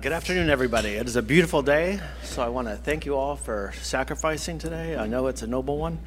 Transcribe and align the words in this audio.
good 0.00 0.12
afternoon, 0.12 0.48
everybody. 0.48 0.90
It 0.90 1.06
is 1.06 1.16
a 1.16 1.20
beautiful 1.20 1.60
day, 1.60 2.00
so 2.22 2.40
I 2.40 2.48
want 2.48 2.68
to 2.68 2.76
thank 2.76 3.04
you 3.04 3.16
all 3.16 3.36
for 3.36 3.74
sacrificing 3.82 4.58
today. 4.58 4.96
I 4.96 5.06
know 5.06 5.26
it's 5.26 5.42
a 5.42 5.46
noble 5.46 5.76
one, 5.76 5.98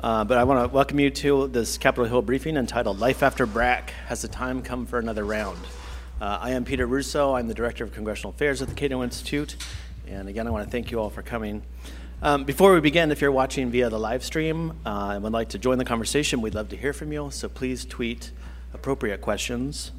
uh, 0.00 0.24
but 0.24 0.36
I 0.36 0.44
want 0.44 0.68
to 0.68 0.74
welcome 0.74 1.00
you 1.00 1.08
to 1.08 1.48
this 1.48 1.78
Capitol 1.78 2.04
Hill 2.04 2.20
briefing 2.20 2.58
entitled 2.58 2.98
Life 2.98 3.22
After 3.22 3.46
BRAC 3.46 3.88
Has 4.08 4.20
the 4.20 4.28
Time 4.28 4.60
Come 4.60 4.84
for 4.84 4.98
Another 4.98 5.24
Round? 5.24 5.58
Uh, 6.20 6.36
I 6.42 6.50
am 6.50 6.66
Peter 6.66 6.86
Russo. 6.86 7.36
I'm 7.36 7.48
the 7.48 7.54
Director 7.54 7.84
of 7.84 7.92
Congressional 7.94 8.34
Affairs 8.34 8.60
at 8.60 8.68
the 8.68 8.74
Cato 8.74 9.02
Institute, 9.02 9.56
and 10.06 10.28
again, 10.28 10.46
I 10.46 10.50
want 10.50 10.66
to 10.66 10.70
thank 10.70 10.90
you 10.90 11.00
all 11.00 11.08
for 11.08 11.22
coming. 11.22 11.62
Um, 12.20 12.44
before 12.44 12.74
we 12.74 12.80
begin, 12.80 13.10
if 13.10 13.22
you're 13.22 13.32
watching 13.32 13.70
via 13.70 13.88
the 13.88 13.98
live 13.98 14.24
stream 14.24 14.72
uh, 14.84 15.12
and 15.14 15.22
would 15.22 15.32
like 15.32 15.48
to 15.50 15.58
join 15.58 15.78
the 15.78 15.86
conversation, 15.86 16.42
we'd 16.42 16.54
love 16.54 16.68
to 16.68 16.76
hear 16.76 16.92
from 16.92 17.12
you, 17.12 17.30
so 17.30 17.48
please 17.48 17.86
tweet 17.86 18.30
appropriate 18.74 19.22
questions 19.22 19.92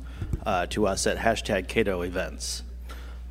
uh, 0.46 0.68
to 0.68 0.86
us 0.86 1.08
at 1.08 1.18
hashtag 1.18 1.68
Cato 1.68 2.04
Events. 2.04 2.62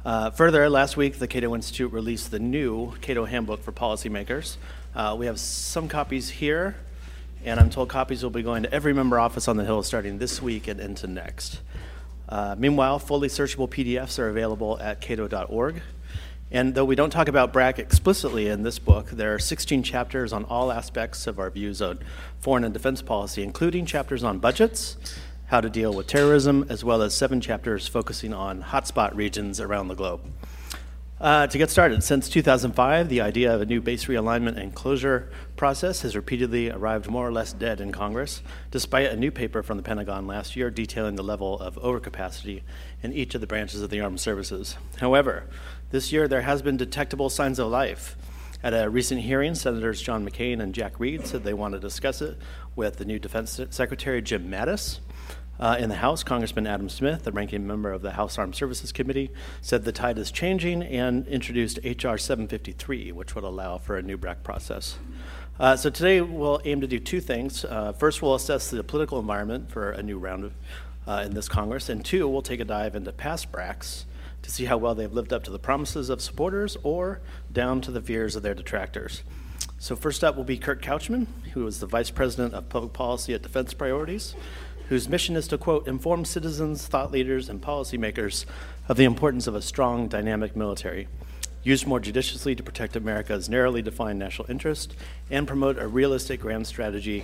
Uh, 0.09 0.31
further, 0.31 0.71
last 0.71 0.97
week 0.97 1.19
the 1.19 1.29
Cato 1.29 1.55
Institute 1.55 1.93
released 1.93 2.31
the 2.31 2.39
new 2.39 2.95
Cato 3.03 3.27
Handbook 3.27 3.63
for 3.63 3.73
Policymakers. 3.73 4.57
Uh, 4.95 5.15
we 5.19 5.27
have 5.27 5.39
some 5.39 5.87
copies 5.87 6.31
here, 6.31 6.77
and 7.45 7.61
I'm 7.61 7.69
told 7.69 7.91
copies 7.91 8.23
will 8.23 8.31
be 8.31 8.41
going 8.43 8.63
to 8.63 8.73
every 8.73 8.95
member 8.95 9.21
office 9.21 9.49
on 9.49 9.59
the 9.59 9.67
Hill 9.67 9.83
starting 9.83 10.17
this 10.17 10.41
week 10.41 10.67
and 10.67 10.81
into 10.81 11.07
next. 11.07 11.61
Uh, 12.27 12.57
meanwhile, 12.57 12.99
fully 12.99 13.29
searchable 13.29 13.69
PDFs 13.69 14.19
are 14.19 14.31
available 14.31 14.81
at 14.81 15.03
cato.org. 15.03 15.83
And 16.51 16.75
though 16.75 16.87
we 16.87 16.95
don't 16.95 17.11
talk 17.11 17.29
about 17.29 17.53
BRAC 17.53 17.79
explicitly 17.79 18.49
in 18.49 18.63
this 18.63 18.79
book, 18.79 19.11
there 19.11 19.35
are 19.35 19.39
16 19.39 19.83
chapters 19.83 20.33
on 20.33 20.45
all 20.45 20.73
aspects 20.73 21.27
of 21.27 21.39
our 21.39 21.51
views 21.51 21.83
on 21.83 21.99
foreign 22.41 22.65
and 22.65 22.73
defense 22.73 23.03
policy, 23.03 23.43
including 23.43 23.85
chapters 23.85 24.25
on 24.25 24.39
budgets 24.39 24.97
how 25.49 25.61
to 25.61 25.71
deal 25.71 25.93
with 25.93 26.07
terrorism, 26.07 26.67
as 26.69 26.85
well 26.85 27.03
as 27.03 27.15
seven 27.15 27.41
chapters 27.41 27.89
focusing 27.89 28.33
on 28.33 28.63
hotspot 28.63 29.15
regions 29.15 29.61
around 29.61 29.89
the 29.89 29.95
globe. 29.95 30.21
Uh, 31.21 31.49
to 31.49 31.59
get 31.59 31.69
started, 31.69 32.05
since 32.05 32.29
2005, 32.29 33.09
the 33.09 33.21
idea 33.21 33.53
of 33.53 33.61
a 33.61 33.67
new 33.67 33.81
base 33.81 34.05
realignment 34.05 34.57
and 34.57 34.73
closure 34.73 35.29
process 35.57 36.03
has 36.03 36.15
repeatedly 36.15 36.71
arrived 36.71 37.11
more 37.11 37.27
or 37.27 37.33
less 37.33 37.53
dead 37.53 37.81
in 37.81 37.91
Congress, 37.91 38.41
despite 38.71 39.11
a 39.11 39.17
new 39.17 39.33
paper 39.33 39.63
from 39.63 39.77
the 39.77 39.83
Pentagon 39.83 40.29
last 40.29 40.55
year 40.55 40.71
detailing 40.71 41.17
the 41.17 41.25
level 41.25 41.59
of 41.59 41.75
overcapacity 41.77 42.63
in 43.03 43.13
each 43.13 43.35
of 43.35 43.41
the 43.41 43.49
branches 43.49 43.83
of 43.83 43.91
the 43.91 44.01
armed 44.01 44.21
services. 44.21 44.77
However, 45.01 45.45
this 45.91 46.13
year 46.13 46.29
there 46.29 46.43
has 46.43 46.63
been 46.63 46.77
detectable 46.77 47.31
signs 47.31 47.59
of 47.59 47.69
life. 47.69 48.17
At 48.61 48.75
a 48.75 48.91
recent 48.91 49.21
hearing, 49.21 49.55
Senators 49.55 50.03
John 50.03 50.29
McCain 50.29 50.61
and 50.61 50.75
Jack 50.75 50.99
Reed 50.99 51.27
said 51.27 51.45
they 51.45 51.55
want 51.55 51.75
to 51.75 51.81
discuss 51.81 52.21
it 52.21 52.37
with 52.75 52.97
the 52.97 53.05
new 53.05 53.21
Defense 53.21 53.61
Secretary 53.71 54.21
Jim 54.21 54.51
Mattis. 54.51 54.99
Uh, 55.61 55.77
in 55.79 55.89
the 55.89 55.97
House, 55.97 56.25
Congressman 56.25 56.67
Adam 56.67 56.89
Smith, 56.89 57.23
the 57.23 57.33
ranking 57.33 57.67
member 57.67 57.93
of 57.93 58.03
the 58.03 58.13
House 58.13 58.37
Armed 58.37 58.57
Services 58.57 58.91
Committee, 58.91 59.31
said 59.61 59.85
the 59.85 59.93
tide 59.93 60.19
is 60.19 60.33
changing 60.33 60.83
and 60.83 61.27
introduced 61.29 61.79
H.R. 61.85 62.19
753, 62.19 63.13
which 63.13 63.35
would 63.37 63.45
allow 63.45 63.79
for 63.79 63.97
a 63.97 64.03
new 64.03 64.17
BRAC 64.17 64.43
process. 64.43 64.99
Uh, 65.59 65.77
so 65.77 65.89
today 65.89 66.21
we'll 66.21 66.61
aim 66.65 66.81
to 66.81 66.87
do 66.87 66.99
two 66.99 67.21
things. 67.21 67.65
Uh, 67.65 67.93
first, 67.93 68.23
we'll 68.23 68.35
assess 68.35 68.71
the 68.71 68.83
political 68.83 69.21
environment 69.21 69.71
for 69.71 69.91
a 69.91 70.03
new 70.03 70.19
round 70.19 70.45
of, 70.45 70.53
uh, 71.07 71.23
in 71.25 71.35
this 71.35 71.49
Congress, 71.49 71.89
and 71.89 72.05
two, 72.05 72.29
we'll 72.29 72.43
take 72.43 72.61
a 72.61 72.65
dive 72.65 72.97
into 72.97 73.13
past 73.13 73.53
BRACs 73.53 74.05
to 74.49 74.55
see 74.55 74.65
how 74.65 74.79
well 74.79 74.95
they've 74.95 75.13
lived 75.13 75.33
up 75.33 75.45
to 75.45 75.51
the 75.51 75.59
promises 75.59 76.09
of 76.09 76.23
supporters 76.23 76.77
or 76.83 77.21
down 77.53 77.81
to 77.83 77.91
the 77.91 78.01
fears 78.01 78.35
of 78.35 78.43
their 78.43 78.55
detractors. 78.55 79.23
So 79.79 79.95
first 79.95 80.25
up 80.25 80.37
will 80.37 80.45
be 80.45 80.57
Kurt 80.57 80.83
Couchman, 80.83 81.27
who 81.53 81.67
is 81.67 81.81
the 81.81 81.87
Vice 81.87 82.11
President 82.11 82.55
of 82.55 82.69
Public 82.69 82.93
Policy 82.93 83.35
at 83.35 83.43
Defense 83.43 83.75
Priorities 83.75 84.35
whose 84.89 85.09
mission 85.09 85.37
is 85.37 85.47
to, 85.49 85.59
quote, 85.59 85.87
inform 85.87 86.25
citizens, 86.25 86.87
thought 86.87 87.13
leaders, 87.13 87.49
and 87.49 87.61
policymakers 87.61 88.47
of 88.89 88.97
the 88.97 89.05
importance 89.05 89.47
of 89.47 89.55
a 89.55 89.63
strong, 89.63 90.09
dynamic 90.09 90.57
military, 90.57 91.09
used 91.63 91.87
more 91.87 92.01
judiciously 92.01 92.55
to 92.55 92.63
protect 92.63 92.97
America's 92.97 93.51
narrowly 93.51 93.83
defined 93.83 94.19
national 94.19 94.51
interest, 94.51 94.95
and 95.31 95.47
promote 95.47 95.79
a 95.79 95.87
realistic 95.87 96.41
grand 96.41 96.67
strategy 96.67 97.23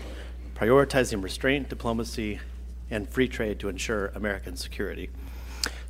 prioritizing 0.54 1.22
restraint, 1.22 1.68
diplomacy, 1.68 2.38
and 2.90 3.08
free 3.08 3.26
trade 3.26 3.58
to 3.58 3.68
ensure 3.68 4.06
American 4.14 4.56
security. 4.56 5.10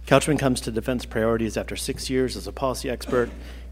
Couchman 0.06 0.38
comes 0.38 0.60
to 0.60 0.70
defense 0.70 1.06
priorities 1.06 1.56
after 1.56 1.76
six 1.76 2.10
years 2.10 2.36
as 2.36 2.46
a 2.46 2.52
policy 2.52 2.90
expert 2.90 3.30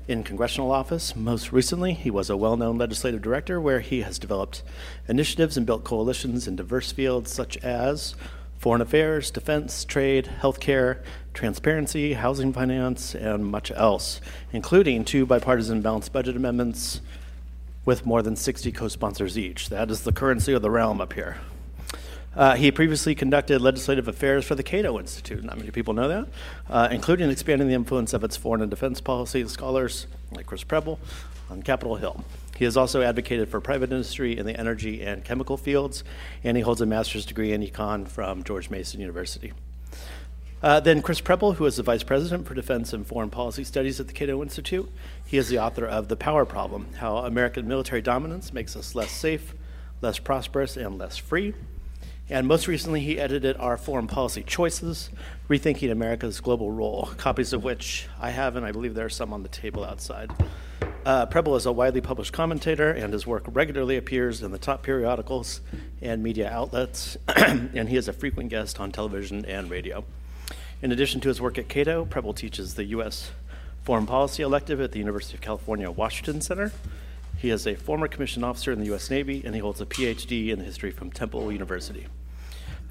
in 0.09 0.23
congressional 0.23 0.71
office. 0.71 1.15
Most 1.15 1.53
recently, 1.53 1.93
he 1.93 2.11
was 2.11 2.31
a 2.31 2.39
well 2.39 2.57
known 2.57 2.79
legislative 2.79 3.21
director 3.21 3.61
where 3.61 3.81
he 3.81 4.01
has 4.01 4.19
developed 4.19 4.63
initiatives 5.07 5.59
and 5.59 5.67
built 5.67 5.85
coalitions 5.85 6.49
in 6.49 6.57
diverse 6.57 6.91
fields 6.91 7.31
such 7.31 7.59
as 7.59 8.15
foreign 8.57 8.81
affairs, 8.81 9.31
defense, 9.31 9.85
trade, 9.85 10.31
healthcare, 10.41 11.03
transparency, 11.35 12.15
housing 12.15 12.55
finance, 12.55 13.15
and 13.15 13.45
much 13.45 13.71
else, 13.73 14.19
including 14.55 15.05
two 15.05 15.27
bipartisan 15.27 15.83
balanced 15.83 16.15
budget 16.15 16.35
amendments 16.35 17.03
with 17.85 18.07
more 18.07 18.23
than 18.23 18.37
60 18.37 18.73
co 18.73 18.89
sponsors 18.89 19.37
each. 19.37 19.69
That 19.69 19.91
is 19.91 20.01
the 20.05 20.13
currency 20.13 20.55
of 20.55 20.63
the 20.63 20.71
realm 20.71 20.99
up 20.99 21.13
here. 21.13 21.37
Uh, 22.35 22.55
he 22.55 22.71
previously 22.73 23.15
conducted 23.15 23.61
legislative 23.61 24.09
affairs 24.09 24.45
for 24.45 24.55
the 24.55 24.63
Cato 24.63 24.99
Institute. 24.99 25.45
Not 25.45 25.59
many 25.59 25.71
people 25.71 25.93
know 25.93 26.09
that, 26.09 26.29
uh, 26.71 26.89
including 26.91 27.31
expanding 27.31 27.69
the 27.69 27.75
influence 27.75 28.15
of 28.15 28.25
its 28.25 28.37
foreign 28.37 28.63
and 28.63 28.71
defense 28.71 29.01
policy 29.01 29.47
scholars, 29.49 30.07
like 30.31 30.47
Chris 30.47 30.65
Preble, 30.65 30.99
on 31.51 31.63
Capitol 31.63 31.97
Hill. 31.97 32.25
He 32.57 32.65
has 32.65 32.77
also 32.77 33.03
advocated 33.03 33.49
for 33.49 33.61
private 33.61 33.91
industry 33.91 34.39
in 34.39 34.47
the 34.47 34.59
energy 34.59 35.03
and 35.03 35.25
chemical 35.25 35.57
fields, 35.57 36.05
and 36.45 36.57
he 36.57 36.63
holds 36.63 36.81
a 36.81 36.87
master's 36.87 37.27
degree 37.27 37.53
in 37.53 37.63
econ 37.63 38.09
from 38.09 38.45
George 38.45 38.71
Mason 38.71 39.01
University. 39.01 39.53
Uh, 40.63 40.79
then 40.79 41.03
Chris 41.03 41.21
Preble, 41.21 41.55
who 41.55 41.67
is 41.67 41.77
the 41.77 41.83
Vice 41.83 42.05
President 42.05 42.47
for 42.47 42.55
Defense 42.55 42.93
and 42.93 43.05
Foreign 43.05 43.31
Policy 43.31 43.65
Studies 43.65 43.99
at 43.99 44.07
the 44.07 44.13
Cato 44.13 44.41
Institute. 44.43 44.91
He 45.27 45.37
is 45.37 45.49
the 45.49 45.59
author 45.59 45.85
of 45.85 46.07
The 46.07 46.17
Power 46.17 46.45
Problem 46.45 46.87
How 46.99 47.17
American 47.19 47.67
Military 47.67 48.01
Dominance 48.01 48.53
Makes 48.53 48.77
Us 48.77 48.95
Less 48.95 49.11
Safe, 49.11 49.55
Less 50.01 50.21
Prosperous, 50.21 50.77
and 50.77 50.99
Less 50.99 51.17
Free. 51.17 51.55
And 52.33 52.49
most 52.49 52.67
recently, 52.67 53.01
he 53.01 53.19
edited 53.19 53.59
our 53.59 53.77
Foreign 53.77 54.07
Policy 54.07 54.43
Choices, 54.43 55.11
Rethinking 55.51 55.93
America's 55.93 56.41
Global 56.41 56.71
Role, 56.71 57.11
copies 57.19 57.53
of 57.53 57.63
which 57.63 58.07
I 58.19 58.31
have, 58.31 58.57
and 58.57 58.65
I 58.65 58.73
believe 58.73 58.95
there 58.95 59.05
are 59.05 59.11
some 59.11 59.35
on 59.35 59.43
the 59.43 59.51
table 59.51 59.85
outside. 59.85 60.31
Uh, 61.05 61.27
Preble 61.27 61.57
is 61.57 61.67
a 61.67 61.73
widely 61.73 62.01
published 62.01 62.33
commentator, 62.33 62.91
and 62.91 63.13
his 63.13 63.27
work 63.27 63.45
regularly 63.49 63.99
appears 63.99 64.43
in 64.43 64.51
the 64.51 64.57
top 64.57 64.83
periodicals 64.83 65.61
and 66.01 66.23
media 66.23 66.51
outlets, 66.51 67.19
and 67.37 67.91
he 67.91 67.99
is 67.99 68.09
a 68.09 68.15
frequent 68.15 68.49
guest 68.49 68.81
on 68.81 68.93
television 68.93 69.45
and 69.45 69.69
radio. 69.69 70.03
In 70.81 70.91
addition 70.91 71.21
to 71.21 71.29
his 71.29 71.39
work 71.39 71.59
at 71.59 71.69
Cato, 71.69 72.07
Preble 72.07 72.33
teaches 72.33 72.77
the 72.77 72.85
U.S. 72.85 73.31
Foreign 73.83 74.07
Policy 74.07 74.43
elective 74.43 74.81
at 74.81 74.93
the 74.93 74.99
University 74.99 75.35
of 75.35 75.43
California, 75.43 75.91
Washington 75.91 76.41
Center. 76.41 76.73
He 77.37 77.51
is 77.51 77.67
a 77.67 77.75
former 77.75 78.09
commissioned 78.09 78.47
officer 78.47 78.73
in 78.73 78.79
the 78.79 78.87
U.S. 78.87 79.11
Navy, 79.11 79.43
and 79.45 79.55
he 79.55 79.61
holds 79.61 79.83
a 79.83 79.87
PhD 79.87 80.49
in 80.49 80.61
history 80.61 80.93
from 80.93 81.11
Temple 81.11 81.53
University. 81.53 82.07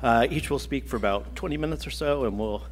Uh, 0.01 0.25
each 0.31 0.49
will 0.49 0.57
speak 0.57 0.87
for 0.87 0.95
about 0.95 1.35
20 1.35 1.57
minutes 1.57 1.85
or 1.85 1.91
so, 1.91 2.25
and 2.25 2.39
we'll 2.39 2.63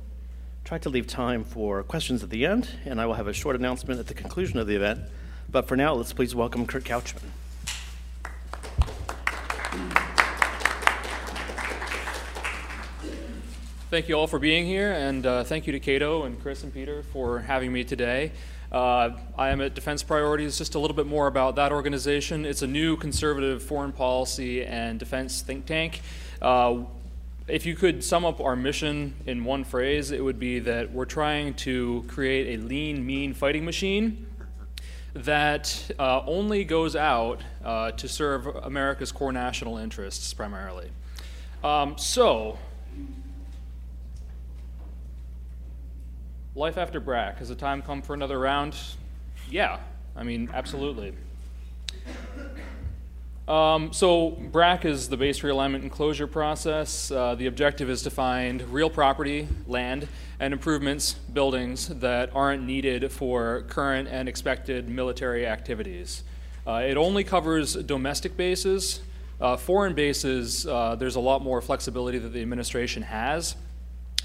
try 0.64 0.80
to 0.80 0.90
leave 0.90 1.06
time 1.06 1.44
for 1.44 1.84
questions 1.84 2.24
at 2.24 2.32
the 2.32 2.44
end, 2.44 2.68
and 2.86 3.00
I 3.00 3.06
will 3.06 3.14
have 3.14 3.28
a 3.28 3.34
short 3.34 3.56
announcement 3.56 4.00
at 4.00 4.08
the 4.08 4.16
conclusion 4.16 4.58
of 4.58 4.66
the 4.66 4.76
event. 4.76 5.02
But 5.48 5.68
for 5.68 5.76
now, 5.76 5.94
let's 5.94 6.12
please 6.12 6.34
welcome 6.34 6.66
Kurt 6.66 6.86
Couchman. 6.86 7.22
Thank 13.92 14.10
you 14.10 14.16
all 14.16 14.28
for 14.28 14.40
being 14.40 14.66
here, 14.66 14.92
and 14.92 15.26
uh, 15.26 15.44
thank 15.44 15.68
you 15.68 15.74
to 15.74 15.80
Cato 15.80 16.24
and 16.24 16.40
Chris 16.42 16.64
and 16.64 16.74
Peter 16.74 17.04
for 17.14 17.40
having 17.40 17.72
me 17.72 17.84
today. 17.84 18.32
Uh, 18.72 19.12
I 19.38 19.50
am 19.50 19.62
at 19.62 19.76
Defense 19.76 20.02
Priorities. 20.02 20.58
Just 20.58 20.74
a 20.74 20.80
little 20.80 20.96
bit 20.96 21.08
more 21.08 21.28
about 21.28 21.56
that 21.56 21.72
organization. 21.72 22.46
It's 22.46 22.64
a 22.64 22.68
new 22.68 22.98
conservative 22.98 23.62
foreign 23.62 23.92
policy 23.92 24.64
and 24.64 25.00
defense 25.00 25.42
think 25.42 25.66
tank. 25.68 26.02
Uh, 26.42 26.84
if 27.50 27.66
you 27.66 27.76
could 27.76 28.04
sum 28.04 28.26
up 28.26 28.40
our 28.40 28.56
mission 28.56 29.16
in 29.26 29.44
one 29.44 29.64
phrase, 29.64 30.12
it 30.12 30.24
would 30.24 30.40
be 30.40 30.60
that 30.60 30.92
we're 30.92 31.06
trying 31.06 31.54
to 31.56 32.06
create 32.08 32.60
a 32.60 32.64
lean, 32.64 33.06
mean 33.06 33.34
fighting 33.34 33.66
machine 33.66 34.28
that 35.14 35.90
uh, 35.98 36.22
only 36.26 36.64
goes 36.64 36.96
out 36.96 37.42
uh, 37.64 37.92
to 37.92 38.08
serve 38.08 38.46
America's 38.46 39.12
core 39.12 39.32
national 39.32 39.78
interests 39.78 40.34
primarily. 40.34 40.92
Um, 41.64 41.98
so, 41.98 42.58
life 46.56 46.78
after 46.78 47.02
BRAC, 47.02 47.40
has 47.40 47.50
the 47.50 47.56
time 47.56 47.82
come 47.82 48.02
for 48.02 48.14
another 48.14 48.40
round? 48.40 48.76
Yeah, 49.50 49.80
I 50.16 50.24
mean, 50.24 50.50
absolutely. 50.54 51.14
Um, 53.50 53.92
so 53.92 54.30
BRAC 54.30 54.86
is 54.86 55.10
the 55.10 55.18
base 55.18 55.40
realignment 55.40 55.82
and 55.82 55.92
closure 55.92 56.28
process. 56.28 57.10
Uh, 57.10 57.34
the 57.34 57.48
objective 57.48 57.90
is 57.90 58.04
to 58.04 58.12
find 58.12 58.62
real 58.72 58.92
property, 58.92 59.48
land, 59.66 60.08
and 60.40 60.54
improvements, 60.54 61.14
buildings 61.14 61.88
that 61.88 62.30
aren't 62.36 62.62
needed 62.62 63.12
for 63.12 63.64
current 63.64 64.08
and 64.08 64.30
expected 64.30 64.88
military 64.88 65.48
activities. 65.48 66.24
Uh, 66.68 66.84
it 66.86 66.96
only 66.96 67.24
covers 67.24 67.74
domestic 67.74 68.38
bases. 68.38 69.02
Uh, 69.42 69.58
foreign 69.58 69.96
bases, 69.96 70.68
uh, 70.68 70.96
there's 70.96 71.16
a 71.16 71.20
lot 71.20 71.42
more 71.42 71.60
flexibility 71.60 72.20
that 72.20 72.30
the 72.30 72.42
administration 72.44 73.02
has. 73.02 73.56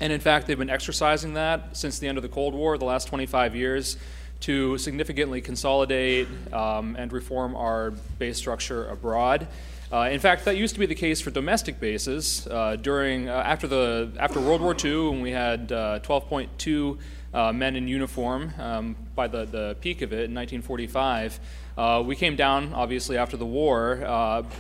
And 0.01 0.13
in 0.13 0.21
fact, 0.21 0.47
they've 0.47 0.59
been 0.59 0.69
exercising 0.69 1.33
that 1.33 1.79
since 1.79 1.99
the 1.99 2.09
end 2.09 2.19
of 2.19 2.23
the 2.23 2.29
Cold 2.29 2.53
War, 2.53 2.77
the 2.77 2.85
last 2.85 3.09
25 3.09 3.57
years, 3.57 3.97
to 4.45 4.77
significantly 4.77 5.41
consolidate 5.41 6.29
um, 6.53 6.97
and 6.99 7.15
reform 7.15 7.57
our 7.57 7.93
base 8.19 8.37
structure 8.37 8.87
abroad. 8.89 9.49
Uh, 9.91 10.11
in 10.11 10.21
fact, 10.21 10.45
that 10.45 10.59
used 10.59 10.75
to 10.75 10.81
be 10.81 10.85
the 10.85 10.95
case 10.95 11.19
for 11.19 11.31
domestic 11.31 11.81
bases. 11.81 12.47
Uh, 12.51 12.77
during 12.77 13.31
uh, 13.31 13.33
after 13.33 13.67
the 13.67 14.13
after 14.19 14.41
World 14.41 14.61
War 14.61 14.77
II, 14.77 15.09
when 15.09 15.23
we 15.23 15.31
had 15.31 15.69
12.2 15.69 16.99
uh, 17.33 17.39
uh, 17.39 17.53
men 17.55 17.75
in 17.75 17.89
uniform 17.89 18.53
um, 18.59 18.97
by 19.15 19.27
the, 19.27 19.47
the 19.47 19.77
peak 19.81 20.03
of 20.03 20.13
it 20.13 20.29
in 20.29 20.35
1945, 20.35 21.41
uh, 21.79 22.03
we 22.05 22.15
came 22.15 22.37
down 22.37 22.75
obviously 22.75 23.17
after 23.17 23.39
the 23.39 23.47
war. 23.47 23.97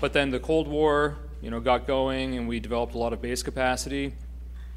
but 0.01 0.15
then 0.15 0.31
the 0.31 0.41
Cold 0.41 0.67
War, 0.67 1.17
you 1.43 1.51
know, 1.51 1.61
got 1.61 1.87
going, 1.87 2.39
and 2.39 2.49
we 2.49 2.59
developed 2.59 2.95
a 2.95 2.99
lot 2.99 3.13
of 3.13 3.21
base 3.21 3.43
capacity. 3.43 4.15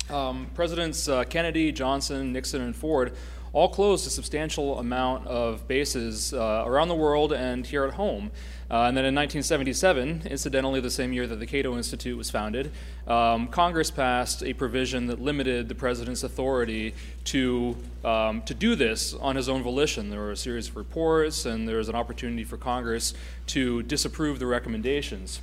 Um, 0.09 0.47
Presidents 0.53 1.09
Kennedy, 1.29 1.71
Johnson, 1.71 2.33
Nixon, 2.33 2.61
and 2.61 2.75
Ford 2.75 3.13
all 3.53 3.69
closed 3.69 4.05
a 4.07 4.09
substantial 4.09 4.79
amount 4.79 5.27
of 5.27 5.67
bases 5.67 6.33
uh, 6.33 6.63
around 6.65 6.87
the 6.87 6.95
world 6.95 7.33
and 7.33 7.65
here 7.65 7.85
at 7.85 7.93
home. 7.93 8.31
Uh, 8.69 8.83
and 8.83 8.97
then 8.97 9.05
in 9.05 9.15
1977, 9.15 10.23
incidentally 10.25 10.81
the 10.81 10.91
same 10.91 11.13
year 11.13 11.25
that 11.25 11.39
the 11.39 11.45
Cato 11.45 11.77
Institute 11.77 12.17
was 12.17 12.29
founded, 12.29 12.71
um, 13.07 13.47
Congress 13.47 13.89
passed 13.89 14.43
a 14.43 14.51
provision 14.51 15.07
that 15.07 15.21
limited 15.21 15.69
the 15.69 15.75
president's 15.75 16.23
authority 16.23 16.93
to, 17.23 17.77
um, 18.03 18.41
to 18.41 18.53
do 18.53 18.75
this 18.75 19.13
on 19.13 19.37
his 19.37 19.47
own 19.47 19.63
volition. 19.63 20.09
There 20.09 20.19
were 20.19 20.31
a 20.31 20.37
series 20.37 20.67
of 20.67 20.75
reports, 20.75 21.45
and 21.45 21.67
there 21.67 21.77
was 21.77 21.87
an 21.87 21.95
opportunity 21.95 22.43
for 22.43 22.57
Congress 22.57 23.13
to 23.47 23.83
disapprove 23.83 24.39
the 24.39 24.47
recommendations. 24.47 25.39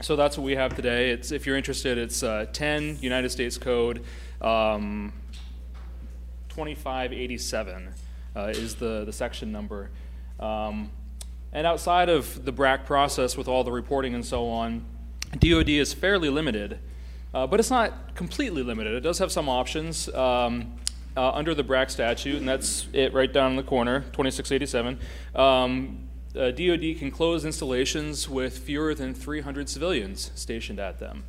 So 0.00 0.14
that's 0.14 0.38
what 0.38 0.44
we 0.44 0.54
have 0.54 0.76
today. 0.76 1.10
It's, 1.10 1.32
if 1.32 1.46
you're 1.46 1.56
interested, 1.56 1.98
it's 1.98 2.22
uh, 2.22 2.46
10 2.52 2.98
United 3.00 3.30
States 3.30 3.58
Code. 3.58 4.04
Um, 4.40 5.12
2587 6.54 7.88
uh, 8.36 8.40
is 8.54 8.76
the, 8.76 9.04
the 9.04 9.12
section 9.12 9.50
number. 9.50 9.90
Um, 10.38 10.92
and 11.52 11.66
outside 11.66 12.08
of 12.08 12.44
the 12.44 12.52
BRAC 12.52 12.86
process 12.86 13.36
with 13.36 13.48
all 13.48 13.64
the 13.64 13.72
reporting 13.72 14.14
and 14.14 14.24
so 14.24 14.48
on, 14.48 14.84
DoD 15.40 15.68
is 15.70 15.92
fairly 15.92 16.30
limited, 16.30 16.78
uh, 17.32 17.48
but 17.48 17.58
it's 17.58 17.70
not 17.70 18.14
completely 18.14 18.62
limited. 18.62 18.94
It 18.94 19.00
does 19.00 19.18
have 19.18 19.32
some 19.32 19.48
options 19.48 20.08
um, 20.14 20.76
uh, 21.16 21.32
under 21.32 21.56
the 21.56 21.64
BRAC 21.64 21.90
statute, 21.90 22.36
and 22.36 22.48
that's 22.48 22.86
it 22.92 23.12
right 23.12 23.32
down 23.32 23.50
in 23.50 23.56
the 23.56 23.64
corner, 23.64 24.02
2687. 24.12 25.00
Um, 25.34 26.08
uh, 26.36 26.52
DoD 26.52 26.98
can 26.98 27.10
close 27.10 27.44
installations 27.44 28.28
with 28.28 28.58
fewer 28.58 28.94
than 28.94 29.12
300 29.12 29.68
civilians 29.68 30.30
stationed 30.36 30.78
at 30.78 31.00
them. 31.00 31.24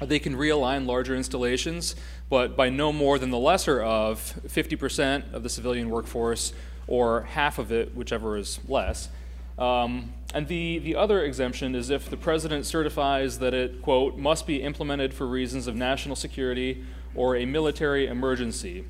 They 0.00 0.18
can 0.18 0.34
realign 0.34 0.86
larger 0.86 1.14
installations, 1.14 1.94
but 2.32 2.56
by 2.56 2.70
no 2.70 2.94
more 2.94 3.18
than 3.18 3.28
the 3.28 3.38
lesser 3.38 3.82
of 3.82 4.40
50% 4.46 5.34
of 5.34 5.42
the 5.42 5.50
civilian 5.50 5.90
workforce 5.90 6.54
or 6.86 7.24
half 7.24 7.58
of 7.58 7.70
it, 7.70 7.94
whichever 7.94 8.38
is 8.38 8.58
less. 8.66 9.10
Um, 9.58 10.14
and 10.32 10.48
the, 10.48 10.78
the 10.78 10.96
other 10.96 11.22
exemption 11.22 11.74
is 11.74 11.90
if 11.90 12.08
the 12.08 12.16
president 12.16 12.64
certifies 12.64 13.38
that 13.40 13.52
it, 13.52 13.82
quote, 13.82 14.16
must 14.16 14.46
be 14.46 14.62
implemented 14.62 15.12
for 15.12 15.26
reasons 15.26 15.66
of 15.66 15.76
national 15.76 16.16
security 16.16 16.82
or 17.14 17.36
a 17.36 17.44
military 17.44 18.06
emergency. 18.06 18.86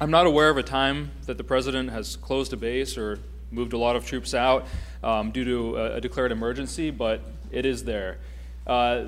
I'm 0.00 0.10
not 0.10 0.26
aware 0.26 0.50
of 0.50 0.58
a 0.58 0.64
time 0.64 1.12
that 1.26 1.38
the 1.38 1.44
president 1.44 1.90
has 1.90 2.16
closed 2.16 2.52
a 2.52 2.56
base 2.56 2.98
or 2.98 3.20
moved 3.52 3.74
a 3.74 3.78
lot 3.78 3.94
of 3.94 4.04
troops 4.04 4.34
out 4.34 4.66
um, 5.04 5.30
due 5.30 5.44
to 5.44 5.76
a, 5.76 5.94
a, 5.98 6.00
declared 6.00 6.32
emergency, 6.32 6.90
but 6.90 7.20
it 7.52 7.64
is 7.64 7.84
there. 7.84 8.18
Uh, 8.66 9.04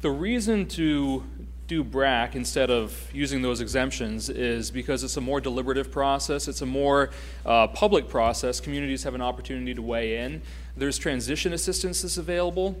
the 0.00 0.10
reason 0.10 0.66
to 0.68 1.22
do 1.66 1.82
BRAC 1.82 2.36
instead 2.36 2.70
of 2.70 3.08
using 3.12 3.42
those 3.42 3.60
exemptions 3.60 4.28
is 4.28 4.70
because 4.70 5.02
it's 5.02 5.16
a 5.16 5.20
more 5.20 5.40
deliberative 5.40 5.90
process, 5.90 6.46
it's 6.46 6.60
a 6.60 6.66
more 6.66 7.10
uh, 7.46 7.66
public 7.68 8.08
process. 8.08 8.60
Communities 8.60 9.02
have 9.04 9.14
an 9.14 9.22
opportunity 9.22 9.74
to 9.74 9.82
weigh 9.82 10.18
in. 10.18 10.42
There's 10.76 10.98
transition 10.98 11.52
assistance 11.52 12.02
that's 12.02 12.18
available 12.18 12.80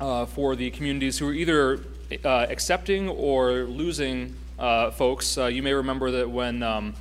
uh, 0.00 0.26
for 0.26 0.54
the 0.54 0.70
communities 0.70 1.18
who 1.18 1.28
are 1.28 1.32
either 1.32 1.80
uh, 2.24 2.46
accepting 2.48 3.08
or 3.08 3.64
losing 3.64 4.36
uh, 4.58 4.90
folks. 4.90 5.36
Uh, 5.36 5.46
you 5.46 5.62
may 5.62 5.72
remember 5.72 6.10
that 6.12 6.30
when, 6.30 6.62
um, 6.62 6.94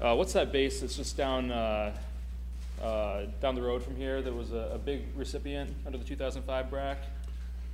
uh, 0.00 0.14
what's 0.14 0.32
that 0.34 0.52
base 0.52 0.80
that's 0.80 0.96
just 0.96 1.16
down, 1.16 1.48
down 1.48 3.54
the 3.54 3.62
road 3.62 3.82
from 3.82 3.96
here 3.96 4.22
that 4.22 4.32
was 4.32 4.52
a, 4.52 4.70
a 4.74 4.78
big 4.78 5.06
recipient 5.16 5.74
under 5.84 5.98
the 5.98 6.04
2005 6.04 6.70
BRAC? 6.70 6.98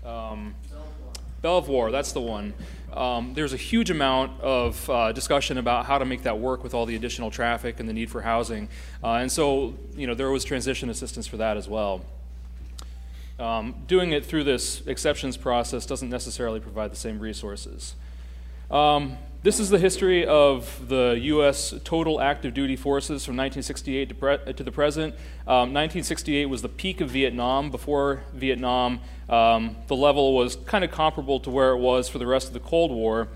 Um, 0.04 0.54
Belvoir, 1.46 1.92
that's 1.92 2.10
the 2.10 2.20
one. 2.20 2.54
Um, 2.92 3.32
there's 3.34 3.52
a 3.52 3.56
huge 3.56 3.88
amount 3.88 4.40
of 4.40 4.90
uh, 4.90 5.12
discussion 5.12 5.58
about 5.58 5.86
how 5.86 5.96
to 5.96 6.04
make 6.04 6.24
that 6.24 6.40
work 6.40 6.64
with 6.64 6.74
all 6.74 6.86
the 6.86 6.96
additional 6.96 7.30
traffic 7.30 7.78
and 7.78 7.88
the 7.88 7.92
need 7.92 8.10
for 8.10 8.20
housing. 8.20 8.68
Uh, 9.00 9.12
and 9.22 9.30
so, 9.30 9.76
you 9.94 10.08
know, 10.08 10.14
there 10.14 10.28
was 10.28 10.42
transition 10.44 10.90
assistance 10.90 11.24
for 11.24 11.36
that 11.36 11.56
as 11.56 11.68
well. 11.68 12.04
Um, 13.38 13.76
doing 13.86 14.10
it 14.10 14.26
through 14.26 14.42
this 14.42 14.84
exceptions 14.88 15.36
process 15.36 15.86
doesn't 15.86 16.10
necessarily 16.10 16.58
provide 16.58 16.90
the 16.90 16.96
same 16.96 17.20
resources. 17.20 17.94
Um, 18.68 19.16
this 19.46 19.60
is 19.60 19.70
the 19.70 19.78
history 19.78 20.26
of 20.26 20.88
the 20.88 21.16
U.S. 21.22 21.72
total 21.84 22.20
active 22.20 22.52
duty 22.52 22.74
forces 22.74 23.24
from 23.24 23.36
1968 23.36 24.08
to, 24.08 24.52
to 24.54 24.64
the 24.64 24.72
present. 24.72 25.14
Um, 25.46 25.72
1968 25.72 26.46
was 26.46 26.62
the 26.62 26.68
peak 26.68 27.00
of 27.00 27.10
Vietnam. 27.10 27.70
Before 27.70 28.24
Vietnam, 28.34 28.98
um, 29.28 29.76
the 29.86 29.94
level 29.94 30.34
was 30.34 30.56
kind 30.56 30.82
of 30.82 30.90
comparable 30.90 31.38
to 31.38 31.50
where 31.50 31.70
it 31.70 31.78
was 31.78 32.08
for 32.08 32.18
the 32.18 32.26
rest 32.26 32.48
of 32.48 32.54
the 32.54 32.60
Cold 32.60 32.90
War. 32.90 33.28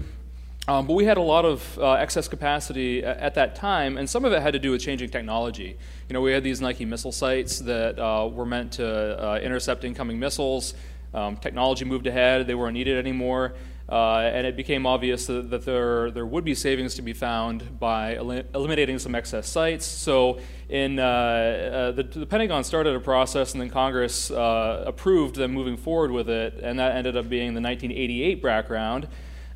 Um, 0.66 0.88
but 0.88 0.94
we 0.94 1.04
had 1.04 1.16
a 1.16 1.22
lot 1.22 1.44
of 1.44 1.78
uh, 1.78 1.92
excess 1.92 2.26
capacity 2.26 3.04
at, 3.04 3.18
at, 3.18 3.34
that 3.36 3.54
time, 3.54 3.96
and 3.96 4.10
some 4.10 4.24
of 4.24 4.32
it 4.32 4.42
had 4.42 4.54
to 4.54 4.58
do 4.58 4.72
with 4.72 4.80
changing 4.80 5.10
technology. 5.10 5.78
You 6.08 6.14
know, 6.14 6.20
we 6.20 6.32
had 6.32 6.42
these 6.42 6.60
Nike 6.60 6.84
missile 6.84 7.12
sites 7.12 7.60
that 7.60 8.00
uh, 8.00 8.26
were 8.26 8.46
meant 8.46 8.72
to 8.72 8.84
uh, 8.84 9.38
intercept 9.38 9.84
incoming 9.84 10.18
missiles. 10.18 10.74
Um, 11.14 11.36
technology 11.36 11.84
moved 11.84 12.08
ahead; 12.08 12.48
they 12.48 12.56
weren't 12.56 12.74
needed 12.74 12.98
anymore. 12.98 13.54
Uh, 13.90 14.30
and 14.32 14.46
it 14.46 14.56
became 14.56 14.86
obvious 14.86 15.26
that, 15.26 15.50
that, 15.50 15.64
there, 15.64 16.12
there 16.12 16.24
would 16.24 16.44
be 16.44 16.54
savings 16.54 16.94
to 16.94 17.02
be 17.02 17.12
found 17.12 17.80
by 17.80 18.14
el- 18.14 18.30
eliminating 18.54 19.00
some 19.00 19.16
excess 19.16 19.48
sites. 19.48 19.84
So, 19.84 20.38
in, 20.68 21.00
uh, 21.00 21.02
uh, 21.02 21.90
the, 21.90 22.04
the, 22.04 22.26
Pentagon 22.26 22.62
started 22.62 22.94
a 22.94 23.00
process, 23.00 23.52
and 23.52 23.60
then 23.60 23.68
Congress 23.68 24.30
uh, 24.30 24.84
approved 24.86 25.34
them 25.34 25.50
moving 25.50 25.76
forward 25.76 26.12
with 26.12 26.30
it, 26.30 26.60
and 26.62 26.78
that 26.78 26.94
ended 26.94 27.16
up 27.16 27.28
being 27.28 27.54
the 27.54 27.60
1988 27.60 28.40
BRAC 28.40 28.70
round. 28.70 29.08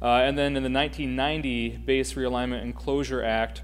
Uh, 0.02 0.16
and 0.16 0.36
then 0.36 0.56
in 0.56 0.64
the 0.64 0.70
1990 0.70 1.76
Base 1.84 2.14
Realignment 2.14 2.62
and 2.62 2.74
Closure 2.74 3.22
Act, 3.22 3.62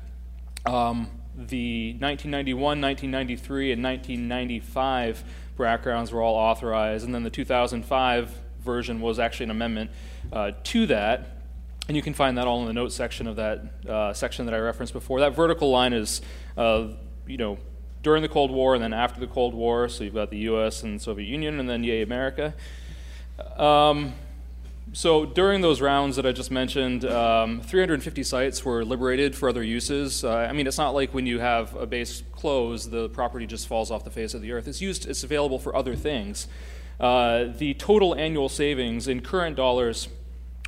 um, 0.66 1.10
the 1.34 1.94
1991, 1.94 2.80
1993, 2.80 3.72
and 3.72 3.82
1995 3.82 5.24
BRAC 5.56 5.84
rounds 5.84 6.12
were 6.12 6.22
all 6.22 6.36
authorized, 6.36 7.04
and 7.04 7.12
then 7.12 7.24
the 7.24 7.30
2005 7.30 8.39
version 8.60 9.00
was 9.00 9.18
actually 9.18 9.44
an 9.44 9.50
amendment 9.50 9.90
uh, 10.32 10.52
to 10.64 10.86
that. 10.86 11.36
And 11.88 11.96
you 11.96 12.02
can 12.02 12.14
find 12.14 12.38
that 12.38 12.46
all 12.46 12.60
in 12.60 12.66
the 12.66 12.72
notes 12.72 12.94
section 12.94 13.26
of 13.26 13.36
that 13.36 13.64
uh, 13.88 14.12
section 14.12 14.46
that 14.46 14.54
I 14.54 14.58
referenced 14.58 14.92
before. 14.92 15.20
That 15.20 15.34
vertical 15.34 15.70
line 15.70 15.92
is, 15.92 16.22
uh, 16.56 16.88
you 17.26 17.36
know, 17.36 17.58
during 18.02 18.22
the 18.22 18.28
Cold 18.28 18.50
War 18.50 18.74
and 18.74 18.82
then 18.82 18.92
after 18.92 19.20
the 19.20 19.26
Cold 19.26 19.54
War. 19.54 19.88
So 19.88 20.04
you've 20.04 20.14
got 20.14 20.30
the 20.30 20.38
U.S. 20.38 20.82
and 20.82 21.00
Soviet 21.00 21.26
Union, 21.26 21.58
and 21.58 21.68
then 21.68 21.82
yay 21.82 22.02
America. 22.02 22.54
Um, 23.56 24.14
so 24.92 25.24
during 25.24 25.60
those 25.60 25.80
rounds 25.80 26.16
that 26.16 26.26
I 26.26 26.32
just 26.32 26.50
mentioned, 26.50 27.04
um, 27.04 27.60
350 27.60 28.24
sites 28.24 28.64
were 28.64 28.84
liberated 28.84 29.36
for 29.36 29.48
other 29.48 29.62
uses. 29.62 30.24
Uh, 30.24 30.30
I 30.30 30.52
mean, 30.52 30.66
it's 30.66 30.78
not 30.78 30.94
like 30.94 31.14
when 31.14 31.26
you 31.26 31.38
have 31.38 31.74
a 31.76 31.86
base 31.86 32.24
closed, 32.32 32.90
the 32.90 33.08
property 33.10 33.46
just 33.46 33.68
falls 33.68 33.92
off 33.92 34.02
the 34.02 34.10
face 34.10 34.34
of 34.34 34.42
the 34.42 34.50
earth. 34.50 34.66
It's 34.66 34.80
used, 34.80 35.08
it's 35.08 35.22
available 35.22 35.60
for 35.60 35.76
other 35.76 35.94
things. 35.94 36.48
Uh, 37.00 37.46
the 37.56 37.72
total 37.74 38.14
annual 38.14 38.50
savings 38.50 39.08
in 39.08 39.22
current 39.22 39.56
dollars 39.56 40.08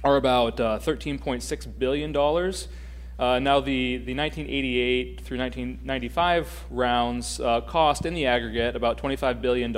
are 0.02 0.16
about 0.16 0.58
uh, 0.58 0.78
$13.6 0.78 1.78
billion. 1.78 2.16
Uh, 2.16 3.38
now, 3.38 3.60
the, 3.60 3.98
the 3.98 4.14
1988 4.14 5.20
through 5.20 5.38
1995 5.38 6.64
rounds 6.70 7.38
uh, 7.38 7.60
cost 7.60 8.06
in 8.06 8.14
the 8.14 8.24
aggregate 8.24 8.74
about 8.74 8.96
$25 8.96 9.42
billion 9.42 9.76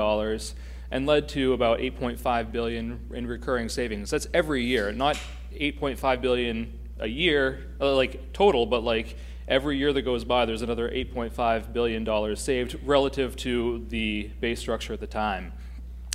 and 0.90 1.06
led 1.06 1.28
to 1.28 1.52
about 1.54 1.80
8.5 1.80 2.52
billion 2.52 3.00
in 3.12 3.26
recurring 3.26 3.68
savings. 3.68 4.10
That's 4.10 4.28
every 4.32 4.62
year, 4.64 4.92
not 4.92 5.18
8.5 5.52 6.20
billion 6.20 6.78
a 7.00 7.08
year, 7.08 7.66
uh, 7.80 7.94
like 7.96 8.32
total, 8.32 8.64
but 8.64 8.84
like 8.84 9.16
every 9.48 9.76
year 9.76 9.92
that 9.92 10.02
goes 10.02 10.24
by, 10.24 10.46
there's 10.46 10.62
another 10.62 10.88
8.5 10.88 11.72
billion 11.72 12.04
dollars 12.04 12.40
saved 12.40 12.78
relative 12.84 13.34
to 13.38 13.84
the 13.88 14.30
base 14.40 14.60
structure 14.60 14.92
at 14.92 15.00
the 15.00 15.08
time. 15.08 15.52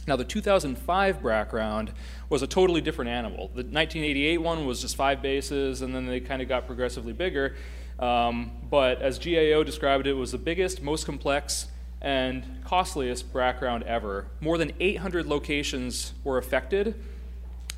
Now, 0.10 0.16
the 0.16 0.24
2005 0.24 1.22
BRAC 1.22 1.54
round 1.54 1.94
was 2.30 2.42
a 2.42 2.48
totally 2.48 2.82
different 2.82 3.12
animal. 3.12 3.50
The 3.50 3.62
1988 3.62 4.40
one 4.40 4.66
was 4.66 4.82
just 4.82 4.96
five 4.96 5.22
bases, 5.22 5.84
and 5.84 5.94
then 5.94 6.08
they 6.08 6.20
kind 6.20 6.42
of 6.42 6.50
got 6.50 6.66
progressively 6.66 7.14
bigger. 7.14 7.56
Um, 8.00 8.50
but 8.72 9.04
as 9.04 9.20
GAO 9.20 9.62
described 9.62 10.08
it, 10.08 10.12
it 10.12 10.14
was 10.14 10.32
the 10.32 10.40
biggest, 10.40 10.82
most 10.82 11.06
complex, 11.06 11.68
and 12.02 12.44
costliest 12.66 13.32
BRAC 13.32 13.62
round 13.62 13.84
ever. 13.84 14.26
More 14.42 14.58
than 14.58 14.72
800 14.80 15.28
locations 15.28 16.14
were 16.24 16.40
affected, 16.40 16.96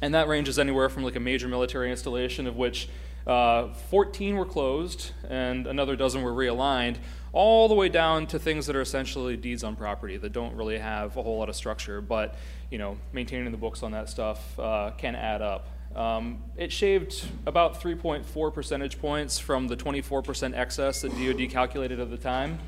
and 0.02 0.16
that 0.16 0.30
ranges 0.30 0.58
anywhere 0.58 0.88
from 0.88 1.04
like 1.04 1.18
a 1.18 1.20
major 1.20 1.50
military 1.50 1.92
installation, 1.92 2.48
of 2.48 2.56
which 2.56 2.88
Uh, 3.28 3.72
14 3.92 4.36
were 4.36 4.48
closed, 4.48 5.12
and 5.30 5.68
another 5.68 5.96
dozen 5.96 6.24
were 6.24 6.32
realigned, 6.32 6.96
all 7.34 7.68
the 7.68 7.76
way 7.76 7.90
down 7.90 8.28
to 8.28 8.40
things 8.40 8.68
that 8.68 8.76
are 8.76 8.82
essentially 8.82 9.38
deeds 9.38 9.64
on 9.64 9.76
property 9.76 10.18
that 10.18 10.34
don't 10.34 10.56
really 10.56 10.78
have 10.78 11.16
a 11.16 11.24
whole 11.24 11.38
lot 11.38 11.50
of 11.50 11.56
structure, 11.56 12.02
but 12.02 12.36
you 12.70 12.78
know, 12.78 12.98
maintaining 13.14 13.52
the 13.52 13.58
books 13.58 13.84
on 13.84 13.92
that 13.92 14.10
stuff 14.10 14.60
uh, 14.60 14.92
can 14.98 15.16
add 15.16 15.42
up. 15.42 15.68
Um, 15.96 16.44
it 16.56 16.72
shaved 16.72 17.26
about 17.46 17.82
3.4 17.82 18.54
percentage 18.54 19.00
points 19.00 19.40
from 19.40 19.68
the 19.68 19.76
24% 19.76 20.58
excess 20.58 21.02
that 21.02 21.12
DoD 21.12 21.50
calculated 21.50 22.00
at 22.00 22.10
the 22.10 22.18
time. 22.18 22.60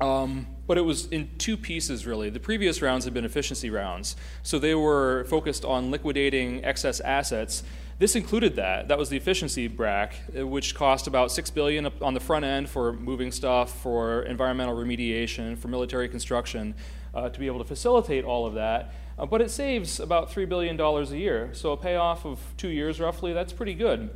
Um, 0.00 0.46
but 0.66 0.76
it 0.78 0.80
was 0.80 1.06
in 1.06 1.30
two 1.38 1.56
pieces, 1.56 2.06
really. 2.06 2.30
The 2.30 2.40
previous 2.40 2.82
rounds 2.82 3.04
had 3.04 3.14
been 3.14 3.24
efficiency 3.24 3.70
rounds, 3.70 4.16
so 4.42 4.58
they 4.58 4.74
were 4.74 5.24
focused 5.24 5.64
on 5.64 5.90
liquidating 5.90 6.64
excess 6.64 7.00
assets. 7.00 7.62
This 7.98 8.16
included 8.16 8.56
that. 8.56 8.88
That 8.88 8.98
was 8.98 9.08
the 9.08 9.16
efficiency 9.16 9.68
BRAC, 9.68 10.14
uh, 10.36 10.46
which 10.46 10.74
cost 10.74 11.06
about 11.06 11.30
six 11.30 11.50
billion 11.50 11.86
on 12.02 12.14
the 12.14 12.20
front 12.20 12.44
end 12.44 12.68
for 12.68 12.92
moving 12.92 13.30
stuff, 13.30 13.80
for 13.80 14.22
environmental 14.22 14.74
remediation, 14.74 15.56
for 15.56 15.68
military 15.68 16.08
construction, 16.08 16.74
uh, 17.14 17.28
to 17.28 17.38
be 17.38 17.46
able 17.46 17.58
to 17.60 17.64
facilitate 17.64 18.24
all 18.24 18.46
of 18.46 18.54
that. 18.54 18.92
Uh, 19.16 19.26
but 19.26 19.40
it 19.40 19.50
saves 19.50 20.00
about 20.00 20.30
$3 20.30 20.48
billion 20.48 20.80
a 20.80 21.04
year. 21.16 21.50
So 21.52 21.72
a 21.72 21.76
payoff 21.76 22.26
of 22.26 22.40
two 22.56 22.68
years 22.68 22.98
roughly, 22.98 23.32
that's 23.32 23.52
pretty 23.52 23.74
good. 23.74 24.10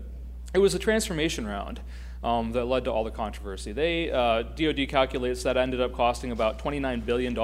It 0.54 0.58
was 0.58 0.74
a 0.74 0.78
transformation 0.78 1.46
round 1.46 1.80
um, 2.24 2.52
that 2.52 2.64
led 2.64 2.84
to 2.84 2.92
all 2.92 3.04
the 3.04 3.12
controversy. 3.12 3.70
They, 3.70 4.10
uh, 4.10 4.42
DoD 4.42 4.88
calculates 4.88 5.44
that 5.44 5.56
ended 5.56 5.80
up 5.80 5.92
costing 5.92 6.32
about 6.32 6.58
$29 6.58 7.04
billion 7.04 7.34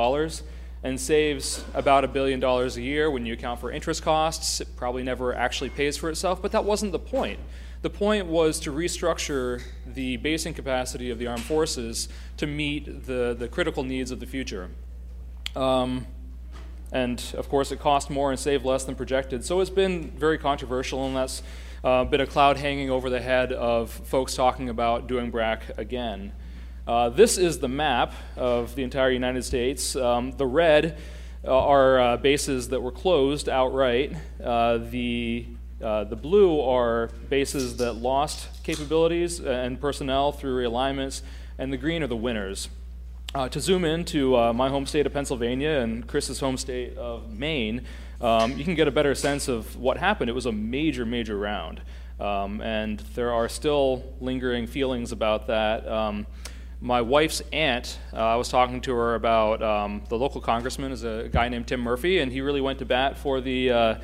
and 0.85 1.01
saves 1.01 1.65
about 1.73 2.05
a 2.05 2.09
billion 2.09 2.39
dollars 2.39 2.77
a 2.77 2.83
year 2.83 3.11
when 3.11 3.25
you 3.25 3.33
account 3.33 3.59
for 3.59 3.73
interest 3.73 4.03
costs. 4.03 4.61
It 4.61 4.77
probably 4.77 5.03
never 5.03 5.35
actually 5.35 5.71
pays 5.71 5.97
for 5.97 6.11
itself, 6.11 6.43
but 6.43 6.53
that 6.53 6.65
wasn't 6.65 6.93
the 6.93 6.99
point. 6.99 7.41
The 7.81 7.91
point 7.91 8.27
was 8.27 8.61
to 8.61 8.71
restructure 8.71 9.63
the 9.87 10.19
basing 10.19 10.53
capacity 10.53 11.11
of 11.11 11.19
the 11.19 11.27
armed 11.27 11.43
forces 11.43 12.09
to 12.37 12.47
meet 12.47 13.07
the, 13.07 13.35
the 13.37 13.49
critical 13.49 13.83
needs 13.83 14.11
of 14.11 14.21
the 14.21 14.27
future. 14.27 14.71
Um, 15.57 16.07
and 16.93 17.23
of 17.37 17.49
course, 17.49 17.73
it 17.73 17.81
cost 17.81 18.11
more 18.11 18.31
and 18.31 18.39
saved 18.39 18.65
less 18.65 18.85
than 18.85 18.95
projected. 18.95 19.45
So 19.45 19.61
it's 19.61 19.71
been 19.71 20.11
very 20.11 20.39
controversial, 20.39 21.07
and 21.07 21.17
that's 21.17 21.43
uh, 21.83 22.05
been 22.05 22.21
a 22.21 22.27
cloud 22.27 22.59
hanging 22.59 22.91
over 22.91 23.09
the 23.09 23.21
head 23.21 23.53
of 23.53 23.91
folks 23.91 24.35
talking 24.35 24.69
about 24.69 25.07
doing 25.07 25.31
BRAC 25.31 25.77
again. 25.79 26.33
Uh, 26.87 27.09
this 27.09 27.39
is 27.39 27.61
the 27.61 27.69
map 27.69 28.13
of 28.37 28.75
the 28.75 28.83
entire 28.83 29.11
United 29.11 29.43
States. 29.43 29.97
Um, 29.97 30.33
the 30.33 30.45
red 30.45 30.99
uh, 31.43 31.59
are 31.59 31.99
uh, 31.99 32.17
bases 32.19 32.69
that 32.69 32.83
were 32.83 32.93
closed 32.93 33.49
outright. 33.49 34.15
Uh, 34.43 34.79
the 34.79 35.47
uh, 35.83 36.05
the 36.05 36.17
blue 36.17 36.61
are 36.61 37.09
bases 37.31 37.79
that 37.79 37.95
lost 37.95 38.63
capabilities 38.63 39.41
and 39.41 39.81
personnel 39.81 40.31
through 40.31 40.63
realignments, 40.63 41.23
and 41.59 41.73
the 41.73 41.77
green 41.79 42.03
are 42.03 42.07
the 42.07 42.17
winners. 42.17 42.69
To 43.51 43.61
zoom 43.61 43.85
in 43.85 44.05
to 44.07 44.53
my 44.53 44.69
home 44.69 44.87
state 44.87 45.07
of 45.07 45.13
Pennsylvania 45.13 45.81
and 45.81 46.07
Chris's 46.07 46.39
home 46.39 46.57
state 46.57 46.97
of 46.97 47.33
Maine, 47.33 47.83
um, 48.21 48.57
you 48.57 48.63
can 48.63 48.77
get 48.77 48.87
a 48.87 48.93
better 48.93 49.13
sense 49.13 49.49
of 49.49 49.77
what 49.77 49.97
happened. 49.97 50.31
It 50.31 50.35
was 50.35 50.47
a 50.47 50.53
major, 50.53 51.05
major 51.05 51.37
round. 51.37 51.81
Um, 52.21 52.61
and 52.61 53.01
there 53.17 53.33
are 53.33 53.49
still 53.49 54.05
lingering 54.21 54.69
feelings 54.69 55.11
about 55.11 55.49
that. 55.49 55.89
My 56.85 57.01
wife's 57.01 57.41
aunt, 57.51 57.99
uh, 58.13 58.19
I 58.19 58.37
was 58.37 58.51
talking 58.51 58.83
to 58.83 58.93
her 58.95 59.15
about 59.15 59.63
um, 59.63 60.03
the 60.11 60.19
local 60.19 60.43
congressman, 60.43 60.93
is 60.93 61.03
a 61.03 61.31
guy 61.33 61.49
named 61.49 61.67
Tim 61.67 61.81
Murphy, 61.81 62.19
and 62.19 62.31
he 62.31 62.43
really 62.43 62.61
went 62.61 62.79
to 62.81 62.85
bat 62.85 63.17
for 63.17 63.41
the. 63.41 63.71
Uh, 63.71 63.95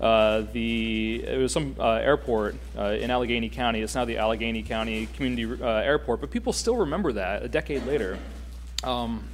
uh, 0.00 0.42
the 0.52 1.24
it 1.26 1.38
was 1.38 1.52
some 1.52 1.74
uh, 1.80 1.94
airport 1.94 2.54
uh, 2.78 2.90
in 2.90 3.10
Allegheny 3.10 3.48
County. 3.48 3.80
It's 3.80 3.96
now 3.96 4.04
the 4.04 4.18
Allegheny 4.18 4.62
County 4.62 5.06
Community 5.16 5.60
uh, 5.60 5.66
Airport, 5.66 6.20
but 6.20 6.30
people 6.30 6.52
still 6.52 6.76
remember 6.76 7.10
that 7.14 7.42
a 7.42 7.48
decade 7.48 7.84
later. 7.84 8.16
Um, 8.84 9.24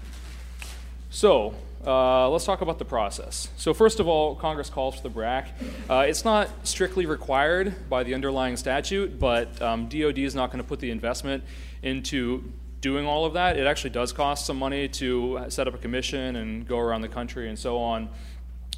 so, 1.11 1.55
let's 1.85 2.47
talk 2.47 2.63
about 2.63 2.79
the 2.79 2.87
process. 2.87 3.51
So, 3.59 3.75
first 3.75 4.01
of 4.01 4.09
all, 4.09 4.35
Congress 4.35 4.71
calls 4.71 4.97
for 4.97 5.03
the 5.03 5.11
BRAC. 5.11 5.49
It's 5.91 6.25
not 6.25 6.49
strictly 6.67 7.05
required 7.05 7.75
by 7.91 8.03
the 8.03 8.15
underlying 8.15 8.57
statute, 8.57 9.21
but 9.21 9.61
um, 9.61 9.91
DoD 9.91 10.21
is 10.21 10.35
not 10.35 10.51
going 10.51 10.63
to 10.63 10.67
put 10.67 10.81
the 10.81 10.91
investment 10.91 11.45
into 11.83 12.51
doing 12.85 13.07
all 13.07 13.25
of 13.25 13.33
that. 13.33 13.57
It 13.57 13.67
actually 13.67 13.91
does 13.91 14.13
cost 14.13 14.45
some 14.45 14.59
money 14.59 14.89
to 14.89 15.47
set 15.49 15.67
up 15.67 15.73
a 15.75 15.79
commission 15.79 16.37
and 16.37 16.69
go 16.69 16.79
around 16.79 17.01
the 17.01 17.09
country 17.09 17.49
and 17.49 17.59
so 17.59 17.79
on. 17.79 18.11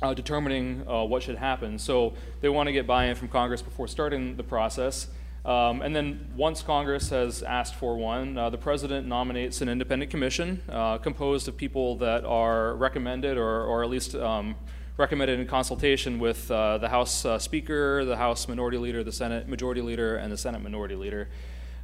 Uh, 0.00 0.14
determining 0.14 0.86
uh, 0.86 1.02
what 1.02 1.22
should 1.22 1.36
happen. 1.36 1.78
So 1.78 2.12
they 2.40 2.50
want 2.50 2.66
to 2.68 2.72
get 2.72 2.86
buy 2.86 3.06
in 3.06 3.16
from 3.16 3.28
Congress 3.28 3.62
before 3.62 3.88
starting 3.88 4.36
the 4.36 4.44
process. 4.44 5.08
Um, 5.44 5.80
and 5.80 5.96
then 5.96 6.28
once 6.36 6.62
Congress 6.62 7.08
has 7.08 7.42
asked 7.42 7.74
for 7.76 7.96
one, 7.96 8.36
uh, 8.36 8.50
the 8.50 8.58
president 8.58 9.08
nominates 9.08 9.60
an 9.62 9.68
independent 9.68 10.10
commission 10.10 10.60
uh, 10.68 10.98
composed 10.98 11.48
of 11.48 11.56
people 11.56 11.96
that 11.96 12.24
are 12.26 12.76
recommended 12.76 13.38
or, 13.38 13.62
or 13.64 13.82
at 13.82 13.88
least 13.88 14.14
um, 14.14 14.54
recommended 14.98 15.40
in 15.40 15.46
consultation 15.46 16.18
with 16.18 16.48
uh, 16.50 16.78
the 16.78 16.90
House 16.90 17.24
uh, 17.24 17.38
Speaker, 17.38 18.04
the 18.04 18.16
House 18.16 18.46
Minority 18.46 18.78
Leader, 18.78 19.02
the 19.02 19.12
Senate 19.12 19.48
Majority 19.48 19.80
Leader, 19.80 20.16
and 20.16 20.30
the 20.30 20.36
Senate 20.36 20.62
Minority 20.62 20.94
Leader. 20.94 21.28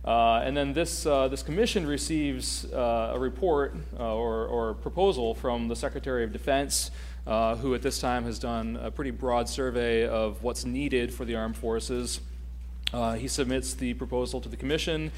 Uh, 0.04 0.42
and 0.44 0.56
then 0.56 0.73
this, 0.73 1.06
uh, 1.06 1.28
this 1.28 1.42
commission 1.42 1.87
receives 1.87 2.64
a 2.73 3.16
report 3.18 3.76
or, 3.99 4.47
or 4.47 4.75
proposal 4.75 5.35
from 5.35 5.68
the 5.68 5.76
Secretary 5.76 6.25
of 6.25 6.32
Defense. 6.32 6.90
who 7.26 7.75
at 7.75 7.82
this 7.82 8.00
time 8.00 8.25
has 8.25 8.38
done 8.38 8.76
a 8.82 8.90
pretty 8.90 9.12
broad 9.12 9.49
survey 9.49 10.06
of 10.06 10.42
what's 10.42 10.64
needed 10.64 11.14
for 11.14 11.25
the 11.25 11.37
armed 11.37 11.56
forces, 11.56 12.21
uh, 12.92 13.14
he 13.14 13.26
submits 13.26 13.75
the 13.75 13.94
proposal 13.94 14.40
to 14.40 14.49
the 14.49 14.56
commission. 14.56 15.11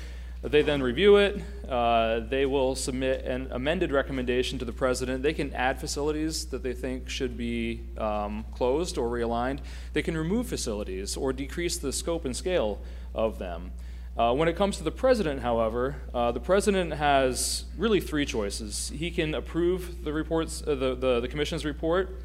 They 0.42 0.62
then 0.62 0.82
review 0.82 1.16
it. 1.16 1.42
Uh, 1.68 2.20
they 2.20 2.44
will 2.44 2.74
submit 2.76 3.24
an 3.24 3.48
amended 3.50 3.90
recommendation 3.90 4.58
to 4.58 4.64
the 4.64 4.72
president. 4.72 5.22
They 5.22 5.32
can 5.32 5.52
add 5.54 5.80
facilities 5.80 6.44
that 6.46 6.62
they 6.62 6.74
think 6.74 7.08
should 7.08 7.36
be 7.36 7.80
um, 7.96 8.44
closed 8.52 8.98
or 8.98 9.08
realigned. 9.08 9.60
They 9.94 10.02
can 10.02 10.16
remove 10.16 10.46
facilities 10.46 11.16
or 11.16 11.32
decrease 11.32 11.78
the 11.78 11.92
scope 11.92 12.26
and 12.26 12.36
scale 12.36 12.78
of 13.14 13.38
them. 13.38 13.72
Uh, 14.16 14.32
when 14.32 14.46
it 14.48 14.54
comes 14.54 14.76
to 14.76 14.84
the 14.84 14.92
president, 14.92 15.42
however, 15.42 15.96
uh, 16.14 16.30
the 16.30 16.40
president 16.40 16.92
has 16.92 17.64
really 17.76 18.00
three 18.00 18.24
choices. 18.24 18.92
He 18.94 19.10
can 19.10 19.34
approve 19.34 20.04
the 20.04 20.12
reports, 20.12 20.62
uh, 20.62 20.74
the, 20.74 20.94
the, 20.94 21.20
the 21.20 21.28
commission's 21.28 21.64
report 21.64 22.20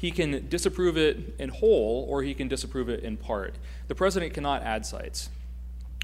he 0.00 0.10
can 0.10 0.48
disapprove 0.48 0.96
it 0.96 1.34
in 1.38 1.50
whole 1.50 2.06
or 2.08 2.22
he 2.22 2.32
can 2.32 2.48
disapprove 2.48 2.88
it 2.88 3.04
in 3.04 3.18
part. 3.18 3.56
The 3.88 3.94
president 3.94 4.32
cannot 4.32 4.62
add 4.62 4.86
sites. 4.86 5.28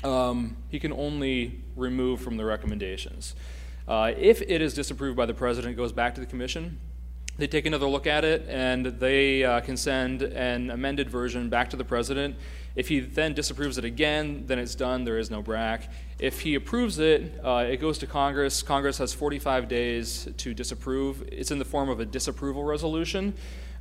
Um, 0.04 0.58
he 0.68 0.78
can 0.78 0.92
only 0.92 1.62
remove 1.76 2.20
from 2.20 2.36
the 2.36 2.44
recommendations. 2.44 3.34
Uh, 3.88 4.12
if 4.18 4.42
it 4.42 4.60
is 4.60 4.74
disapproved 4.74 5.16
by 5.16 5.24
the 5.24 5.32
president, 5.32 5.72
it 5.72 5.76
goes 5.78 5.92
back 5.92 6.14
to 6.16 6.20
the 6.20 6.26
commission. 6.26 6.78
They 7.38 7.46
take 7.46 7.64
another 7.64 7.86
look 7.86 8.06
at 8.06 8.22
it 8.22 8.46
and 8.50 8.84
they 8.84 9.44
uh, 9.44 9.60
can 9.60 9.78
send 9.78 10.20
an 10.20 10.68
amended 10.68 11.08
version 11.08 11.48
back 11.48 11.70
to 11.70 11.76
the 11.76 11.84
president. 11.84 12.36
If 12.76 12.88
he 12.88 13.00
then 13.00 13.32
disapproves 13.32 13.78
it 13.78 13.84
again, 13.86 14.44
then 14.46 14.58
it's 14.58 14.74
done. 14.74 15.04
There 15.04 15.18
is 15.18 15.30
no 15.30 15.42
BRAC. 15.42 15.88
If 16.18 16.42
he 16.42 16.54
approves 16.54 16.98
it, 16.98 17.40
uh, 17.42 17.64
it 17.68 17.78
goes 17.78 17.96
to 17.98 18.06
Congress. 18.06 18.62
Congress 18.62 18.98
has 18.98 19.14
45 19.14 19.66
days 19.66 20.28
to 20.36 20.52
disapprove. 20.52 21.26
It's 21.32 21.50
in 21.50 21.58
the 21.58 21.64
form 21.64 21.88
of 21.88 22.00
a 22.00 22.04
disapproval 22.04 22.64
resolution. 22.64 23.32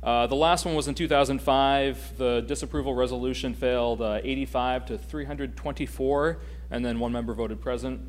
Uh, 0.02 0.26
the 0.26 0.34
last 0.34 0.64
one 0.64 0.74
was 0.74 0.88
in 0.88 0.94
2005. 0.94 2.16
The 2.16 2.40
disapproval 2.40 2.94
resolution 2.94 3.52
failed 3.52 4.00
uh, 4.00 4.20
85 4.22 4.86
to 4.86 4.98
324, 4.98 6.38
and 6.70 6.84
then 6.84 6.98
one 6.98 7.12
member 7.12 7.34
voted 7.34 7.60
present. 7.60 8.00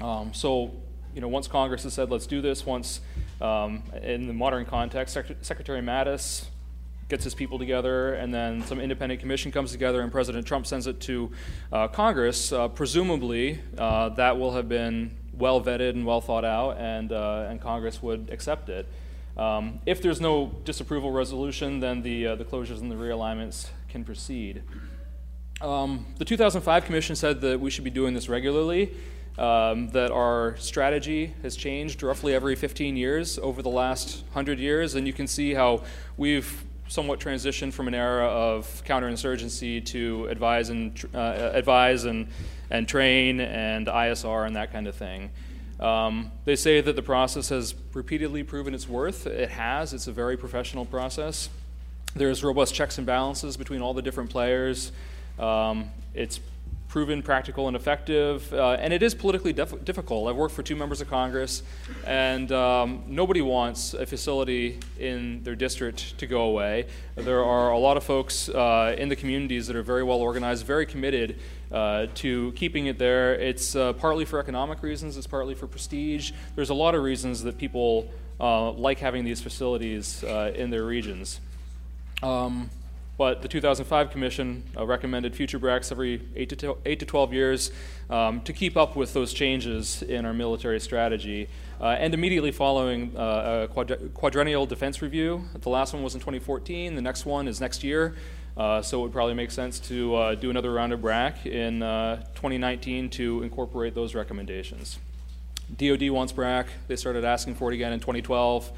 Um, 0.00 0.32
so, 0.32 0.72
you 1.14 1.20
know, 1.20 1.28
once 1.28 1.48
Congress 1.48 1.82
has 1.82 1.92
said, 1.92 2.10
let's 2.10 2.26
do 2.26 2.40
this, 2.40 2.64
once 2.64 3.00
um, 3.42 3.82
in 4.02 4.26
the 4.26 4.32
modern 4.32 4.64
context, 4.64 5.14
Sec- 5.14 5.36
Secretary 5.42 5.82
Mattis 5.82 6.46
gets 7.08 7.24
his 7.24 7.34
people 7.34 7.58
together, 7.58 8.14
and 8.14 8.32
then 8.32 8.62
some 8.62 8.80
independent 8.80 9.20
commission 9.20 9.52
comes 9.52 9.72
together, 9.72 10.00
and 10.00 10.10
President 10.10 10.46
Trump 10.46 10.66
sends 10.66 10.86
it 10.86 11.00
to 11.00 11.30
uh, 11.72 11.88
Congress. 11.88 12.52
Uh, 12.52 12.68
presumably, 12.68 13.60
uh, 13.78 14.08
that 14.10 14.38
will 14.38 14.52
have 14.52 14.68
been 14.68 15.14
well 15.32 15.60
vetted 15.60 15.90
and 15.90 16.06
well 16.06 16.20
thought 16.20 16.44
out, 16.44 16.78
and, 16.78 17.12
uh, 17.12 17.46
and 17.48 17.60
Congress 17.60 18.02
would 18.02 18.30
accept 18.30 18.68
it. 18.68 18.86
Um, 19.36 19.80
if 19.84 20.00
there's 20.00 20.20
no 20.20 20.54
disapproval 20.64 21.10
resolution, 21.10 21.80
then 21.80 22.02
the, 22.02 22.28
uh, 22.28 22.34
the 22.36 22.44
closures 22.44 22.80
and 22.80 22.90
the 22.90 22.94
realignments 22.94 23.68
can 23.88 24.04
proceed. 24.04 24.62
Um, 25.60 26.06
the 26.18 26.24
2005 26.24 26.84
Commission 26.84 27.16
said 27.16 27.40
that 27.40 27.60
we 27.60 27.70
should 27.70 27.84
be 27.84 27.90
doing 27.90 28.14
this 28.14 28.28
regularly, 28.28 28.92
um, 29.38 29.88
that 29.90 30.12
our 30.12 30.56
strategy 30.58 31.34
has 31.42 31.56
changed 31.56 32.02
roughly 32.02 32.34
every 32.34 32.54
15 32.54 32.96
years 32.96 33.38
over 33.38 33.60
the 33.62 33.70
last 33.70 34.22
100 34.26 34.58
years, 34.58 34.94
and 34.94 35.06
you 35.06 35.12
can 35.12 35.26
see 35.26 35.54
how 35.54 35.82
we've 36.16 36.64
somewhat 36.88 37.18
transitioned 37.20 37.72
from 37.72 37.88
an 37.88 37.94
era 37.94 38.26
of 38.26 38.82
counterinsurgency 38.84 39.84
to 39.86 40.26
advise 40.26 40.68
and, 40.68 41.02
uh, 41.14 41.50
advise 41.52 42.04
and, 42.04 42.28
and 42.70 42.86
train 42.86 43.40
and 43.40 43.86
ISR 43.86 44.46
and 44.46 44.56
that 44.56 44.72
kind 44.72 44.86
of 44.86 44.94
thing. 44.94 45.30
Um, 45.80 46.30
they 46.44 46.56
say 46.56 46.80
that 46.80 46.94
the 46.94 47.02
process 47.02 47.48
has 47.48 47.74
repeatedly 47.94 48.42
proven 48.42 48.74
its 48.74 48.88
worth. 48.88 49.26
It 49.26 49.50
has, 49.50 49.92
it's 49.92 50.06
a 50.06 50.12
very 50.12 50.36
professional 50.36 50.84
process. 50.84 51.48
There's 52.14 52.44
robust 52.44 52.74
checks 52.74 52.98
and 52.98 53.06
balances 53.06 53.56
between 53.56 53.82
all 53.82 53.92
the 53.92 54.02
different 54.02 54.30
players. 54.30 54.92
Um, 55.38 55.90
it's 56.14 56.38
proven 56.94 57.22
practical 57.22 57.66
and 57.66 57.74
effective, 57.74 58.52
uh, 58.52 58.74
and 58.74 58.92
it 58.92 59.02
is 59.02 59.16
politically 59.16 59.52
difficult. 59.52 60.28
I've 60.28 60.36
worked 60.36 60.54
for 60.54 60.62
two 60.62 60.76
members 60.76 61.00
of 61.00 61.10
Congress, 61.10 61.64
and 62.06 62.52
um, 62.52 63.02
nobody 63.08 63.42
wants 63.42 63.94
a 63.94 64.06
facility 64.06 64.78
in 65.00 65.42
their 65.42 65.56
district 65.56 66.16
to 66.18 66.28
go 66.28 66.42
away. 66.42 66.86
There 67.16 67.42
are 67.44 67.72
a 67.72 67.78
lot 67.78 67.96
of 67.96 68.04
folks 68.04 68.48
uh, 68.48 68.94
in 68.96 69.08
the 69.08 69.16
communities 69.16 69.66
that 69.66 69.74
are 69.74 69.82
very 69.82 70.04
well 70.04 70.20
organized, 70.20 70.64
very 70.66 70.86
committed 70.86 71.40
uh, 71.72 72.06
to 72.22 72.52
keeping 72.52 72.86
it 72.86 72.96
there. 72.96 73.34
It's 73.34 73.74
uh, 73.74 73.92
partly 73.94 74.24
for 74.24 74.38
economic 74.38 74.80
reasons, 74.80 75.16
it's 75.16 75.26
partly 75.26 75.56
for 75.56 75.66
prestige. 75.66 76.30
There's 76.54 76.70
a 76.70 76.74
lot 76.74 76.94
of 76.94 77.02
reasons 77.02 77.42
that 77.42 77.58
people 77.58 78.08
uh, 78.38 78.70
like 78.70 79.00
having 79.00 79.24
these 79.24 79.40
facilities 79.40 80.22
uh, 80.22 80.52
in 80.54 80.70
their 80.70 80.84
regions. 80.84 81.40
Um, 82.22 82.70
but 83.16 83.42
the 83.42 83.48
2005 83.48 84.10
Commission 84.10 84.64
uh, 84.76 84.84
recommended 84.84 85.34
future 85.34 85.58
BRACs 85.58 85.92
every 85.92 86.20
8 86.34 86.58
to, 86.58 86.76
8 86.84 86.98
to 86.98 87.06
12 87.06 87.32
years 87.32 87.70
um, 88.10 88.40
to 88.42 88.52
keep 88.52 88.76
up 88.76 88.96
with 88.96 89.12
those 89.12 89.32
changes 89.32 90.02
in 90.02 90.24
our 90.24 90.32
military 90.32 90.80
strategy. 90.80 91.48
Uh, 91.80 91.88
and 91.88 92.12
immediately 92.14 92.50
following 92.50 93.16
uh, 93.16 93.66
a 93.68 93.72
quad- 93.72 94.10
quadrennial 94.14 94.66
defense 94.66 95.00
review, 95.00 95.44
the 95.60 95.68
last 95.68 95.92
one 95.92 96.02
was 96.02 96.14
in 96.14 96.20
2014, 96.20 96.94
the 96.94 97.02
next 97.02 97.24
one 97.24 97.46
is 97.46 97.60
next 97.60 97.84
year. 97.84 98.16
Uh, 98.56 98.80
so 98.80 99.00
it 99.00 99.02
would 99.02 99.12
probably 99.12 99.34
make 99.34 99.50
sense 99.50 99.80
to 99.80 100.14
uh, 100.14 100.34
do 100.36 100.48
another 100.48 100.72
round 100.72 100.92
of 100.92 101.00
BRAC 101.00 101.44
in 101.44 101.82
uh, 101.82 102.16
2019 102.36 103.10
to 103.10 103.42
incorporate 103.42 103.96
those 103.96 104.14
recommendations. 104.14 104.98
DoD 105.76 106.10
wants 106.10 106.32
BRAC. 106.32 106.68
They 106.86 106.94
started 106.94 107.24
asking 107.24 107.56
for 107.56 107.72
it 107.72 107.74
again 107.74 107.92
in 107.92 107.98
2012, 107.98 108.70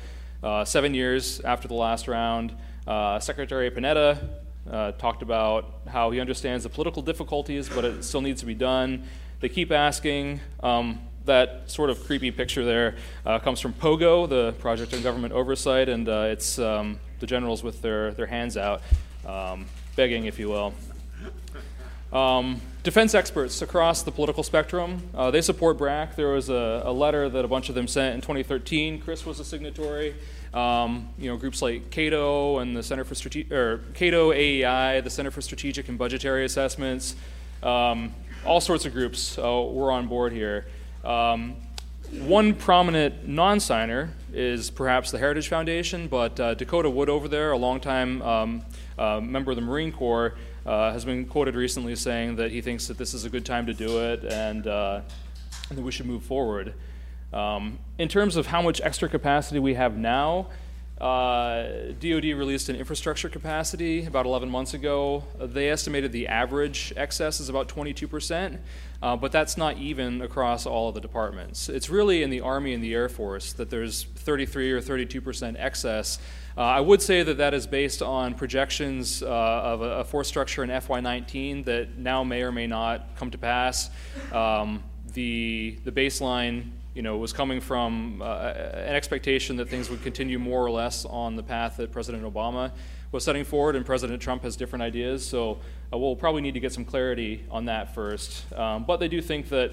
seven 0.64 0.94
years 0.94 1.40
after 1.40 1.68
the 1.68 1.74
last 1.74 2.08
round. 2.08 2.54
Uh, 2.86 3.18
Secretary 3.18 3.70
Panetta 3.70 4.28
uh, 4.70 4.92
talked 4.92 5.22
about 5.22 5.80
how 5.88 6.10
he 6.10 6.20
understands 6.20 6.64
the 6.64 6.70
political 6.70 7.02
difficulties, 7.02 7.68
but 7.68 7.84
it 7.84 8.04
still 8.04 8.20
needs 8.20 8.40
to 8.40 8.46
be 8.46 8.54
done. 8.54 9.04
They 9.40 9.48
keep 9.48 9.72
asking. 9.72 10.40
Um, 10.62 11.00
that 11.26 11.68
sort 11.70 11.90
of 11.90 12.04
creepy 12.06 12.30
picture 12.30 12.64
there 12.64 12.96
uh, 13.24 13.38
comes 13.40 13.60
from 13.60 13.72
POGO, 13.74 14.28
the 14.28 14.54
Project 14.60 14.94
on 14.94 15.02
Government 15.02 15.32
Oversight, 15.32 15.88
and 15.88 16.08
uh, 16.08 16.28
it's 16.30 16.58
um, 16.58 16.98
the 17.20 17.26
generals 17.26 17.62
with 17.62 17.82
their, 17.82 18.12
their 18.12 18.26
hands 18.26 18.56
out, 18.56 18.80
um, 19.26 19.66
begging, 19.96 20.26
if 20.26 20.38
you 20.38 20.48
will. 20.48 20.72
Um, 22.12 22.60
defense 22.82 23.14
experts 23.14 23.60
across 23.62 24.02
the 24.02 24.12
political 24.12 24.42
spectrum, 24.42 25.02
uh, 25.14 25.30
they 25.30 25.42
support 25.42 25.76
BRAC. 25.76 26.14
There 26.14 26.28
was 26.28 26.48
a, 26.48 26.82
a, 26.84 26.92
letter 26.92 27.28
that 27.28 27.44
a 27.44 27.48
bunch 27.48 27.68
of 27.68 27.74
them 27.74 27.88
sent 27.88 28.14
in 28.14 28.20
2013. 28.20 29.00
Chris 29.00 29.26
was 29.26 29.40
a 29.40 29.44
signatory. 29.44 30.14
Um, 30.54 31.08
you 31.18 31.28
know, 31.28 31.36
groups 31.36 31.60
like 31.60 31.90
Cato 31.90 32.58
and 32.58 32.76
the 32.76 32.82
Center 32.82 33.04
for 33.04 33.14
Strate- 33.14 33.52
or 33.52 33.78
Cato 33.94 34.32
AEI, 34.32 35.00
the 35.00 35.10
Center 35.10 35.30
for 35.30 35.40
Strategic 35.40 35.88
and 35.88 35.98
Budgetary 35.98 36.44
Assessments, 36.44 37.16
um, 37.62 38.14
all 38.44 38.60
sorts 38.60 38.86
of 38.86 38.92
groups 38.92 39.38
uh, 39.38 39.42
were 39.42 39.90
on 39.90 40.06
board 40.06 40.32
here. 40.32 40.66
Um, 41.04 41.56
one 42.12 42.54
prominent 42.54 43.26
non-signer 43.26 44.10
is 44.32 44.70
perhaps 44.70 45.10
the 45.10 45.18
Heritage 45.18 45.48
Foundation, 45.48 46.06
but 46.08 46.38
uh, 46.38 46.54
Dakota 46.54 46.88
Wood 46.88 47.08
over 47.08 47.26
there, 47.26 47.52
a 47.52 47.58
longtime 47.58 48.22
um, 48.22 48.64
uh, 48.98 49.20
member 49.20 49.50
of 49.50 49.56
the 49.56 49.62
Marine 49.62 49.92
Corps, 49.92 50.34
uh, 50.64 50.92
has 50.92 51.04
been 51.04 51.26
quoted 51.26 51.54
recently 51.54 51.96
saying 51.96 52.36
that 52.36 52.50
he 52.50 52.60
thinks 52.60 52.86
that 52.86 52.98
this 52.98 53.14
is 53.14 53.24
a 53.24 53.30
good 53.30 53.44
time 53.44 53.66
to 53.66 53.74
do 53.74 53.98
it 54.00 54.24
and, 54.24 54.66
uh, 54.66 55.00
and 55.68 55.78
that 55.78 55.82
we 55.82 55.90
should 55.90 56.06
move 56.06 56.22
forward. 56.22 56.74
Um, 57.32 57.78
in 57.98 58.08
terms 58.08 58.36
of 58.36 58.46
how 58.46 58.62
much 58.62 58.80
extra 58.80 59.08
capacity 59.08 59.58
we 59.58 59.74
have 59.74 59.96
now, 59.96 60.48
uh, 61.00 61.92
DoD 62.00 62.24
released 62.24 62.70
an 62.70 62.76
infrastructure 62.76 63.28
capacity 63.28 64.06
about 64.06 64.24
11 64.24 64.48
months 64.48 64.72
ago. 64.72 65.24
They 65.38 65.68
estimated 65.68 66.10
the 66.10 66.26
average 66.26 66.94
excess 66.96 67.38
is 67.38 67.50
about 67.50 67.68
22%, 67.68 68.58
uh, 69.02 69.16
but 69.16 69.30
that's 69.30 69.58
not 69.58 69.76
even 69.76 70.22
across 70.22 70.64
all 70.64 70.88
of 70.88 70.94
the 70.94 71.02
departments. 71.02 71.68
It's 71.68 71.90
really 71.90 72.22
in 72.22 72.30
the 72.30 72.40
Army 72.40 72.72
and 72.72 72.82
the 72.82 72.94
Air 72.94 73.10
Force 73.10 73.52
that 73.54 73.68
there's 73.68 74.04
33 74.04 74.72
or 74.72 74.80
32% 74.80 75.56
excess. 75.58 76.18
Uh, 76.56 76.62
I 76.62 76.80
would 76.80 77.02
say 77.02 77.22
that 77.22 77.36
that 77.36 77.52
is 77.52 77.66
based 77.66 78.00
on 78.00 78.32
projections 78.32 79.22
uh, 79.22 79.26
of 79.26 79.82
a, 79.82 79.98
a, 79.98 80.04
force 80.04 80.28
structure 80.28 80.64
in 80.64 80.70
FY19 80.70 81.66
that 81.66 81.98
now 81.98 82.24
may 82.24 82.42
or 82.42 82.50
may 82.50 82.66
not 82.66 83.14
come 83.16 83.30
to 83.30 83.36
pass. 83.36 83.90
Um, 84.32 84.82
the, 85.12 85.78
the 85.84 85.92
baseline 85.92 86.70
you 86.96 87.02
know, 87.02 87.18
was 87.18 87.34
coming 87.34 87.60
from 87.60 88.22
uh, 88.22 88.24
an 88.24 88.96
expectation 88.96 89.56
that 89.56 89.68
things 89.68 89.90
would 89.90 90.02
continue 90.02 90.38
more 90.38 90.64
or 90.64 90.70
less 90.70 91.04
on 91.04 91.36
the 91.36 91.42
path 91.42 91.76
that 91.76 91.92
President 91.92 92.24
Obama 92.24 92.72
was 93.12 93.22
setting 93.22 93.44
forward, 93.44 93.76
and 93.76 93.84
President 93.84 94.20
Trump 94.22 94.42
has 94.42 94.56
different 94.56 94.82
ideas. 94.82 95.24
So 95.28 95.58
uh, 95.92 95.98
we'll 95.98 96.16
probably 96.16 96.40
need 96.40 96.54
to 96.54 96.60
get 96.60 96.72
some 96.72 96.86
clarity 96.86 97.44
on 97.50 97.66
that 97.66 97.94
first. 97.94 98.50
Um, 98.54 98.84
but 98.84 98.98
they 98.98 99.08
do 99.08 99.20
think 99.20 99.50
that 99.50 99.72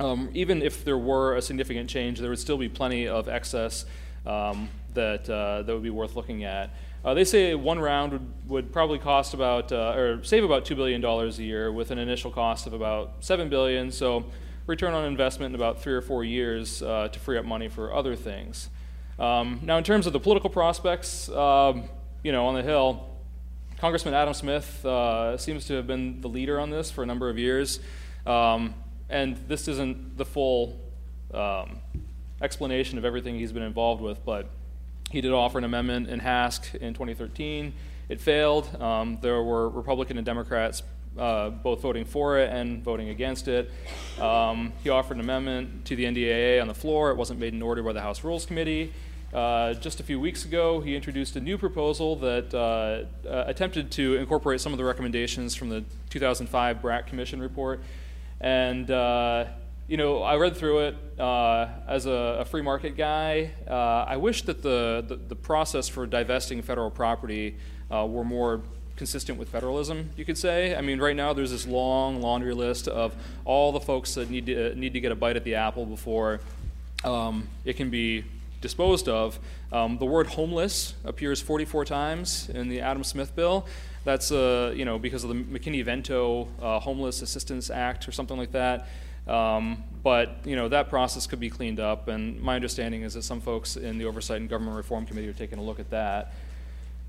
um, 0.00 0.30
even 0.32 0.62
if 0.62 0.82
there 0.82 0.96
were 0.96 1.36
a 1.36 1.42
significant 1.42 1.90
change, 1.90 2.20
there 2.20 2.30
would 2.30 2.38
still 2.38 2.56
be 2.56 2.70
plenty 2.70 3.06
of 3.06 3.28
excess 3.28 3.84
um, 4.24 4.70
that 4.94 5.28
uh, 5.28 5.60
that 5.60 5.74
would 5.74 5.82
be 5.82 5.90
worth 5.90 6.16
looking 6.16 6.44
at. 6.44 6.74
Uh, 7.04 7.12
they 7.12 7.24
say 7.24 7.54
one 7.54 7.78
round 7.78 8.12
would, 8.12 8.48
would 8.48 8.72
probably 8.72 8.98
cost 8.98 9.34
about 9.34 9.72
uh, 9.72 9.92
or 9.94 10.24
save 10.24 10.42
about 10.42 10.64
two 10.64 10.74
billion 10.74 11.02
dollars 11.02 11.38
a 11.38 11.42
year, 11.42 11.70
with 11.70 11.90
an 11.90 11.98
initial 11.98 12.30
cost 12.30 12.66
of 12.66 12.72
about 12.72 13.16
seven 13.20 13.50
billion. 13.50 13.92
So 13.92 14.24
return 14.66 14.94
on 14.94 15.04
investment 15.04 15.52
in 15.52 15.54
about 15.54 15.80
three 15.80 15.94
or 15.94 16.00
four 16.00 16.24
years 16.24 16.82
uh, 16.82 17.08
to 17.08 17.18
free 17.18 17.38
up 17.38 17.44
money 17.44 17.68
for 17.68 17.94
other 17.94 18.16
things. 18.16 18.68
Um, 19.18 19.60
now, 19.62 19.78
in 19.78 19.84
terms 19.84 20.06
of 20.06 20.12
the 20.12 20.20
political 20.20 20.50
prospects, 20.50 21.28
um, 21.30 21.84
you 22.22 22.32
know, 22.32 22.46
on 22.46 22.54
the 22.54 22.62
Hill, 22.62 23.08
Congressman 23.78 24.14
Adam 24.14 24.34
Smith 24.34 24.84
uh, 24.84 25.36
seems 25.36 25.66
to 25.66 25.74
have 25.74 25.86
been 25.86 26.20
the 26.20 26.28
leader 26.28 26.58
on 26.58 26.70
this 26.70 26.90
for 26.90 27.02
a 27.02 27.06
number 27.06 27.28
of 27.28 27.38
years. 27.38 27.80
Um, 28.26 28.74
and 29.08 29.36
this 29.48 29.68
isn't 29.68 30.16
the 30.16 30.24
full 30.24 30.80
um, 31.32 31.78
explanation 32.42 32.98
of 32.98 33.04
everything 33.04 33.38
he's 33.38 33.52
been 33.52 33.62
involved 33.62 34.02
with, 34.02 34.24
but 34.24 34.50
he 35.10 35.20
did 35.20 35.32
offer 35.32 35.58
an 35.58 35.64
amendment 35.64 36.08
in 36.08 36.20
HASC 36.20 36.74
in 36.76 36.92
2013. 36.92 37.72
It 38.08 38.20
failed. 38.20 38.80
Um, 38.80 39.18
there 39.20 39.42
were 39.42 39.68
Republican 39.68 40.16
and 40.16 40.26
Democrats 40.26 40.82
uh, 41.18 41.50
both 41.50 41.80
voting 41.80 42.04
for 42.04 42.38
it 42.38 42.50
and 42.50 42.82
voting 42.82 43.08
against 43.08 43.48
it. 43.48 43.70
Um, 44.20 44.72
he 44.82 44.90
offered 44.90 45.16
an 45.16 45.20
amendment 45.20 45.84
to 45.86 45.96
the 45.96 46.04
NDAA 46.04 46.60
on 46.60 46.68
the 46.68 46.74
floor. 46.74 47.10
It 47.10 47.16
wasn't 47.16 47.40
made 47.40 47.54
in 47.54 47.62
order 47.62 47.82
by 47.82 47.92
the 47.92 48.00
House 48.00 48.22
Rules 48.24 48.46
Committee. 48.46 48.92
Uh, 49.32 49.74
just 49.74 49.98
a 50.00 50.02
few 50.02 50.20
weeks 50.20 50.44
ago, 50.44 50.80
he 50.80 50.94
introduced 50.94 51.36
a 51.36 51.40
new 51.40 51.58
proposal 51.58 52.16
that 52.16 52.54
uh, 52.54 53.28
uh 53.28 53.44
attempted 53.46 53.90
to 53.90 54.14
incorporate 54.16 54.60
some 54.60 54.72
of 54.72 54.78
the 54.78 54.84
recommendations 54.84 55.54
from 55.54 55.68
the 55.68 55.84
2005 56.10 56.80
BRAC 56.80 57.06
Commission 57.06 57.40
report. 57.40 57.82
And, 58.40 58.90
uh, 58.90 59.46
you 59.88 59.96
know, 59.96 60.22
I 60.22 60.36
read 60.36 60.56
through 60.56 60.80
it 60.80 60.96
uh, 61.18 61.68
as 61.88 62.06
a, 62.06 62.38
a, 62.40 62.44
free 62.44 62.62
market 62.62 62.96
guy. 62.96 63.52
I 63.68 64.16
wish 64.16 64.42
that 64.42 64.62
the, 64.62 65.04
the, 65.06 65.16
the, 65.16 65.36
process 65.36 65.88
for 65.88 66.06
divesting 66.06 66.62
federal 66.62 66.90
property 66.90 67.56
were 67.90 68.24
more 68.24 68.62
consistent 68.96 69.38
with 69.38 69.48
federalism, 69.48 70.10
you 70.16 70.24
could 70.24 70.38
say. 70.38 70.74
I 70.74 70.80
mean, 70.80 70.98
right 70.98 71.14
now 71.14 71.32
there's 71.32 71.50
this 71.50 71.66
long 71.66 72.20
laundry 72.20 72.54
list 72.54 72.88
of 72.88 73.14
all 73.44 73.72
the 73.72 73.80
folks 73.80 74.14
that 74.14 74.30
need 74.30 74.46
to 74.46 74.74
need 74.74 74.94
to 74.94 75.00
get 75.00 75.12
a 75.12 75.14
bite 75.14 75.36
at 75.36 75.44
the 75.44 75.54
apple 75.54 75.86
before 75.86 76.40
um, 77.04 77.48
it 77.64 77.76
can 77.76 77.90
be 77.90 78.24
disposed 78.60 79.08
of. 79.08 79.38
Um, 79.72 79.98
the 79.98 80.06
word 80.06 80.26
homeless 80.28 80.94
appears 81.04 81.40
44 81.40 81.84
times 81.84 82.48
in 82.48 82.68
the 82.68 82.80
Adam 82.80 83.04
Smith 83.04 83.36
bill. 83.36 83.66
That's 84.04 84.30
uh, 84.32 84.72
you 84.74 84.84
know 84.84 84.98
because 84.98 85.24
of 85.24 85.30
the 85.30 85.36
McKinney-Vento 85.36 86.48
uh, 86.62 86.80
Homeless 86.80 87.22
Assistance 87.22 87.70
Act 87.70 88.08
or 88.08 88.12
something 88.12 88.36
like 88.36 88.52
that. 88.52 88.88
Um, 89.26 89.82
but 90.04 90.38
you 90.44 90.54
know 90.54 90.68
that 90.68 90.88
process 90.88 91.26
could 91.26 91.40
be 91.40 91.50
cleaned 91.50 91.80
up, 91.80 92.06
and 92.08 92.40
my 92.40 92.54
understanding 92.54 93.02
is 93.02 93.14
that 93.14 93.22
some 93.22 93.40
folks 93.40 93.76
in 93.76 93.98
the 93.98 94.04
Oversight 94.04 94.40
and 94.40 94.48
Government 94.48 94.76
Reform 94.76 95.04
Committee 95.04 95.28
are 95.28 95.32
taking 95.32 95.58
a 95.58 95.62
look 95.62 95.80
at 95.80 95.90
that. 95.90 96.32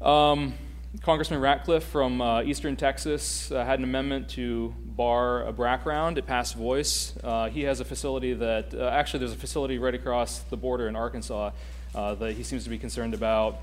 Um, 0.02 0.56
Congressman 1.02 1.40
Ratcliffe 1.42 1.84
from 1.84 2.22
uh, 2.22 2.42
Eastern 2.44 2.76
Texas 2.76 3.52
uh, 3.52 3.64
had 3.64 3.80
an 3.80 3.84
amendment 3.84 4.30
to 4.30 4.74
bar 4.86 5.46
a 5.46 5.52
BRAC 5.52 5.86
round. 5.86 6.18
It 6.18 6.26
passed 6.26 6.56
voice. 6.56 7.14
Uh, 7.24 7.50
he 7.50 7.64
has 7.64 7.80
a 7.80 7.86
facility 7.86 8.34
that, 8.34 8.74
uh, 8.74 8.88
actually, 8.88 9.20
there's 9.20 9.34
a 9.34 9.38
facility 9.38 9.78
right 9.78 9.94
across 9.94 10.40
the 10.40 10.58
border 10.58 10.88
in 10.88 10.96
Arkansas 10.96 11.52
uh, 11.94 12.16
that 12.16 12.34
he 12.34 12.44
seems 12.44 12.64
to 12.64 12.70
be 12.70 12.78
concerned 12.78 13.14
about. 13.14 13.60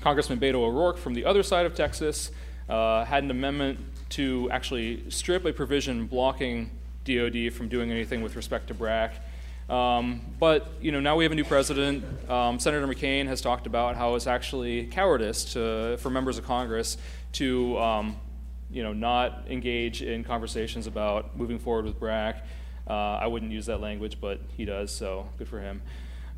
Congressman 0.00 0.38
Beto 0.38 0.54
O'Rourke 0.54 0.96
from 0.96 1.12
the 1.14 1.24
other 1.24 1.42
side 1.42 1.66
of 1.66 1.74
Texas 1.74 2.30
uh, 2.68 3.04
had 3.04 3.24
an 3.24 3.30
amendment 3.30 3.78
to 4.10 4.48
actually 4.50 5.08
strip 5.10 5.44
a 5.44 5.52
provision 5.52 6.06
blocking 6.06 6.70
DoD 7.04 7.52
from 7.52 7.68
doing 7.68 7.90
anything 7.90 8.22
with 8.22 8.36
respect 8.36 8.68
to 8.68 8.74
BRAC. 8.74 9.12
Um, 9.70 10.20
but 10.40 10.72
you 10.80 10.90
know, 10.90 10.98
now 11.00 11.14
we 11.16 11.24
have 11.24 11.32
a 11.32 11.36
new 11.36 11.44
president. 11.44 12.04
Um, 12.28 12.58
Senator 12.58 12.86
McCain 12.88 13.26
has 13.26 13.40
talked 13.40 13.66
about 13.66 13.96
how 13.96 14.16
it's 14.16 14.26
actually 14.26 14.86
cowardice 14.86 15.52
to, 15.52 15.96
for 15.98 16.10
members 16.10 16.38
of 16.38 16.44
Congress 16.44 16.96
to 17.34 17.78
um, 17.78 18.16
you 18.70 18.82
know, 18.82 18.92
not 18.92 19.44
engage 19.48 20.02
in 20.02 20.24
conversations 20.24 20.86
about 20.86 21.36
moving 21.36 21.58
forward 21.58 21.84
with 21.84 21.98
BRAC. 21.98 22.42
Uh, 22.88 22.92
I 22.92 23.26
wouldn't 23.26 23.52
use 23.52 23.66
that 23.66 23.80
language, 23.80 24.18
but 24.20 24.40
he 24.56 24.64
does, 24.64 24.90
so 24.90 25.28
good 25.38 25.48
for 25.48 25.60
him. 25.60 25.82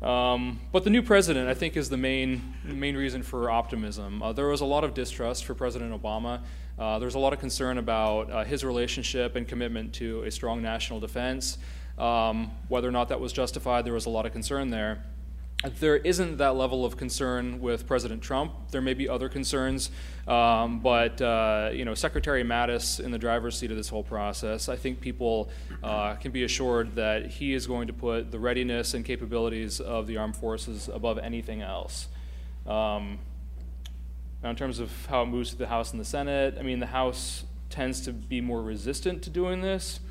Um, 0.07 0.59
but 0.71 0.83
the 0.83 0.89
new 0.89 1.01
president, 1.01 1.47
I 1.47 1.53
think, 1.53 1.77
is 1.77 1.89
the 1.89 1.97
main, 1.97 2.55
main 2.63 2.95
reason 2.97 3.23
for 3.23 3.49
optimism. 3.49 4.21
Uh, 4.21 4.33
there 4.33 4.47
was 4.47 4.61
a 4.61 4.65
lot 4.65 4.83
of 4.83 4.93
distrust 4.93 5.45
for 5.45 5.53
President 5.53 5.99
Obama. 5.99 6.41
Uh, 6.77 6.99
there 6.99 7.05
was 7.05 7.15
a 7.15 7.19
lot 7.19 7.33
of 7.33 7.39
concern 7.39 7.77
about 7.77 8.29
uh, 8.29 8.43
his 8.43 8.65
relationship 8.65 9.35
and 9.35 9.47
commitment 9.47 9.93
to 9.93 10.23
a 10.23 10.31
strong 10.31 10.61
national 10.61 10.99
defense. 10.99 11.57
Um, 11.97 12.51
whether 12.69 12.87
or 12.87 12.91
not 12.91 13.09
that 13.09 13.19
was 13.19 13.33
justified, 13.33 13.85
there 13.85 13.93
was 13.93 14.05
a 14.05 14.09
lot 14.09 14.25
of 14.25 14.31
concern 14.31 14.69
there. 14.69 15.03
There 15.79 15.95
isn't 15.95 16.37
that 16.37 16.55
level 16.55 16.83
of 16.83 16.97
concern 16.97 17.61
with 17.61 17.87
President 17.87 18.21
Trump. 18.21 18.51
There 18.71 18.81
may 18.81 18.93
be 18.93 19.07
other 19.07 19.29
concerns, 19.29 19.91
um, 20.27 20.79
but 20.79 21.21
uh, 21.21 21.69
you 21.71 21.85
know, 21.85 21.93
Secretary 21.93 22.43
Mattis 22.43 22.99
in 22.99 23.11
the 23.11 23.17
driver's 23.17 23.57
seat 23.57 23.71
of 23.71 23.77
this 23.77 23.87
whole 23.87 24.03
process. 24.03 24.67
I 24.67 24.75
think 24.75 24.99
people 24.99 25.49
uh, 25.81 26.15
can 26.15 26.31
be 26.31 26.43
assured 26.43 26.95
that 26.95 27.27
he 27.27 27.53
is 27.53 27.65
going 27.65 27.87
to 27.87 27.93
put 27.93 28.29
the 28.29 28.39
readiness 28.39 28.93
and 28.93 29.05
capabilities 29.05 29.79
of 29.79 30.05
the 30.05 30.17
armed 30.17 30.35
forces 30.35 30.89
above 30.89 31.17
anything 31.17 31.61
else. 31.61 32.07
Um, 32.67 33.19
now, 34.43 34.49
in 34.49 34.57
terms 34.57 34.79
of 34.79 34.91
how 35.05 35.23
it 35.23 35.27
moves 35.27 35.51
to 35.51 35.55
the 35.55 35.67
House 35.67 35.91
and 35.91 36.01
the 36.01 36.05
Senate, 36.05 36.57
I 36.59 36.63
mean, 36.63 36.81
the 36.81 36.87
House 36.87 37.45
tends 37.69 38.01
to 38.01 38.11
be 38.11 38.41
more 38.41 38.61
resistant 38.61 39.23
to 39.23 39.29
doing 39.29 39.61
this. 39.61 40.01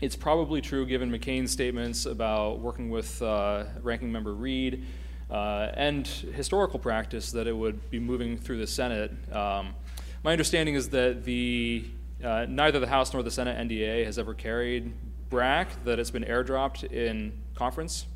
It's 0.00 0.16
probably 0.16 0.62
true 0.62 0.86
given 0.86 1.10
McCain's 1.10 1.50
statements 1.50 2.06
about 2.06 2.60
working 2.60 2.88
with 2.88 3.20
uh, 3.20 3.64
Ranking 3.82 4.10
Member 4.10 4.32
Reed 4.32 4.86
uh, 5.30 5.72
and 5.74 6.06
historical 6.06 6.78
practice 6.78 7.32
that 7.32 7.46
it 7.46 7.52
would 7.54 7.90
be 7.90 8.00
moving 8.00 8.38
through 8.38 8.60
the 8.60 8.66
Senate. 8.66 9.12
Um, 9.30 9.74
my 10.22 10.32
understanding 10.32 10.74
is 10.74 10.88
that 10.90 11.24
the 11.24 11.84
uh, 12.24 12.46
neither 12.48 12.80
the 12.80 12.86
House 12.86 13.12
nor 13.12 13.22
the 13.22 13.30
Senate 13.30 13.58
NDA 13.58 14.06
has 14.06 14.18
ever 14.18 14.32
carried 14.32 14.90
BRAC, 15.28 15.68
that 15.84 15.98
it's 15.98 16.10
been 16.10 16.24
airdropped 16.24 16.90
in 16.90 17.38
conference. 17.54 18.06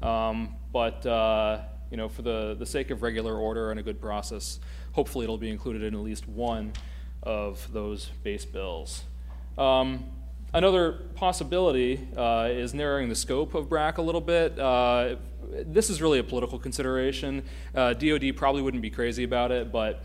Um, 0.00 0.54
but 0.72 1.04
uh, 1.04 1.60
you 1.90 1.98
know, 1.98 2.08
for 2.08 2.22
the, 2.22 2.56
the 2.58 2.66
sake 2.66 2.90
of 2.90 3.02
regular 3.02 3.36
order 3.36 3.70
and 3.70 3.78
a 3.78 3.82
good 3.82 4.00
process, 4.00 4.58
hopefully 4.92 5.24
it'll 5.24 5.36
be 5.36 5.50
included 5.50 5.82
in 5.82 5.94
at 5.94 6.00
least 6.00 6.26
one 6.26 6.72
of 7.22 7.70
those 7.74 8.06
base 8.22 8.46
bills. 8.46 9.04
Um, 9.58 10.04
Another 10.56 10.92
possibility 11.16 12.08
uh, 12.16 12.48
is 12.50 12.72
narrowing 12.72 13.10
the 13.10 13.14
scope 13.14 13.54
of 13.54 13.68
BRAC 13.68 13.98
a 13.98 14.02
little 14.02 14.22
bit. 14.22 14.58
Uh, 14.58 15.16
this 15.66 15.90
is 15.90 16.00
really 16.00 16.18
a 16.18 16.24
political 16.24 16.58
consideration. 16.58 17.44
Uh, 17.74 17.92
DoD 17.92 18.34
probably 18.34 18.62
wouldn't 18.62 18.82
be 18.82 18.88
crazy 18.88 19.22
about 19.22 19.52
it, 19.52 19.70
but 19.70 20.02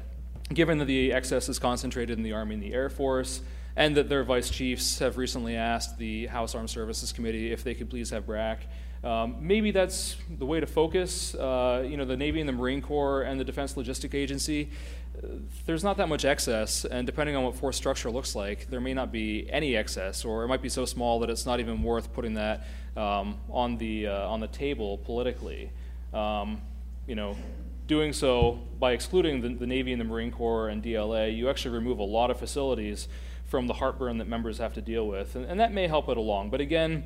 given 0.54 0.78
that 0.80 0.86
the 0.88 1.14
excess 1.14 1.48
is 1.48 1.58
concentrated 1.58 2.18
in 2.18 2.24
the 2.26 2.34
Army 2.34 2.56
and 2.56 2.62
the 2.62 2.74
Air 2.74 2.90
Force, 2.90 3.40
and 3.78 3.96
that 3.96 4.10
their 4.10 4.26
vice 4.26 4.50
chiefs 4.50 5.00
have 5.00 5.16
recently 5.16 5.56
asked 5.56 5.98
the 5.98 6.28
House 6.28 6.54
Armed 6.54 6.70
Services 6.70 7.14
Committee 7.14 7.54
if 7.54 7.64
they 7.64 7.74
could 7.74 7.90
please 7.90 8.10
have 8.10 8.26
BRAC, 8.26 8.58
um, 9.04 9.38
maybe 9.40 9.72
that's 9.72 10.16
the 10.38 10.46
way 10.46 10.60
to 10.60 10.68
focus. 10.68 11.34
Uh, 11.34 11.84
you 11.88 11.98
know, 11.98 12.06
the 12.06 12.18
Navy 12.18 12.40
and 12.40 12.48
the 12.48 12.54
Marine 12.54 12.82
Corps 12.82 13.24
and 13.24 13.40
the 13.40 13.44
Defense 13.44 13.74
Logistic 13.74 14.14
Agency 14.14 14.70
there's 15.66 15.84
not 15.84 15.98
that 15.98 16.10
much 16.10 16.26
excess, 16.26 16.86
and 16.86 17.06
depending 17.06 17.36
on 17.36 17.44
what 17.44 17.56
force 17.56 17.78
structure 17.78 18.10
looks 18.10 18.36
like, 18.36 18.70
there 18.70 18.82
may 18.82 18.94
not 18.94 19.12
be 19.12 19.48
any 19.50 19.76
excess, 19.76 20.26
or 20.26 20.44
it 20.44 20.48
might 20.48 20.62
be 20.62 20.70
so 20.70 20.86
small 20.86 21.20
that 21.20 21.30
it's 21.30 21.46
not 21.46 21.60
even 21.60 21.84
worth 21.84 22.12
putting 22.14 22.34
that 22.36 22.66
um, 22.98 23.38
on 23.50 23.78
the 23.78 24.08
uh, 24.08 24.28
on 24.28 24.40
the 24.40 24.48
table 24.48 24.98
politically. 25.00 25.72
Um, 26.14 26.62
you 27.08 27.16
know, 27.16 27.36
doing 27.88 28.14
so 28.14 28.60
by 28.80 28.92
excluding 28.92 29.42
the, 29.42 29.50
the, 29.50 29.68
Navy 29.68 29.92
and 29.92 30.00
the 30.00 30.06
Marine 30.06 30.32
Corps 30.32 30.70
and 30.70 30.84
DLA, 30.84 31.36
you 31.36 31.50
actually 31.50 31.76
remove 31.76 32.00
a 32.00 32.04
lot 32.04 32.32
of 32.32 32.38
facilities 32.38 33.08
from 33.48 33.68
the 33.68 33.74
heartburn 33.74 34.18
that 34.18 34.28
members 34.28 34.58
have 34.58 34.74
to 34.74 34.82
deal 34.82 35.08
with, 35.08 35.36
and, 35.36 35.46
and 35.46 35.60
that 35.60 35.74
may 35.74 35.88
help 35.88 36.10
it 36.10 36.18
along. 36.18 36.50
But 36.50 36.62
again, 36.62 37.04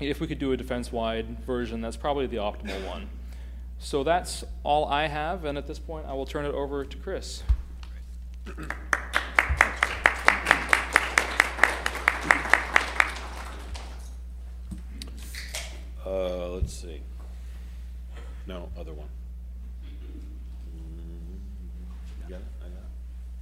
if 0.00 0.20
we 0.20 0.26
could 0.26 0.38
do 0.38 0.52
a 0.52 0.56
defense-wide 0.56 1.44
version, 1.44 1.80
that's 1.80 1.96
probably 1.96 2.26
the 2.26 2.36
optimal 2.36 2.86
one. 2.86 3.08
So 3.80 4.04
that's 4.04 4.44
all 4.64 4.86
I 4.86 5.06
have, 5.06 5.44
and 5.44 5.56
at 5.56 5.66
this 5.66 5.78
point, 5.78 6.04
I 6.06 6.12
will 6.12 6.26
turn 6.26 6.44
it 6.44 6.54
over 6.54 6.84
to 6.84 6.96
Chris. 6.98 7.42
Uh, 16.04 16.48
let's 16.48 16.72
see. 16.72 17.00
No, 18.46 18.68
other 18.78 18.92
one. 18.92 19.08
You 22.26 22.30
got 22.30 22.40
it? 22.40 22.46
I 22.60 22.64
got 22.64 22.72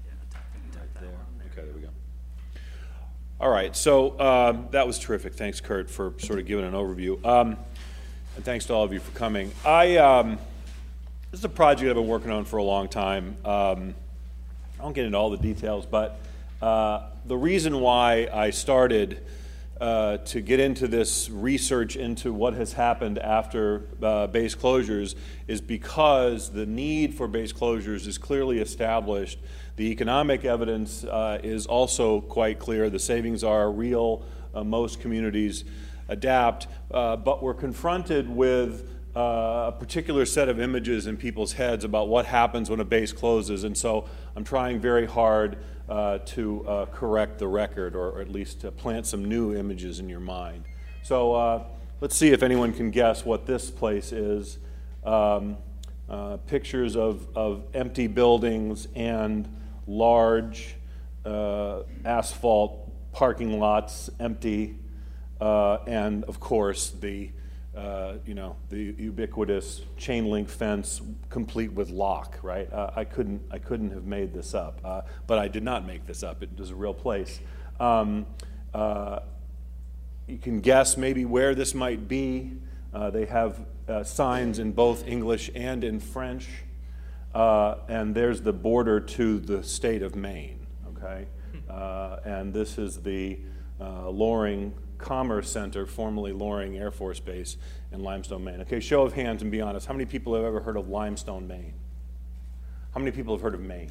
it? 0.04 0.78
Right 0.78 0.94
there. 1.00 1.10
Okay, 1.52 1.66
there 1.66 1.74
we 1.74 1.80
go. 1.80 1.88
All 3.40 3.50
right, 3.50 3.74
so 3.76 4.18
um, 4.20 4.68
that 4.70 4.86
was 4.86 4.98
terrific. 4.98 5.34
Thanks, 5.34 5.60
Kurt, 5.60 5.90
for 5.90 6.14
sort 6.18 6.38
of 6.38 6.46
giving 6.46 6.64
an 6.64 6.72
overview. 6.74 7.24
Um, 7.24 7.56
and 8.36 8.44
thanks 8.44 8.66
to 8.66 8.74
all 8.74 8.84
of 8.84 8.92
you 8.92 9.00
for 9.00 9.16
coming. 9.16 9.50
I, 9.64 9.96
um, 9.96 10.38
this 11.30 11.40
is 11.40 11.44
a 11.44 11.48
project 11.48 11.88
I've 11.88 11.96
been 11.96 12.06
working 12.06 12.30
on 12.30 12.44
for 12.44 12.58
a 12.58 12.62
long 12.62 12.86
time. 12.86 13.34
Um, 13.46 13.94
I 14.78 14.82
won't 14.82 14.94
get 14.94 15.06
into 15.06 15.16
all 15.16 15.30
the 15.30 15.38
details, 15.38 15.86
but 15.86 16.20
uh, 16.60 17.08
the 17.24 17.36
reason 17.36 17.80
why 17.80 18.28
I 18.30 18.50
started 18.50 19.22
uh, 19.80 20.18
to 20.18 20.42
get 20.42 20.60
into 20.60 20.86
this 20.86 21.30
research 21.30 21.96
into 21.96 22.30
what 22.30 22.52
has 22.52 22.74
happened 22.74 23.18
after 23.18 23.84
uh, 24.02 24.26
base 24.26 24.54
closures 24.54 25.14
is 25.48 25.62
because 25.62 26.50
the 26.50 26.66
need 26.66 27.14
for 27.14 27.26
base 27.26 27.54
closures 27.54 28.06
is 28.06 28.18
clearly 28.18 28.58
established. 28.58 29.38
The 29.76 29.90
economic 29.90 30.44
evidence 30.44 31.04
uh, 31.04 31.40
is 31.42 31.64
also 31.64 32.20
quite 32.20 32.58
clear. 32.58 32.90
The 32.90 32.98
savings 32.98 33.42
are 33.42 33.70
real. 33.70 34.22
Uh, 34.54 34.62
most 34.62 35.00
communities 35.00 35.64
adapt, 36.08 36.66
uh, 36.90 37.16
but 37.16 37.42
we're 37.42 37.54
confronted 37.54 38.28
with 38.28 38.88
uh, 39.16 39.68
a 39.68 39.76
particular 39.78 40.26
set 40.26 40.48
of 40.48 40.60
images 40.60 41.06
in 41.06 41.16
people's 41.16 41.54
heads 41.54 41.84
about 41.84 42.08
what 42.08 42.26
happens 42.26 42.68
when 42.68 42.80
a 42.80 42.84
base 42.84 43.12
closes. 43.12 43.64
And 43.64 43.76
so 43.76 44.06
I'm 44.36 44.44
trying 44.44 44.78
very 44.78 45.06
hard 45.06 45.56
uh, 45.88 46.18
to 46.18 46.68
uh, 46.68 46.86
correct 46.86 47.38
the 47.38 47.48
record 47.48 47.96
or, 47.96 48.10
or, 48.10 48.20
at 48.20 48.30
least 48.30 48.60
to 48.60 48.70
plant 48.72 49.06
some 49.06 49.24
new 49.24 49.54
images 49.54 50.00
in 50.00 50.08
your 50.08 50.20
mind. 50.20 50.64
So 51.02 51.32
uh, 51.32 51.64
let's 52.00 52.16
see 52.16 52.32
if 52.32 52.42
anyone 52.42 52.72
can 52.72 52.90
guess 52.90 53.24
what 53.24 53.46
this 53.46 53.70
place 53.70 54.12
is. 54.12 54.58
Um, 55.04 55.56
uh, 56.08 56.36
pictures 56.38 56.96
of, 56.96 57.26
of 57.36 57.64
empty 57.72 58.08
buildings 58.08 58.88
and 58.94 59.48
large 59.86 60.76
asphalt 62.04 62.92
parking 63.12 63.58
lots 63.58 64.10
empty 64.20 64.76
uh, 65.40 65.78
and 65.86 66.24
of 66.24 66.40
course 66.40 66.90
the 66.90 67.30
uh, 67.76 68.14
you 68.24 68.34
know 68.34 68.56
the 68.70 68.94
ubiquitous 68.98 69.82
chain 69.98 70.30
link 70.30 70.48
fence 70.48 71.02
complete 71.28 71.72
with 71.72 71.90
lock 71.90 72.38
right? 72.42 72.72
Uh, 72.72 72.90
I 72.96 73.04
couldn't 73.04 73.42
I 73.50 73.58
couldn't 73.58 73.90
have 73.90 74.04
made 74.04 74.32
this 74.32 74.54
up 74.54 74.80
uh, 74.84 75.02
but 75.26 75.38
I 75.38 75.48
did 75.48 75.62
not 75.62 75.86
make 75.86 76.06
this 76.06 76.22
up. 76.22 76.42
It 76.42 76.50
was 76.58 76.70
a 76.70 76.74
real 76.74 76.94
place. 76.94 77.40
Um, 77.78 78.26
uh, 78.72 79.20
you 80.26 80.38
can 80.38 80.60
guess 80.60 80.96
maybe 80.96 81.24
where 81.24 81.54
this 81.54 81.74
might 81.74 82.08
be. 82.08 82.52
Uh, 82.92 83.10
they 83.10 83.26
have 83.26 83.60
signs 84.04 84.58
in 84.58 84.72
both 84.72 85.06
English 85.06 85.50
and 85.54 85.84
in 85.84 86.00
French. 86.00 86.48
And 87.34 88.14
there's 88.14 88.40
the 88.40 88.52
border 88.52 88.98
to 88.98 89.38
the 89.38 89.62
state 89.62 90.02
of 90.02 90.16
Maine 90.16 90.66
okay? 90.96 91.26
And 92.24 92.52
this 92.52 92.78
is 92.78 93.02
the 93.02 93.38
Loring 93.78 94.74
Commerce 94.98 95.50
Center, 95.50 95.86
formerly 95.86 96.32
Loring 96.32 96.76
Air 96.76 96.90
Force 96.90 97.20
Base 97.20 97.56
in 97.92 98.02
Limestone, 98.02 98.42
Maine. 98.44 98.60
Okay, 98.62 98.80
show 98.80 99.02
of 99.02 99.12
hands 99.12 99.42
and 99.42 99.50
be 99.50 99.60
honest. 99.60 99.86
How 99.86 99.92
many 99.92 100.06
people 100.06 100.34
have 100.34 100.44
ever 100.44 100.60
heard 100.60 100.76
of 100.76 100.88
Limestone, 100.88 101.46
Maine? 101.46 101.74
How 102.92 103.00
many 103.00 103.10
people 103.10 103.34
have 103.34 103.42
heard 103.42 103.54
of 103.54 103.60
Maine? 103.60 103.90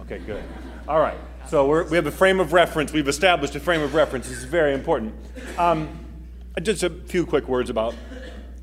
Okay, 0.00 0.18
good. 0.18 0.42
All 0.88 0.98
right, 0.98 1.16
so 1.46 1.84
we 1.84 1.96
have 1.96 2.06
a 2.06 2.10
frame 2.10 2.40
of 2.40 2.52
reference. 2.52 2.92
We've 2.92 3.06
established 3.06 3.54
a 3.54 3.60
frame 3.60 3.80
of 3.80 3.94
reference. 3.94 4.28
This 4.28 4.38
is 4.38 4.44
very 4.44 4.74
important. 4.74 5.14
Um, 5.56 5.88
just 6.60 6.82
a 6.82 6.90
few 6.90 7.24
quick 7.24 7.46
words 7.46 7.70
about, 7.70 7.94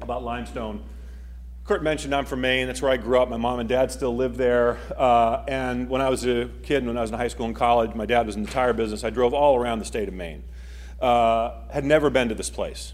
about 0.01 0.23
Limestone. 0.23 0.83
Kurt 1.71 1.83
mentioned 1.83 2.13
I'm 2.13 2.25
from 2.25 2.41
Maine. 2.41 2.67
That's 2.67 2.81
where 2.81 2.91
I 2.91 2.97
grew 2.97 3.17
up. 3.17 3.29
My 3.29 3.37
mom 3.37 3.59
and 3.59 3.69
dad 3.69 3.93
still 3.93 4.13
live 4.13 4.35
there. 4.35 4.77
Uh, 4.97 5.45
and 5.47 5.87
when 5.87 6.01
I 6.01 6.09
was 6.09 6.25
a 6.25 6.49
kid, 6.63 6.85
when 6.85 6.97
I 6.97 7.01
was 7.01 7.11
in 7.11 7.17
high 7.17 7.29
school 7.29 7.45
and 7.45 7.55
college, 7.55 7.95
my 7.95 8.05
dad 8.05 8.25
was 8.25 8.35
in 8.35 8.43
the 8.43 8.51
tire 8.51 8.73
business. 8.73 9.05
I 9.05 9.09
drove 9.09 9.33
all 9.33 9.55
around 9.55 9.79
the 9.79 9.85
state 9.85 10.09
of 10.09 10.13
Maine. 10.13 10.43
Uh, 10.99 11.53
had 11.71 11.85
never 11.85 12.09
been 12.09 12.27
to 12.27 12.35
this 12.35 12.49
place. 12.49 12.91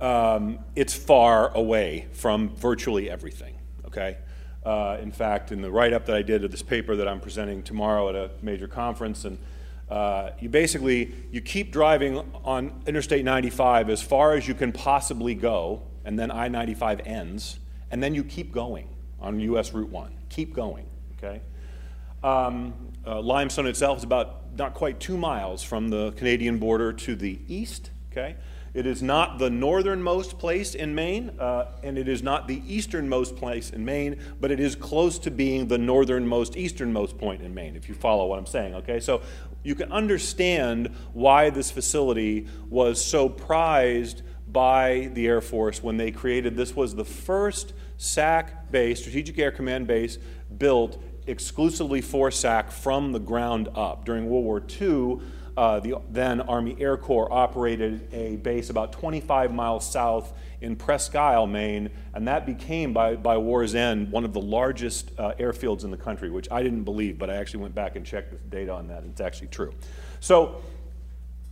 Um, 0.00 0.60
it's 0.76 0.94
far 0.94 1.54
away 1.54 2.06
from 2.12 2.56
virtually 2.56 3.10
everything, 3.10 3.54
okay? 3.84 4.16
Uh, 4.64 4.96
in 5.02 5.12
fact, 5.12 5.52
in 5.52 5.60
the 5.60 5.70
write 5.70 5.92
up 5.92 6.06
that 6.06 6.16
I 6.16 6.22
did 6.22 6.44
of 6.44 6.50
this 6.50 6.62
paper 6.62 6.96
that 6.96 7.06
I'm 7.06 7.20
presenting 7.20 7.62
tomorrow 7.62 8.08
at 8.08 8.14
a 8.14 8.30
major 8.40 8.66
conference, 8.66 9.26
and 9.26 9.36
uh, 9.90 10.30
you 10.40 10.48
basically 10.48 11.12
you 11.30 11.42
keep 11.42 11.70
driving 11.70 12.32
on 12.46 12.80
Interstate 12.86 13.26
95 13.26 13.90
as 13.90 14.00
far 14.00 14.32
as 14.32 14.48
you 14.48 14.54
can 14.54 14.72
possibly 14.72 15.34
go, 15.34 15.82
and 16.08 16.18
then 16.18 16.30
I-95 16.30 17.06
ends, 17.06 17.58
and 17.90 18.02
then 18.02 18.14
you 18.14 18.24
keep 18.24 18.50
going 18.50 18.88
on 19.20 19.38
U.S. 19.40 19.74
Route 19.74 19.90
1. 19.90 20.10
Keep 20.30 20.54
going, 20.54 20.86
okay? 21.18 21.42
Um, 22.24 22.72
uh, 23.06 23.20
limestone 23.20 23.66
itself 23.66 23.98
is 23.98 24.04
about 24.04 24.56
not 24.56 24.72
quite 24.72 25.00
two 25.00 25.18
miles 25.18 25.62
from 25.62 25.90
the 25.90 26.12
Canadian 26.12 26.58
border 26.58 26.94
to 26.94 27.14
the 27.14 27.38
east, 27.46 27.90
okay? 28.10 28.36
It 28.72 28.86
is 28.86 29.02
not 29.02 29.38
the 29.38 29.50
northernmost 29.50 30.38
place 30.38 30.74
in 30.74 30.94
Maine, 30.94 31.32
uh, 31.38 31.72
and 31.82 31.98
it 31.98 32.08
is 32.08 32.22
not 32.22 32.48
the 32.48 32.62
easternmost 32.66 33.36
place 33.36 33.68
in 33.68 33.84
Maine, 33.84 34.18
but 34.40 34.50
it 34.50 34.60
is 34.60 34.74
close 34.74 35.18
to 35.18 35.30
being 35.30 35.68
the 35.68 35.76
northernmost, 35.76 36.56
easternmost 36.56 37.18
point 37.18 37.42
in 37.42 37.52
Maine, 37.52 37.76
if 37.76 37.86
you 37.86 37.94
follow 37.94 38.24
what 38.24 38.38
I'm 38.38 38.46
saying, 38.46 38.76
okay? 38.76 38.98
So 38.98 39.20
you 39.62 39.74
can 39.74 39.92
understand 39.92 40.88
why 41.12 41.50
this 41.50 41.70
facility 41.70 42.46
was 42.70 43.04
so 43.04 43.28
prized 43.28 44.22
by 44.52 45.10
the 45.14 45.26
Air 45.26 45.40
Force 45.40 45.82
when 45.82 45.96
they 45.96 46.10
created 46.10 46.56
this 46.56 46.74
was 46.74 46.94
the 46.94 47.04
first 47.04 47.72
SAC 47.96 48.70
base, 48.70 49.00
Strategic 49.00 49.38
Air 49.38 49.50
Command 49.50 49.86
base, 49.86 50.18
built 50.56 51.02
exclusively 51.26 52.00
for 52.00 52.30
SAC 52.30 52.70
from 52.70 53.12
the 53.12 53.18
ground 53.18 53.68
up. 53.74 54.04
During 54.04 54.28
World 54.28 54.44
War 54.44 54.62
II, 54.80 55.20
uh, 55.58 55.80
the 55.80 55.96
then 56.08 56.40
Army 56.40 56.76
Air 56.78 56.96
Corps 56.96 57.30
operated 57.32 58.08
a 58.14 58.36
base 58.36 58.70
about 58.70 58.92
25 58.92 59.52
miles 59.52 59.90
south 59.90 60.32
in 60.60 60.76
Presque 60.76 61.16
Isle, 61.16 61.48
Maine, 61.48 61.90
and 62.14 62.28
that 62.28 62.46
became, 62.46 62.92
by, 62.92 63.16
by 63.16 63.36
war's 63.36 63.74
end, 63.74 64.12
one 64.12 64.24
of 64.24 64.32
the 64.32 64.40
largest 64.40 65.10
uh, 65.18 65.32
airfields 65.40 65.82
in 65.82 65.90
the 65.90 65.96
country, 65.96 66.30
which 66.30 66.48
I 66.50 66.62
didn't 66.62 66.84
believe, 66.84 67.18
but 67.18 67.28
I 67.28 67.34
actually 67.34 67.62
went 67.62 67.74
back 67.74 67.96
and 67.96 68.06
checked 68.06 68.30
the 68.30 68.36
data 68.56 68.72
on 68.72 68.86
that, 68.86 69.02
and 69.02 69.10
it's 69.10 69.20
actually 69.20 69.48
true. 69.48 69.74
So 70.20 70.62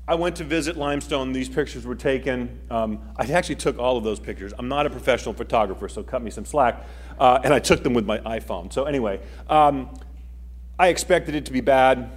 I 0.08 0.14
went 0.14 0.36
to 0.36 0.44
visit 0.44 0.76
Limestone. 0.76 1.32
These 1.32 1.48
pictures 1.48 1.84
were 1.84 1.96
taken. 1.96 2.60
Um, 2.70 3.00
I 3.16 3.24
actually 3.24 3.56
took 3.56 3.78
all 3.78 3.96
of 3.96 4.04
those 4.04 4.20
pictures. 4.20 4.52
I'm 4.56 4.68
not 4.68 4.86
a 4.86 4.90
professional 4.90 5.34
photographer, 5.34 5.88
so 5.88 6.04
cut 6.04 6.22
me 6.22 6.30
some 6.30 6.44
slack. 6.44 6.86
Uh, 7.18 7.40
and 7.42 7.52
I 7.52 7.58
took 7.58 7.82
them 7.82 7.92
with 7.92 8.06
my 8.06 8.18
iPhone. 8.18 8.72
So, 8.72 8.84
anyway, 8.84 9.20
um, 9.48 9.90
I 10.78 10.88
expected 10.88 11.34
it 11.34 11.46
to 11.46 11.52
be 11.52 11.60
bad. 11.60 12.10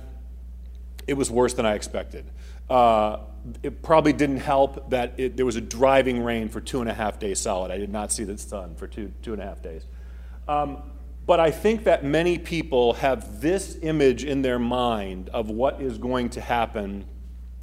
It 1.07 1.15
was 1.15 1.31
worse 1.31 1.55
than 1.55 1.65
I 1.65 1.73
expected. 1.73 2.29
Uh, 2.69 3.21
it 3.63 3.81
probably 3.81 4.13
didn't 4.13 4.41
help 4.41 4.91
that 4.91 5.13
it, 5.17 5.35
there 5.35 5.45
was 5.45 5.55
a 5.55 5.61
driving 5.61 6.23
rain 6.23 6.47
for 6.49 6.61
two 6.61 6.81
and 6.81 6.89
a 6.89 6.93
half 6.93 7.17
days 7.17 7.39
solid. 7.39 7.71
I 7.71 7.77
did 7.77 7.91
not 7.91 8.11
see 8.11 8.23
the 8.23 8.37
sun 8.37 8.75
for 8.75 8.85
two, 8.85 9.11
two 9.23 9.33
and 9.33 9.41
a 9.41 9.45
half 9.45 9.63
days. 9.63 9.87
Um, 10.47 10.83
but 11.25 11.39
I 11.39 11.49
think 11.49 11.85
that 11.85 12.03
many 12.03 12.37
people 12.37 12.93
have 12.93 13.41
this 13.41 13.79
image 13.81 14.23
in 14.23 14.43
their 14.43 14.59
mind 14.59 15.29
of 15.29 15.49
what 15.49 15.81
is 15.81 15.97
going 15.97 16.29
to 16.31 16.41
happen 16.41 17.05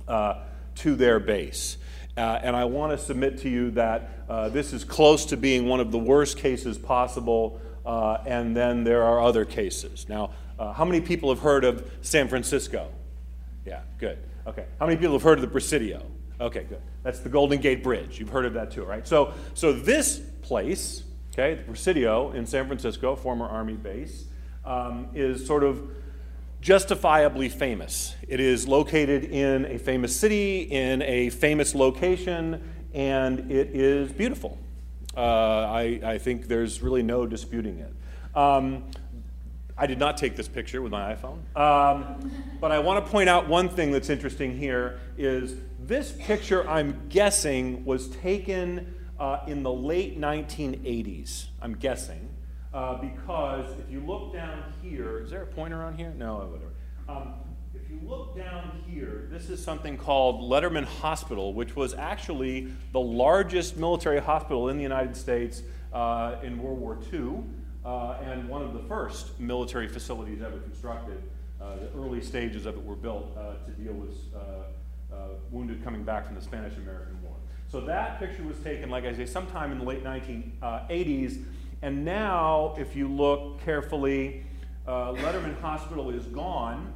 uh, 0.08 0.42
to 0.76 0.94
their 0.94 1.18
base. 1.18 1.78
Uh, 2.16 2.40
and 2.42 2.56
I 2.56 2.64
want 2.64 2.92
to 2.92 2.98
submit 2.98 3.38
to 3.38 3.48
you 3.48 3.70
that 3.72 4.08
uh, 4.28 4.48
this 4.48 4.72
is 4.72 4.84
close 4.84 5.26
to 5.26 5.36
being 5.36 5.66
one 5.68 5.80
of 5.80 5.92
the 5.92 5.98
worst 5.98 6.38
cases 6.38 6.78
possible, 6.78 7.60
uh, 7.84 8.18
and 8.26 8.56
then 8.56 8.84
there 8.84 9.02
are 9.02 9.20
other 9.20 9.44
cases. 9.44 10.08
Now, 10.08 10.30
uh, 10.58 10.72
how 10.72 10.84
many 10.84 11.00
people 11.00 11.28
have 11.28 11.40
heard 11.40 11.64
of 11.64 11.90
San 12.00 12.28
Francisco? 12.28 12.90
Yeah, 13.66 13.82
good. 13.98 14.18
Okay. 14.46 14.64
How 14.78 14.86
many 14.86 14.96
people 14.96 15.12
have 15.12 15.22
heard 15.22 15.38
of 15.38 15.42
the 15.42 15.50
Presidio? 15.50 16.02
Okay, 16.40 16.64
good. 16.64 16.80
That's 17.02 17.20
the 17.20 17.28
Golden 17.28 17.60
Gate 17.60 17.82
Bridge. 17.82 18.18
You've 18.18 18.30
heard 18.30 18.46
of 18.46 18.54
that 18.54 18.70
too, 18.70 18.84
right? 18.84 19.06
So, 19.06 19.34
so 19.54 19.72
this 19.72 20.20
place, 20.42 21.04
okay, 21.32 21.54
the 21.54 21.64
Presidio 21.64 22.32
in 22.32 22.46
San 22.46 22.66
Francisco, 22.66 23.14
former 23.14 23.46
Army 23.46 23.74
base, 23.74 24.24
um, 24.64 25.08
is 25.14 25.46
sort 25.46 25.64
of 25.64 25.90
justifiably 26.60 27.48
famous. 27.48 28.14
It 28.26 28.40
is 28.40 28.66
located 28.66 29.24
in 29.24 29.66
a 29.66 29.78
famous 29.78 30.18
city, 30.18 30.62
in 30.62 31.02
a 31.02 31.30
famous 31.30 31.74
location, 31.74 32.62
and 32.92 33.50
it 33.50 33.70
is 33.74 34.10
beautiful. 34.12 34.58
Uh, 35.16 35.20
I, 35.20 36.00
I, 36.04 36.18
think 36.18 36.46
there's 36.46 36.82
really 36.82 37.02
no 37.02 37.26
disputing 37.26 37.78
it. 37.78 37.92
Um, 38.36 38.84
I 39.78 39.86
did 39.86 39.98
not 39.98 40.16
take 40.18 40.36
this 40.36 40.48
picture 40.48 40.82
with 40.82 40.92
my 40.92 41.14
iPhone, 41.14 41.38
um, 41.56 42.30
but 42.60 42.70
I 42.70 42.78
want 42.78 43.04
to 43.04 43.10
point 43.10 43.28
out 43.28 43.48
one 43.48 43.68
thing 43.68 43.92
that's 43.92 44.10
interesting 44.10 44.56
here 44.56 45.00
is 45.16 45.54
this 45.78 46.12
picture, 46.18 46.68
I'm 46.68 47.08
guessing, 47.08 47.84
was 47.84 48.08
taken 48.08 48.94
uh, 49.18 49.40
in 49.46 49.62
the 49.62 49.72
late 49.72 50.20
1980s. 50.20 51.46
I'm 51.62 51.74
guessing. 51.74 52.28
Uh, 52.76 52.94
because 52.98 53.70
if 53.78 53.90
you 53.90 54.00
look 54.00 54.34
down 54.34 54.62
here, 54.82 55.22
is 55.22 55.30
there 55.30 55.44
a 55.44 55.46
pointer 55.46 55.82
on 55.82 55.96
here? 55.96 56.12
No, 56.18 56.36
whatever. 56.36 56.72
Um, 57.08 57.32
if 57.74 57.88
you 57.88 57.98
look 58.06 58.36
down 58.36 58.82
here, 58.86 59.28
this 59.30 59.48
is 59.48 59.64
something 59.64 59.96
called 59.96 60.42
Letterman 60.42 60.84
Hospital, 60.84 61.54
which 61.54 61.74
was 61.74 61.94
actually 61.94 62.68
the 62.92 63.00
largest 63.00 63.78
military 63.78 64.20
hospital 64.20 64.68
in 64.68 64.76
the 64.76 64.82
United 64.82 65.16
States 65.16 65.62
uh, 65.94 66.36
in 66.42 66.62
World 66.62 66.78
War 66.78 66.98
II, 67.10 67.44
uh, 67.82 68.18
and 68.22 68.46
one 68.46 68.60
of 68.60 68.74
the 68.74 68.80
first 68.80 69.40
military 69.40 69.88
facilities 69.88 70.42
ever 70.42 70.58
constructed. 70.58 71.22
Uh, 71.58 71.76
the 71.76 71.88
early 71.98 72.20
stages 72.20 72.66
of 72.66 72.76
it 72.76 72.84
were 72.84 72.94
built 72.94 73.34
uh, 73.38 73.54
to 73.64 73.70
deal 73.82 73.94
with 73.94 74.12
wounded 75.50 75.82
coming 75.82 76.02
back 76.02 76.26
from 76.26 76.34
the 76.34 76.42
Spanish 76.42 76.76
American 76.76 77.22
War. 77.22 77.32
So 77.68 77.80
that 77.80 78.18
picture 78.18 78.42
was 78.42 78.58
taken, 78.58 78.90
like 78.90 79.06
I 79.06 79.14
say, 79.14 79.24
sometime 79.24 79.72
in 79.72 79.78
the 79.78 79.84
late 79.84 80.04
1980s. 80.04 81.42
And 81.82 82.04
now, 82.04 82.74
if 82.78 82.96
you 82.96 83.08
look 83.08 83.60
carefully, 83.64 84.44
uh, 84.86 85.12
Letterman 85.12 85.60
Hospital 85.60 86.10
is 86.10 86.24
gone, 86.26 86.92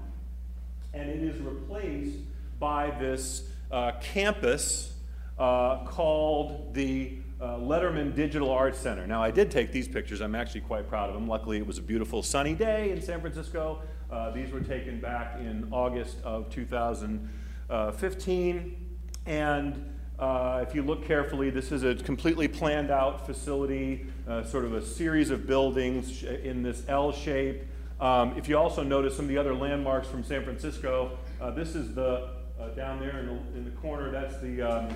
and 0.94 1.10
it 1.10 1.22
is 1.22 1.40
replaced 1.40 2.18
by 2.58 2.90
this 2.98 3.44
uh, 3.70 3.92
campus 4.00 4.94
uh, 5.38 5.84
called 5.84 6.74
the 6.74 7.18
uh, 7.40 7.56
Letterman 7.56 8.14
Digital 8.14 8.50
Arts 8.50 8.78
Center. 8.78 9.06
Now, 9.06 9.22
I 9.22 9.30
did 9.30 9.50
take 9.50 9.72
these 9.72 9.88
pictures. 9.88 10.20
I'm 10.20 10.34
actually 10.34 10.60
quite 10.62 10.88
proud 10.88 11.08
of 11.08 11.14
them. 11.14 11.26
Luckily, 11.28 11.56
it 11.58 11.66
was 11.66 11.78
a 11.78 11.82
beautiful 11.82 12.22
sunny 12.22 12.54
day 12.54 12.90
in 12.90 13.00
San 13.00 13.20
Francisco. 13.20 13.80
Uh, 14.10 14.30
these 14.30 14.50
were 14.50 14.60
taken 14.60 15.00
back 15.00 15.38
in 15.38 15.66
August 15.70 16.18
of 16.24 16.50
2015. 16.50 18.86
And 19.26 19.94
uh, 20.18 20.64
if 20.66 20.74
you 20.74 20.82
look 20.82 21.06
carefully, 21.06 21.48
this 21.48 21.72
is 21.72 21.82
a 21.82 21.94
completely 21.94 22.46
planned 22.46 22.90
out 22.90 23.24
facility, 23.24 24.06
uh, 24.30 24.44
sort 24.44 24.64
of 24.64 24.74
a 24.74 24.82
series 24.84 25.30
of 25.30 25.46
buildings 25.46 26.22
in 26.22 26.62
this 26.62 26.84
L 26.88 27.12
shape. 27.12 27.62
Um, 28.00 28.34
if 28.36 28.48
you 28.48 28.56
also 28.56 28.82
notice 28.82 29.16
some 29.16 29.24
of 29.24 29.28
the 29.28 29.38
other 29.38 29.54
landmarks 29.54 30.08
from 30.08 30.22
San 30.22 30.44
Francisco, 30.44 31.18
uh, 31.40 31.50
this 31.50 31.74
is 31.74 31.94
the, 31.94 32.30
uh, 32.58 32.68
down 32.76 33.00
there 33.00 33.18
in 33.18 33.26
the, 33.26 33.58
in 33.58 33.64
the, 33.64 33.70
corner, 33.72 34.10
that's 34.10 34.38
the 34.40 34.62
um, 34.62 34.88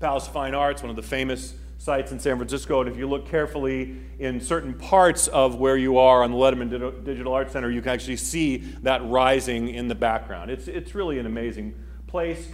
Palace 0.00 0.26
of 0.26 0.32
Fine 0.32 0.54
Arts, 0.54 0.82
one 0.82 0.90
of 0.90 0.96
the 0.96 1.02
famous 1.02 1.54
sites 1.78 2.12
in 2.12 2.18
San 2.18 2.36
Francisco. 2.36 2.80
And 2.80 2.90
if 2.90 2.96
you 2.96 3.08
look 3.08 3.26
carefully 3.28 3.96
in 4.18 4.40
certain 4.40 4.74
parts 4.74 5.28
of 5.28 5.56
where 5.56 5.76
you 5.76 5.98
are 5.98 6.22
on 6.22 6.30
the 6.30 6.36
Letterman 6.36 7.04
Digital 7.04 7.32
Arts 7.32 7.52
Center, 7.52 7.70
you 7.70 7.80
can 7.82 7.90
actually 7.92 8.16
see 8.16 8.58
that 8.82 9.04
rising 9.04 9.68
in 9.68 9.88
the 9.88 9.94
background. 9.94 10.50
It's, 10.50 10.68
it's 10.68 10.94
really 10.94 11.18
an 11.18 11.26
amazing 11.26 11.74
place. 12.06 12.48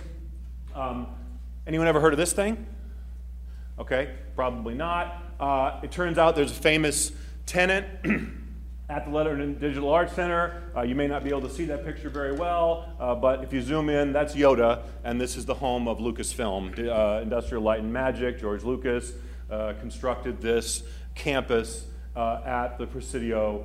Um, 0.74 1.08
Anyone 1.68 1.86
ever 1.86 2.00
heard 2.00 2.14
of 2.14 2.18
this 2.18 2.32
thing? 2.32 2.66
Okay, 3.78 4.14
probably 4.34 4.72
not. 4.72 5.27
Uh, 5.40 5.78
it 5.84 5.92
turns 5.92 6.18
out 6.18 6.34
there's 6.34 6.50
a 6.50 6.54
famous 6.54 7.12
tenant 7.46 7.86
at 8.88 9.04
the 9.04 9.10
Letterman 9.10 9.60
Digital 9.60 9.88
Arts 9.88 10.12
Center. 10.12 10.72
Uh, 10.76 10.82
you 10.82 10.96
may 10.96 11.06
not 11.06 11.22
be 11.22 11.30
able 11.30 11.42
to 11.42 11.50
see 11.50 11.64
that 11.66 11.84
picture 11.84 12.10
very 12.10 12.32
well, 12.32 12.88
uh, 12.98 13.14
but 13.14 13.44
if 13.44 13.52
you 13.52 13.62
zoom 13.62 13.88
in, 13.88 14.12
that's 14.12 14.34
Yoda, 14.34 14.82
and 15.04 15.20
this 15.20 15.36
is 15.36 15.46
the 15.46 15.54
home 15.54 15.86
of 15.86 15.98
Lucasfilm, 15.98 16.88
uh, 16.88 17.22
Industrial 17.22 17.62
Light 17.62 17.80
and 17.80 17.92
Magic. 17.92 18.40
George 18.40 18.64
Lucas 18.64 19.12
uh, 19.48 19.74
constructed 19.78 20.40
this 20.40 20.82
campus 21.14 21.86
uh, 22.16 22.40
at 22.44 22.76
the 22.78 22.86
Presidio 22.86 23.64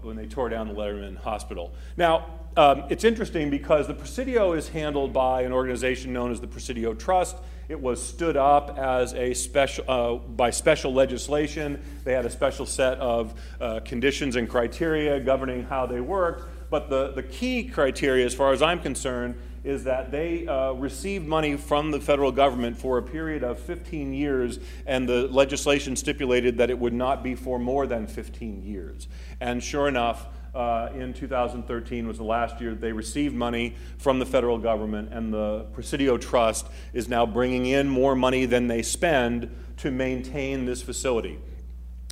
when 0.00 0.16
they 0.16 0.26
tore 0.26 0.48
down 0.48 0.66
the 0.66 0.74
Letterman 0.74 1.18
Hospital. 1.18 1.74
Now, 1.98 2.26
um, 2.56 2.84
it's 2.88 3.04
interesting 3.04 3.50
because 3.50 3.86
the 3.86 3.94
Presidio 3.94 4.54
is 4.54 4.68
handled 4.70 5.12
by 5.12 5.42
an 5.42 5.52
organization 5.52 6.12
known 6.14 6.32
as 6.32 6.40
the 6.40 6.46
Presidio 6.46 6.94
Trust. 6.94 7.36
It 7.68 7.80
was 7.80 8.02
stood 8.02 8.36
up 8.36 8.78
as 8.78 9.14
a 9.14 9.34
special 9.34 9.84
uh, 9.88 10.14
by 10.16 10.50
special 10.50 10.92
legislation. 10.92 11.82
They 12.04 12.12
had 12.12 12.26
a 12.26 12.30
special 12.30 12.66
set 12.66 12.98
of 12.98 13.34
uh, 13.60 13.80
conditions 13.80 14.36
and 14.36 14.48
criteria 14.48 15.20
governing 15.20 15.64
how 15.64 15.86
they 15.86 16.00
worked. 16.00 16.44
But 16.70 16.88
the, 16.88 17.12
the 17.12 17.22
key 17.22 17.64
criteria, 17.64 18.24
as 18.24 18.34
far 18.34 18.52
as 18.52 18.62
I'm 18.62 18.80
concerned, 18.80 19.34
is 19.62 19.84
that 19.84 20.10
they 20.10 20.46
uh, 20.46 20.72
received 20.72 21.26
money 21.26 21.56
from 21.56 21.90
the 21.90 22.00
federal 22.00 22.32
government 22.32 22.76
for 22.76 22.98
a 22.98 23.02
period 23.02 23.44
of 23.44 23.58
15 23.58 24.12
years, 24.12 24.58
and 24.86 25.08
the 25.08 25.28
legislation 25.28 25.94
stipulated 25.94 26.58
that 26.58 26.70
it 26.70 26.78
would 26.78 26.92
not 26.92 27.22
be 27.22 27.34
for 27.34 27.58
more 27.58 27.86
than 27.86 28.06
15 28.06 28.62
years. 28.62 29.06
And 29.40 29.62
sure 29.62 29.86
enough, 29.86 30.26
uh, 30.54 30.90
in 30.94 31.14
2013 31.14 32.06
was 32.06 32.18
the 32.18 32.24
last 32.24 32.60
year 32.60 32.74
they 32.74 32.92
received 32.92 33.34
money 33.34 33.74
from 33.98 34.18
the 34.18 34.26
federal 34.26 34.58
government, 34.58 35.12
and 35.12 35.32
the 35.32 35.66
Presidio 35.72 36.18
Trust 36.18 36.66
is 36.92 37.08
now 37.08 37.24
bringing 37.24 37.66
in 37.66 37.88
more 37.88 38.14
money 38.14 38.44
than 38.44 38.68
they 38.68 38.82
spend 38.82 39.54
to 39.78 39.90
maintain 39.90 40.66
this 40.66 40.82
facility. 40.82 41.38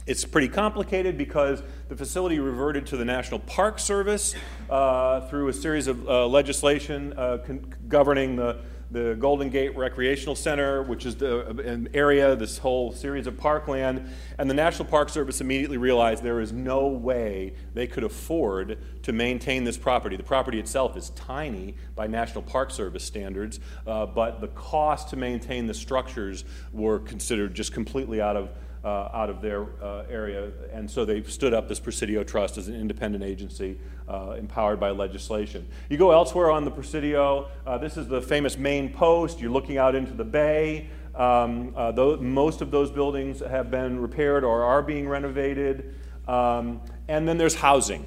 It's 0.06 0.24
pretty 0.24 0.48
complicated 0.48 1.18
because 1.18 1.62
the 1.88 1.96
facility 1.96 2.38
reverted 2.38 2.86
to 2.86 2.96
the 2.96 3.04
National 3.04 3.38
Park 3.38 3.78
Service 3.78 4.34
uh, 4.70 5.20
through 5.28 5.48
a 5.48 5.52
series 5.52 5.86
of 5.86 6.08
uh, 6.08 6.26
legislation 6.26 7.12
uh, 7.12 7.38
governing 7.86 8.36
the, 8.36 8.58
the 8.90 9.16
Golden 9.18 9.50
Gate 9.50 9.76
Recreational 9.76 10.34
Center, 10.34 10.82
which 10.82 11.06
is 11.06 11.16
the, 11.16 11.48
an 11.60 11.88
area, 11.94 12.34
this 12.34 12.58
whole 12.58 12.92
series 12.92 13.26
of 13.26 13.36
parkland. 13.36 14.10
And 14.38 14.50
the 14.50 14.54
National 14.54 14.88
Park 14.88 15.08
Service 15.08 15.40
immediately 15.40 15.76
realized 15.76 16.22
there 16.22 16.40
is 16.40 16.52
no 16.52 16.88
way 16.88 17.54
they 17.72 17.86
could 17.86 18.02
afford 18.02 18.78
to 19.04 19.12
maintain 19.12 19.64
this 19.64 19.78
property. 19.78 20.16
The 20.16 20.22
property 20.22 20.58
itself 20.58 20.96
is 20.96 21.10
tiny 21.10 21.76
by 21.94 22.08
National 22.08 22.42
Park 22.42 22.70
Service 22.70 23.04
standards, 23.04 23.60
uh, 23.86 24.06
but 24.06 24.40
the 24.40 24.48
cost 24.48 25.08
to 25.10 25.16
maintain 25.16 25.66
the 25.66 25.74
structures 25.74 26.44
were 26.72 26.98
considered 26.98 27.54
just 27.54 27.72
completely 27.72 28.20
out 28.20 28.36
of 28.36 28.50
out 28.88 29.30
of 29.30 29.40
their 29.40 29.66
uh, 29.82 30.04
area. 30.10 30.50
And 30.72 30.90
so 30.90 31.04
they 31.04 31.22
stood 31.22 31.52
up 31.52 31.68
this 31.68 31.80
Presidio 31.80 32.24
Trust 32.24 32.58
as 32.58 32.68
an 32.68 32.74
independent 32.74 33.22
agency 33.24 33.78
uh, 34.08 34.36
empowered 34.38 34.80
by 34.80 34.90
legislation. 34.90 35.68
You 35.88 35.98
go 35.98 36.10
elsewhere 36.10 36.50
on 36.50 36.64
the 36.64 36.70
Presidio, 36.70 37.48
uh, 37.66 37.78
this 37.78 37.96
is 37.96 38.08
the 38.08 38.20
famous 38.20 38.56
main 38.58 38.92
post. 38.92 39.40
You're 39.40 39.50
looking 39.50 39.78
out 39.78 39.94
into 39.94 40.12
the 40.12 40.24
bay. 40.24 40.88
Um, 41.14 41.74
uh, 41.76 41.92
most 42.20 42.60
of 42.60 42.70
those 42.70 42.90
buildings 42.90 43.40
have 43.40 43.70
been 43.70 44.00
repaired 44.00 44.44
or 44.44 44.64
are 44.64 44.82
being 44.82 45.08
renovated. 45.08 45.94
Um, 46.26 46.80
and 47.08 47.28
then 47.28 47.38
there's 47.38 47.56
housing. 47.56 48.06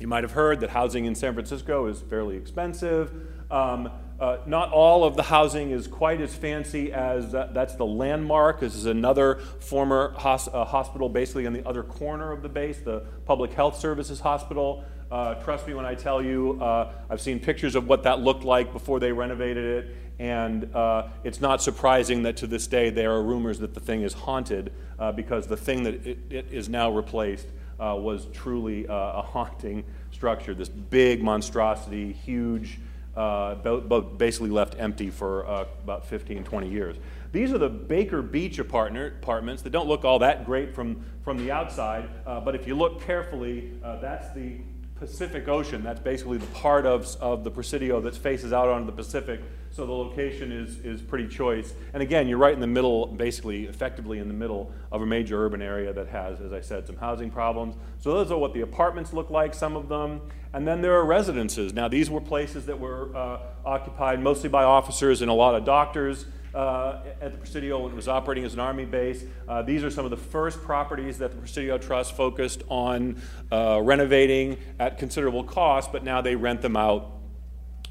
You 0.00 0.08
might 0.08 0.24
have 0.24 0.32
heard 0.32 0.60
that 0.60 0.70
housing 0.70 1.06
in 1.06 1.14
San 1.14 1.34
Francisco 1.34 1.86
is 1.86 2.00
fairly 2.00 2.36
expensive. 2.36 3.12
Um, 3.50 3.90
uh, 4.20 4.38
not 4.46 4.72
all 4.72 5.04
of 5.04 5.14
the 5.14 5.22
housing 5.22 5.70
is 5.70 5.86
quite 5.86 6.20
as 6.20 6.34
fancy 6.34 6.92
as 6.92 7.34
uh, 7.34 7.48
that's 7.52 7.74
the 7.76 7.86
landmark. 7.86 8.58
This 8.58 8.74
is 8.74 8.86
another 8.86 9.36
former 9.60 10.12
hos- 10.16 10.48
uh, 10.48 10.64
hospital, 10.64 11.08
basically 11.08 11.46
on 11.46 11.52
the 11.52 11.66
other 11.66 11.84
corner 11.84 12.32
of 12.32 12.42
the 12.42 12.48
base, 12.48 12.78
the 12.78 13.04
Public 13.26 13.52
Health 13.52 13.78
Services 13.78 14.18
Hospital. 14.18 14.84
Uh, 15.10 15.34
trust 15.36 15.68
me 15.68 15.74
when 15.74 15.86
I 15.86 15.94
tell 15.94 16.20
you, 16.20 16.60
uh, 16.60 16.92
I've 17.08 17.20
seen 17.20 17.38
pictures 17.38 17.76
of 17.76 17.86
what 17.86 18.02
that 18.02 18.20
looked 18.20 18.42
like 18.42 18.72
before 18.72 18.98
they 18.98 19.12
renovated 19.12 19.64
it, 19.64 19.96
and 20.18 20.74
uh, 20.74 21.08
it's 21.22 21.40
not 21.40 21.62
surprising 21.62 22.24
that 22.24 22.36
to 22.38 22.48
this 22.48 22.66
day 22.66 22.90
there 22.90 23.12
are 23.12 23.22
rumors 23.22 23.60
that 23.60 23.72
the 23.72 23.80
thing 23.80 24.02
is 24.02 24.12
haunted 24.12 24.72
because 25.14 25.46
the 25.46 25.56
thing 25.56 25.84
that 25.84 26.04
it, 26.04 26.18
it 26.28 26.46
is 26.50 26.68
now 26.68 26.90
replaced 26.90 27.46
was 27.78 28.26
truly 28.32 28.84
a 28.88 29.22
haunting 29.22 29.84
structure. 30.10 30.54
This 30.54 30.68
big 30.68 31.22
monstrosity, 31.22 32.12
huge 32.12 32.80
uh, 33.18 34.00
basically 34.16 34.50
left 34.50 34.76
empty 34.78 35.10
for 35.10 35.46
uh, 35.46 35.64
about 35.82 36.06
15, 36.06 36.44
20 36.44 36.68
years. 36.68 36.96
These 37.32 37.52
are 37.52 37.58
the 37.58 37.68
Baker 37.68 38.22
Beach 38.22 38.58
apartments 38.58 39.62
that 39.62 39.70
don't 39.70 39.88
look 39.88 40.04
all 40.04 40.20
that 40.20 40.46
great 40.46 40.74
from, 40.74 41.04
from 41.24 41.36
the 41.36 41.50
outside, 41.50 42.08
uh, 42.26 42.40
but 42.40 42.54
if 42.54 42.66
you 42.66 42.76
look 42.76 43.02
carefully, 43.02 43.72
uh, 43.82 44.00
that's 44.00 44.32
the 44.34 44.58
Pacific 44.98 45.46
Ocean. 45.46 45.82
That's 45.82 46.00
basically 46.00 46.38
the 46.38 46.46
part 46.46 46.84
of, 46.84 47.16
of 47.20 47.44
the 47.44 47.50
Presidio 47.50 48.00
that 48.00 48.16
faces 48.16 48.52
out 48.52 48.68
onto 48.68 48.86
the 48.86 48.92
Pacific, 48.92 49.40
so 49.70 49.86
the 49.86 49.92
location 49.92 50.50
is, 50.50 50.78
is 50.78 51.00
pretty 51.00 51.28
choice. 51.28 51.72
And 51.92 52.02
again, 52.02 52.26
you're 52.26 52.38
right 52.38 52.54
in 52.54 52.60
the 52.60 52.66
middle, 52.66 53.06
basically, 53.06 53.66
effectively 53.66 54.18
in 54.18 54.26
the 54.28 54.34
middle 54.34 54.72
of 54.90 55.02
a 55.02 55.06
major 55.06 55.44
urban 55.44 55.62
area 55.62 55.92
that 55.92 56.08
has, 56.08 56.40
as 56.40 56.52
I 56.52 56.60
said, 56.60 56.86
some 56.86 56.96
housing 56.96 57.30
problems. 57.30 57.76
So 58.00 58.12
those 58.12 58.30
are 58.32 58.38
what 58.38 58.54
the 58.54 58.62
apartments 58.62 59.12
look 59.12 59.30
like, 59.30 59.54
some 59.54 59.76
of 59.76 59.88
them. 59.88 60.20
And 60.52 60.66
then 60.66 60.80
there 60.80 60.94
are 60.94 61.04
residences. 61.04 61.72
Now, 61.72 61.88
these 61.88 62.10
were 62.10 62.20
places 62.20 62.66
that 62.66 62.80
were 62.80 63.14
uh, 63.14 63.38
occupied 63.64 64.20
mostly 64.20 64.48
by 64.48 64.64
officers 64.64 65.22
and 65.22 65.30
a 65.30 65.34
lot 65.34 65.54
of 65.54 65.64
doctors 65.64 66.24
uh, 66.58 67.04
at 67.20 67.30
the 67.30 67.38
Presidio 67.38 67.78
when 67.78 67.92
it 67.92 67.94
was 67.94 68.08
operating 68.08 68.44
as 68.44 68.52
an 68.52 68.58
Army 68.58 68.84
base. 68.84 69.22
Uh, 69.46 69.62
these 69.62 69.84
are 69.84 69.90
some 69.90 70.04
of 70.04 70.10
the 70.10 70.16
first 70.16 70.60
properties 70.62 71.16
that 71.18 71.30
the 71.30 71.36
Presidio 71.36 71.78
Trust 71.78 72.16
focused 72.16 72.64
on 72.68 73.22
uh, 73.52 73.80
renovating 73.80 74.58
at 74.80 74.98
considerable 74.98 75.44
cost, 75.44 75.92
but 75.92 76.02
now 76.02 76.20
they 76.20 76.34
rent 76.34 76.60
them 76.60 76.76
out 76.76 77.12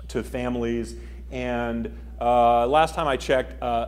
to 0.09 0.21
families. 0.21 0.95
And 1.31 1.97
uh, 2.19 2.67
last 2.67 2.93
time 2.93 3.07
I 3.07 3.15
checked, 3.15 3.61
uh, 3.63 3.87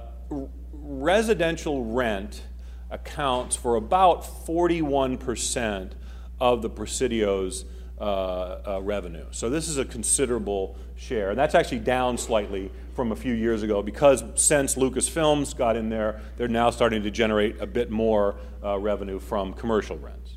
residential 0.72 1.84
rent 1.84 2.44
accounts 2.90 3.58
for 3.58 3.76
about 3.76 4.24
41% 4.24 5.92
of 6.40 6.62
the 6.62 6.70
Presidio's 6.70 7.66
uh, 8.00 8.62
uh, 8.66 8.80
revenue. 8.82 9.26
So 9.32 9.50
this 9.50 9.68
is 9.68 9.78
a 9.78 9.84
considerable 9.84 10.78
share. 10.96 11.32
And 11.32 11.38
that's 11.38 11.54
actually 11.54 11.80
down 11.80 12.18
slightly 12.18 12.72
from 13.00 13.14
a 13.14 13.16
few 13.16 13.34
years 13.34 13.64
ago 13.64 13.82
because 13.82 14.26
since 14.36 14.76
Lucasfilms 14.76 15.56
got 15.56 15.78
in 15.78 15.88
there, 15.88 16.20
they're 16.36 16.50
now 16.50 16.70
starting 16.70 17.02
to 17.02 17.10
generate 17.10 17.58
a 17.62 17.66
bit 17.66 17.90
more 17.90 18.36
uh, 18.62 18.78
revenue 18.78 19.20
from 19.20 19.54
commercial 19.54 19.98
rents. 19.98 20.34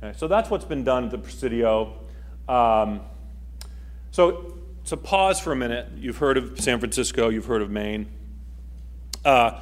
Okay, 0.00 0.16
so 0.16 0.28
that's 0.28 0.48
what's 0.48 0.64
been 0.64 0.84
done 0.84 1.06
at 1.06 1.10
the 1.10 1.18
Presidio. 1.18 1.98
Um, 2.48 3.00
so, 4.12 4.56
to 4.84 4.96
pause 4.96 5.40
for 5.40 5.50
a 5.50 5.56
minute. 5.56 5.88
You've 5.96 6.18
heard 6.18 6.36
of 6.36 6.60
San 6.60 6.78
Francisco, 6.78 7.28
you've 7.28 7.46
heard 7.46 7.60
of 7.60 7.72
Maine. 7.72 8.06
Uh, 9.24 9.58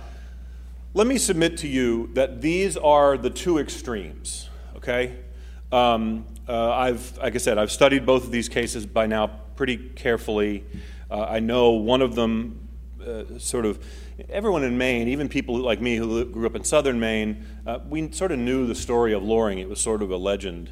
let 0.92 1.07
me 1.07 1.16
submit 1.16 1.57
to 1.59 1.66
you 1.66 2.11
that 2.12 2.42
these 2.42 2.76
are 2.76 3.16
the 3.16 3.30
two 3.30 3.57
extremes, 3.57 4.50
okay? 4.76 5.16
Um, 5.72 6.26
uh, 6.46 6.72
I've, 6.72 7.16
like 7.16 7.37
I 7.37 7.38
said, 7.38 7.57
I've 7.57 7.72
studied 7.72 8.04
both 8.04 8.24
of 8.24 8.33
these 8.33 8.50
cases 8.50 8.85
by 8.85 9.07
now 9.07 9.28
pretty 9.57 9.78
carefully. 9.78 10.62
Uh, 11.10 11.26
I 11.28 11.40
know 11.40 11.70
one 11.70 12.02
of 12.02 12.14
them 12.14 12.68
uh, 13.04 13.38
sort 13.38 13.66
of, 13.66 13.84
everyone 14.28 14.64
in 14.64 14.78
Maine, 14.78 15.08
even 15.08 15.28
people 15.28 15.58
like 15.58 15.80
me 15.80 15.96
who 15.96 16.24
grew 16.24 16.46
up 16.46 16.56
in 16.56 16.64
southern 16.64 16.98
Maine, 16.98 17.44
uh, 17.66 17.80
we 17.88 18.10
sort 18.12 18.32
of 18.32 18.38
knew 18.38 18.66
the 18.66 18.74
story 18.74 19.12
of 19.12 19.22
Loring. 19.22 19.58
It 19.58 19.68
was 19.68 19.80
sort 19.80 20.02
of 20.02 20.10
a 20.10 20.16
legend 20.16 20.70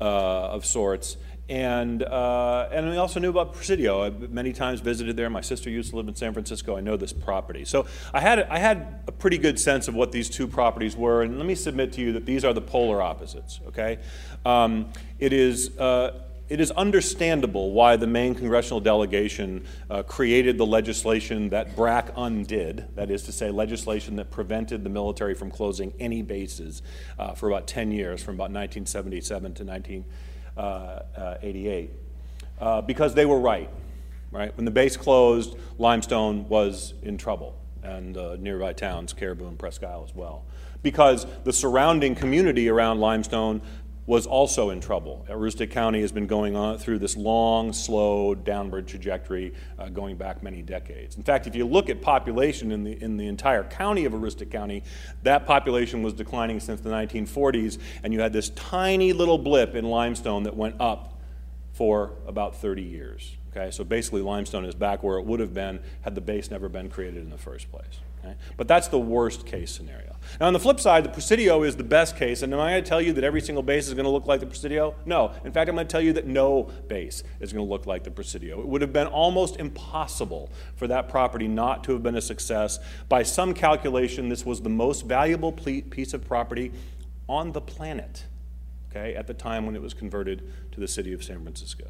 uh, 0.00 0.04
of 0.04 0.64
sorts. 0.64 1.16
And, 1.46 2.02
uh, 2.02 2.68
and 2.72 2.88
we 2.88 2.96
also 2.96 3.20
knew 3.20 3.28
about 3.28 3.52
Presidio. 3.52 4.02
I 4.02 4.10
many 4.10 4.54
times 4.54 4.80
visited 4.80 5.14
there. 5.16 5.28
My 5.28 5.42
sister 5.42 5.68
used 5.68 5.90
to 5.90 5.96
live 5.96 6.08
in 6.08 6.14
San 6.14 6.32
Francisco. 6.32 6.74
I 6.74 6.80
know 6.80 6.96
this 6.96 7.12
property. 7.12 7.66
So 7.66 7.86
I 8.14 8.20
had, 8.20 8.40
I 8.44 8.58
had 8.58 9.02
a 9.06 9.12
pretty 9.12 9.36
good 9.36 9.60
sense 9.60 9.86
of 9.86 9.94
what 9.94 10.10
these 10.10 10.30
two 10.30 10.46
properties 10.46 10.96
were. 10.96 11.22
And 11.22 11.36
let 11.36 11.46
me 11.46 11.54
submit 11.54 11.92
to 11.94 12.00
you 12.00 12.12
that 12.12 12.24
these 12.24 12.46
are 12.46 12.54
the 12.54 12.62
polar 12.62 13.02
opposites, 13.02 13.60
okay? 13.66 13.98
Um, 14.46 14.90
it, 15.18 15.34
is, 15.34 15.76
uh, 15.78 16.23
it 16.48 16.60
is 16.60 16.70
understandable 16.72 17.72
why 17.72 17.96
the 17.96 18.06
Maine 18.06 18.34
congressional 18.34 18.80
delegation 18.80 19.64
uh, 19.88 20.02
created 20.02 20.58
the 20.58 20.66
legislation 20.66 21.48
that 21.50 21.74
BRAC 21.74 22.12
undid, 22.16 22.86
that 22.94 23.10
is 23.10 23.22
to 23.24 23.32
say, 23.32 23.50
legislation 23.50 24.16
that 24.16 24.30
prevented 24.30 24.84
the 24.84 24.90
military 24.90 25.34
from 25.34 25.50
closing 25.50 25.92
any 25.98 26.22
bases 26.22 26.82
uh, 27.18 27.32
for 27.32 27.48
about 27.48 27.66
10 27.66 27.92
years, 27.92 28.22
from 28.22 28.34
about 28.34 28.50
1977 28.50 29.54
to 29.54 29.64
19. 29.64 30.02
19- 30.02 30.04
uh, 30.56 31.00
uh, 31.16 31.36
88, 31.42 31.90
uh, 32.60 32.80
because 32.82 33.12
they 33.14 33.26
were 33.26 33.40
right. 33.40 33.68
Right 34.30 34.56
when 34.56 34.64
the 34.64 34.70
base 34.70 34.96
closed, 34.96 35.56
Limestone 35.78 36.48
was 36.48 36.94
in 37.02 37.18
trouble, 37.18 37.56
and 37.82 38.14
nearby 38.40 38.72
towns, 38.72 39.12
Caribou 39.12 39.48
and 39.48 39.58
Presque 39.58 39.82
Isle 39.82 40.04
as 40.08 40.14
well, 40.14 40.44
because 40.80 41.26
the 41.42 41.52
surrounding 41.52 42.14
community 42.14 42.68
around 42.68 43.00
Limestone 43.00 43.62
was 44.06 44.26
also 44.26 44.70
in 44.70 44.80
trouble. 44.80 45.24
Aroostook 45.30 45.70
County 45.70 46.00
has 46.02 46.12
been 46.12 46.26
going 46.26 46.54
on 46.54 46.78
through 46.78 46.98
this 46.98 47.16
long, 47.16 47.72
slow 47.72 48.34
downward 48.34 48.86
trajectory 48.86 49.54
uh, 49.78 49.88
going 49.88 50.16
back 50.16 50.42
many 50.42 50.60
decades. 50.60 51.16
In 51.16 51.22
fact, 51.22 51.46
if 51.46 51.54
you 51.54 51.64
look 51.64 51.88
at 51.88 52.02
population 52.02 52.70
in 52.70 52.84
the, 52.84 53.02
in 53.02 53.16
the 53.16 53.26
entire 53.26 53.64
county 53.64 54.04
of 54.04 54.12
Aroostook 54.12 54.50
County, 54.50 54.82
that 55.22 55.46
population 55.46 56.02
was 56.02 56.12
declining 56.12 56.60
since 56.60 56.82
the 56.82 56.90
1940s, 56.90 57.78
and 58.02 58.12
you 58.12 58.20
had 58.20 58.32
this 58.32 58.50
tiny 58.50 59.12
little 59.12 59.38
blip 59.38 59.74
in 59.74 59.86
limestone 59.86 60.42
that 60.42 60.54
went 60.54 60.76
up 60.80 61.13
for 61.74 62.12
about 62.26 62.56
30 62.56 62.82
years. 62.82 63.36
Okay, 63.56 63.70
so 63.70 63.84
basically, 63.84 64.22
limestone 64.22 64.64
is 64.64 64.74
back 64.74 65.02
where 65.02 65.18
it 65.18 65.24
would 65.26 65.38
have 65.38 65.54
been 65.54 65.80
had 66.02 66.14
the 66.14 66.20
base 66.20 66.50
never 66.50 66.68
been 66.68 66.88
created 66.88 67.22
in 67.22 67.30
the 67.30 67.38
first 67.38 67.70
place. 67.70 68.00
Okay? 68.24 68.34
But 68.56 68.66
that's 68.66 68.88
the 68.88 68.98
worst 68.98 69.46
case 69.46 69.70
scenario. 69.70 70.16
Now, 70.40 70.46
on 70.46 70.52
the 70.52 70.58
flip 70.58 70.80
side, 70.80 71.04
the 71.04 71.08
Presidio 71.10 71.62
is 71.62 71.76
the 71.76 71.84
best 71.84 72.16
case. 72.16 72.42
And 72.42 72.52
am 72.52 72.60
I 72.60 72.72
going 72.72 72.82
to 72.82 72.88
tell 72.88 73.00
you 73.00 73.12
that 73.12 73.22
every 73.22 73.40
single 73.40 73.62
base 73.62 73.86
is 73.86 73.94
going 73.94 74.06
to 74.06 74.10
look 74.10 74.26
like 74.26 74.40
the 74.40 74.46
Presidio? 74.46 74.94
No. 75.04 75.32
In 75.44 75.52
fact, 75.52 75.68
I'm 75.68 75.76
going 75.76 75.86
to 75.86 75.92
tell 75.92 76.00
you 76.00 76.12
that 76.14 76.26
no 76.26 76.70
base 76.88 77.22
is 77.40 77.52
going 77.52 77.64
to 77.64 77.70
look 77.70 77.86
like 77.86 78.02
the 78.02 78.10
Presidio. 78.10 78.60
It 78.60 78.66
would 78.66 78.80
have 78.80 78.92
been 78.92 79.06
almost 79.06 79.56
impossible 79.56 80.50
for 80.76 80.88
that 80.88 81.08
property 81.08 81.46
not 81.46 81.84
to 81.84 81.92
have 81.92 82.02
been 82.02 82.16
a 82.16 82.22
success. 82.22 82.78
By 83.08 83.22
some 83.22 83.52
calculation, 83.54 84.28
this 84.28 84.44
was 84.44 84.62
the 84.62 84.70
most 84.70 85.06
valuable 85.06 85.52
piece 85.52 86.14
of 86.14 86.26
property 86.26 86.72
on 87.28 87.52
the 87.52 87.60
planet 87.60 88.24
okay, 88.94 89.14
at 89.14 89.26
the 89.26 89.34
time 89.34 89.66
when 89.66 89.74
it 89.74 89.82
was 89.82 89.94
converted 89.94 90.50
to 90.72 90.80
the 90.80 90.88
city 90.88 91.12
of 91.12 91.24
San 91.24 91.42
Francisco 91.42 91.86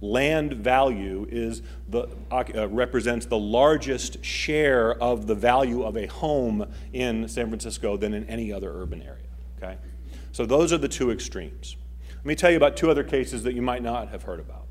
land 0.00 0.52
value 0.52 1.26
is 1.30 1.62
the, 1.88 2.08
uh, 2.30 2.68
represents 2.68 3.26
the 3.26 3.38
largest 3.38 4.24
share 4.24 4.94
of 5.02 5.26
the 5.26 5.34
value 5.34 5.82
of 5.82 5.96
a 5.96 6.06
home 6.06 6.66
in 6.92 7.26
San 7.28 7.48
Francisco 7.48 7.96
than 7.96 8.14
in 8.14 8.24
any 8.24 8.52
other 8.52 8.70
urban 8.72 9.02
area. 9.02 9.26
Okay? 9.56 9.78
So 10.32 10.46
those 10.46 10.72
are 10.72 10.78
the 10.78 10.88
two 10.88 11.10
extremes. 11.10 11.76
Let 12.16 12.26
me 12.26 12.34
tell 12.34 12.50
you 12.50 12.56
about 12.56 12.76
two 12.76 12.90
other 12.90 13.04
cases 13.04 13.42
that 13.42 13.54
you 13.54 13.62
might 13.62 13.82
not 13.82 14.08
have 14.08 14.22
heard 14.22 14.40
about 14.40 14.66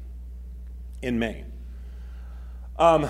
in 1.01 1.19
Maine. 1.19 1.51
Um, 2.77 3.09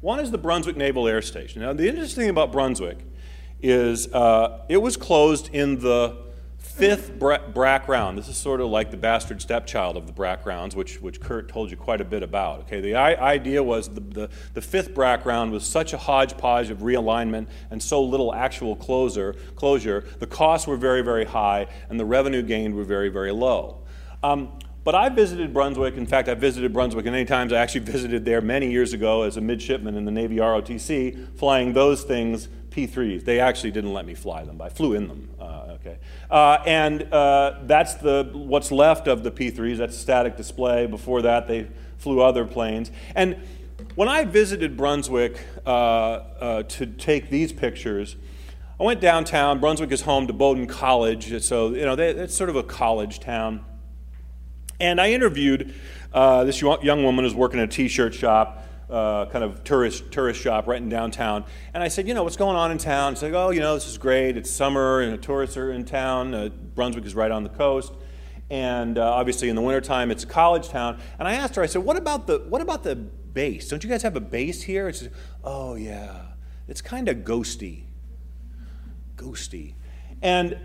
one 0.00 0.18
is 0.18 0.30
the 0.30 0.38
Brunswick 0.38 0.76
Naval 0.76 1.06
Air 1.06 1.22
Station. 1.22 1.62
Now, 1.62 1.72
the 1.72 1.88
interesting 1.88 2.22
thing 2.22 2.30
about 2.30 2.50
Brunswick 2.50 2.98
is 3.60 4.12
uh, 4.12 4.64
it 4.68 4.78
was 4.78 4.96
closed 4.96 5.54
in 5.54 5.78
the 5.78 6.16
fifth 6.72 7.18
BRAC 7.18 7.88
round. 7.88 8.16
This 8.18 8.28
is 8.28 8.36
sort 8.36 8.60
of 8.60 8.68
like 8.68 8.90
the 8.90 8.96
bastard 8.96 9.42
stepchild 9.42 9.96
of 9.96 10.06
the 10.06 10.12
BRAC 10.12 10.46
rounds, 10.46 10.74
which, 10.74 11.00
which 11.00 11.20
Kurt 11.20 11.48
told 11.48 11.70
you 11.70 11.76
quite 11.76 12.00
a 12.00 12.04
bit 12.04 12.22
about. 12.22 12.60
Okay, 12.60 12.80
the 12.80 12.96
idea 12.96 13.62
was 13.62 13.88
the, 13.88 14.00
the, 14.00 14.30
the 14.54 14.62
fifth 14.62 14.94
BRAC 14.94 15.24
round 15.24 15.52
was 15.52 15.66
such 15.66 15.92
a 15.92 15.98
hodgepodge 15.98 16.70
of 16.70 16.78
realignment 16.78 17.46
and 17.70 17.82
so 17.82 18.02
little 18.02 18.34
actual 18.34 18.74
closure, 18.74 19.34
closure. 19.54 20.04
The 20.18 20.26
costs 20.26 20.66
were 20.66 20.76
very, 20.76 21.02
very 21.02 21.24
high, 21.24 21.66
and 21.88 22.00
the 22.00 22.06
revenue 22.06 22.42
gained 22.42 22.74
were 22.74 22.84
very, 22.84 23.08
very 23.08 23.32
low. 23.32 23.82
Um, 24.22 24.58
but 24.84 24.94
I 24.94 25.10
visited 25.10 25.52
Brunswick. 25.52 25.96
In 25.96 26.06
fact, 26.06 26.28
I 26.28 26.34
visited 26.34 26.72
Brunswick 26.72 27.04
many 27.04 27.24
times. 27.24 27.52
I 27.52 27.58
actually 27.58 27.80
visited 27.92 28.24
there 28.24 28.40
many 28.40 28.70
years 28.70 28.92
ago 28.92 29.22
as 29.22 29.36
a 29.36 29.40
midshipman 29.40 29.96
in 29.96 30.04
the 30.04 30.10
Navy 30.10 30.36
ROTC, 30.36 31.38
flying 31.38 31.72
those 31.72 32.02
things 32.02 32.48
P3s. 32.70 33.24
They 33.24 33.38
actually 33.38 33.70
didn't 33.70 33.92
let 33.92 34.06
me 34.06 34.14
fly 34.14 34.44
them, 34.44 34.56
but 34.56 34.64
I 34.64 34.68
flew 34.70 34.94
in 34.94 35.06
them. 35.06 35.30
Uh, 35.38 35.51
okay, 35.84 35.98
uh, 36.30 36.58
and 36.66 37.02
uh, 37.12 37.60
that's 37.64 37.94
the 37.94 38.30
what's 38.32 38.72
left 38.72 39.08
of 39.08 39.22
the 39.22 39.30
P3s. 39.30 39.78
That's 39.78 39.96
static 39.96 40.36
display. 40.36 40.86
Before 40.86 41.22
that, 41.22 41.48
they 41.48 41.68
flew 41.98 42.20
other 42.20 42.44
planes. 42.44 42.90
And 43.14 43.36
when 43.94 44.08
I 44.08 44.24
visited 44.24 44.76
Brunswick 44.76 45.38
uh, 45.66 45.68
uh, 45.70 46.62
to 46.64 46.86
take 46.86 47.30
these 47.30 47.52
pictures, 47.52 48.16
I 48.80 48.84
went 48.84 49.00
downtown. 49.00 49.60
Brunswick 49.60 49.92
is 49.92 50.02
home 50.02 50.26
to 50.26 50.32
Bowdoin 50.32 50.66
College, 50.66 51.42
so 51.42 51.74
you 51.74 51.84
know 51.84 51.96
they, 51.96 52.10
it's 52.10 52.34
sort 52.34 52.50
of 52.50 52.56
a 52.56 52.62
college 52.62 53.20
town. 53.20 53.64
And 54.80 55.00
I 55.00 55.12
interviewed 55.12 55.74
uh, 56.12 56.44
this 56.44 56.60
young 56.60 57.04
woman 57.04 57.24
who's 57.24 57.34
working 57.34 57.60
in 57.60 57.64
a 57.64 57.68
t-shirt 57.68 58.14
shop 58.14 58.66
uh, 58.92 59.26
kind 59.26 59.42
of 59.42 59.64
tourist 59.64 60.12
tourist 60.12 60.40
shop 60.40 60.66
right 60.66 60.80
in 60.80 60.88
downtown. 60.88 61.44
And 61.72 61.82
I 61.82 61.88
said, 61.88 62.06
you 62.06 62.14
know, 62.14 62.22
what's 62.22 62.36
going 62.36 62.56
on 62.56 62.70
in 62.70 62.78
town? 62.78 63.14
She's 63.14 63.22
like, 63.22 63.32
oh, 63.32 63.50
you 63.50 63.60
know, 63.60 63.74
this 63.74 63.88
is 63.88 63.96
great. 63.96 64.36
It's 64.36 64.50
summer 64.50 65.00
and 65.00 65.12
the 65.12 65.16
tourists 65.16 65.56
are 65.56 65.72
in 65.72 65.84
town. 65.84 66.34
Uh, 66.34 66.50
Brunswick 66.74 67.06
is 67.06 67.14
right 67.14 67.30
on 67.30 67.42
the 67.42 67.48
coast. 67.48 67.92
And 68.50 68.98
uh, 68.98 69.10
obviously 69.10 69.48
in 69.48 69.56
the 69.56 69.62
wintertime, 69.62 70.10
it's 70.10 70.24
a 70.24 70.26
college 70.26 70.68
town. 70.68 71.00
And 71.18 71.26
I 71.26 71.32
asked 71.32 71.56
her, 71.56 71.62
I 71.62 71.66
said, 71.66 71.82
what 71.82 71.96
about 71.96 72.26
the, 72.26 72.40
what 72.40 72.60
about 72.60 72.82
the 72.82 72.94
base? 72.94 73.70
Don't 73.70 73.82
you 73.82 73.88
guys 73.88 74.02
have 74.02 74.14
a 74.14 74.20
base 74.20 74.62
here? 74.62 74.88
It's, 74.88 75.08
oh, 75.42 75.74
yeah. 75.74 76.26
It's 76.68 76.82
kind 76.82 77.08
of 77.08 77.18
ghosty. 77.18 77.84
Ghosty. 79.16 79.72
And, 80.20 80.58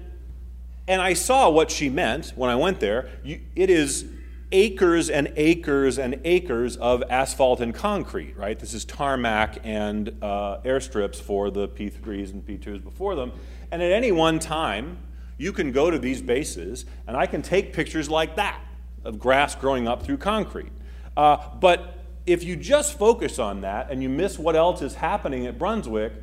and 0.86 1.02
I 1.02 1.14
saw 1.14 1.50
what 1.50 1.72
she 1.72 1.90
meant 1.90 2.34
when 2.36 2.50
I 2.50 2.56
went 2.56 2.82
there. 2.82 3.10
You, 3.24 3.40
it 3.56 3.70
is 3.70 4.06
acres 4.52 5.10
and 5.10 5.32
acres 5.36 5.98
and 6.00 6.22
acres 6.24 6.78
of 6.78 7.04
asphalt 7.10 7.60
and 7.60 7.74
concrete, 7.74 8.36
right? 8.38 8.58
This 8.58 8.74
is 8.74 8.86
tarmac 8.86 9.60
and 9.64 10.18
uh, 10.22 10.60
airstrips 10.60 11.18
for 11.18 11.50
the 11.50 11.68
P3s 11.68 12.32
and 12.32 12.46
P2s 12.46 12.84
before 12.84 13.16
them. 13.16 13.34
And 13.72 13.82
at 13.82 13.92
any 13.92 14.12
one 14.12 14.40
time, 14.40 15.00
you 15.38 15.52
can 15.52 15.72
go 15.72 15.92
to 15.92 16.00
these 16.00 16.22
bases 16.22 16.86
and 17.08 17.18
I 17.18 17.26
can 17.26 17.42
take 17.42 17.74
pictures 17.74 18.10
like 18.10 18.38
that 18.38 18.60
of 19.04 19.20
grass 19.20 19.56
growing 19.56 19.88
up 19.88 20.04
through 20.04 20.18
concrete. 20.18 20.72
Uh, 21.16 21.38
but 21.60 22.06
if 22.26 22.44
you 22.44 22.56
just 22.56 22.98
focus 22.98 23.40
on 23.40 23.62
that 23.62 23.90
and 23.90 24.02
you 24.02 24.10
miss 24.10 24.40
what 24.40 24.56
else 24.56 24.82
is 24.82 24.96
happening 24.96 25.46
at 25.46 25.58
Brunswick, 25.58 26.14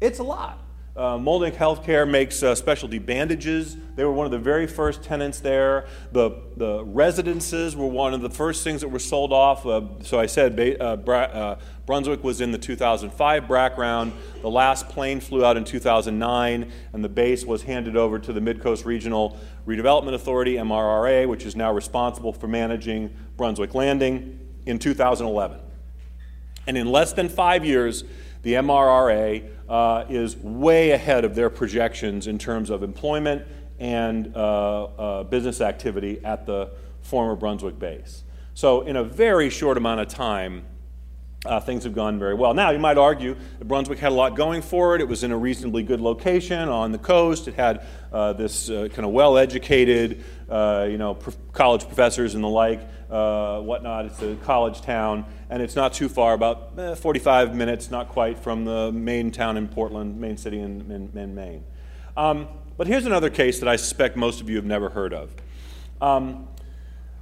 it's 0.00 0.18
a 0.18 0.24
lot. 0.24 0.60
Uh, 0.96 1.18
Healthcare 1.18 2.08
makes 2.08 2.42
uh, 2.42 2.54
specialty 2.54 2.98
bandages. 2.98 3.76
They 3.96 4.04
were 4.04 4.12
one 4.12 4.24
of 4.24 4.32
the 4.32 4.38
very 4.38 4.66
first 4.66 5.02
tenants 5.02 5.40
there. 5.40 5.88
The, 6.12 6.30
the 6.56 6.84
residences 6.84 7.76
were 7.76 7.86
one 7.86 8.14
of 8.14 8.22
the 8.22 8.30
first 8.30 8.64
things 8.64 8.80
that 8.80 8.88
were 8.88 8.98
sold 8.98 9.30
off. 9.30 9.66
Uh, 9.66 9.82
so 10.00 10.18
I 10.18 10.24
said 10.24 10.58
uh, 10.80 10.96
Bra- 10.96 11.24
uh, 11.24 11.58
Brunswick 11.84 12.24
was 12.24 12.40
in 12.40 12.50
the 12.50 12.56
2005 12.56 13.46
BRAC 13.46 13.76
round. 13.76 14.12
The 14.40 14.48
last 14.48 14.88
plane 14.88 15.20
flew 15.20 15.44
out 15.44 15.58
in 15.58 15.64
2009, 15.64 16.72
and 16.94 17.04
the 17.04 17.08
base 17.10 17.44
was 17.44 17.62
handed 17.64 17.96
over 17.96 18.18
to 18.18 18.32
the 18.32 18.40
Midcoast 18.40 18.86
Regional 18.86 19.38
Redevelopment 19.66 20.14
Authority, 20.14 20.54
MRRA, 20.54 21.28
which 21.28 21.44
is 21.44 21.54
now 21.54 21.72
responsible 21.72 22.32
for 22.32 22.48
managing 22.48 23.14
Brunswick 23.36 23.74
Landing 23.74 24.40
in 24.64 24.78
2011. 24.78 25.60
And 26.66 26.78
in 26.78 26.90
less 26.90 27.12
than 27.12 27.28
five 27.28 27.66
years, 27.66 28.02
the 28.46 28.52
MRRA 28.52 29.44
uh, 29.68 30.04
is 30.08 30.36
way 30.36 30.92
ahead 30.92 31.24
of 31.24 31.34
their 31.34 31.50
projections 31.50 32.28
in 32.28 32.38
terms 32.38 32.70
of 32.70 32.84
employment 32.84 33.44
and 33.80 34.36
uh, 34.36 34.84
uh, 34.84 35.22
business 35.24 35.60
activity 35.60 36.24
at 36.24 36.46
the 36.46 36.70
former 37.00 37.34
Brunswick 37.34 37.76
base. 37.76 38.22
So, 38.54 38.82
in 38.82 38.94
a 38.94 39.02
very 39.02 39.50
short 39.50 39.76
amount 39.76 40.00
of 40.00 40.06
time, 40.06 40.64
uh, 41.44 41.58
things 41.58 41.82
have 41.82 41.92
gone 41.92 42.20
very 42.20 42.34
well. 42.34 42.54
Now, 42.54 42.70
you 42.70 42.78
might 42.78 42.98
argue 42.98 43.36
that 43.58 43.66
Brunswick 43.66 43.98
had 43.98 44.12
a 44.12 44.14
lot 44.14 44.36
going 44.36 44.62
for 44.62 44.94
it. 44.94 45.00
It 45.00 45.08
was 45.08 45.24
in 45.24 45.32
a 45.32 45.36
reasonably 45.36 45.82
good 45.82 46.00
location 46.00 46.68
on 46.68 46.92
the 46.92 46.98
coast. 46.98 47.48
It 47.48 47.54
had 47.54 47.84
uh, 48.12 48.32
this 48.34 48.70
uh, 48.70 48.86
kind 48.92 49.06
of 49.06 49.10
well-educated, 49.10 50.24
uh, 50.48 50.86
you 50.88 50.98
know, 50.98 51.14
college 51.52 51.86
professors 51.86 52.34
and 52.34 52.44
the 52.44 52.48
like, 52.48 52.80
uh, 53.10 53.60
whatnot. 53.60 54.06
It's 54.06 54.22
a 54.22 54.36
college 54.36 54.80
town, 54.80 55.24
and 55.50 55.62
it's 55.62 55.76
not 55.76 55.92
too 55.92 56.08
far, 56.08 56.34
about 56.34 56.72
eh, 56.78 56.94
45 56.94 57.54
minutes, 57.54 57.90
not 57.90 58.08
quite, 58.08 58.38
from 58.38 58.64
the 58.64 58.92
main 58.92 59.30
town 59.30 59.56
in 59.56 59.68
Portland, 59.68 60.20
main 60.20 60.36
city 60.36 60.60
in, 60.60 60.90
in, 60.90 61.18
in 61.18 61.34
Maine. 61.34 61.64
Um, 62.16 62.48
but 62.76 62.86
here's 62.86 63.06
another 63.06 63.30
case 63.30 63.58
that 63.60 63.68
I 63.68 63.76
suspect 63.76 64.16
most 64.16 64.40
of 64.40 64.50
you 64.50 64.56
have 64.56 64.64
never 64.64 64.90
heard 64.90 65.12
of. 65.12 65.34
Um, 66.00 66.48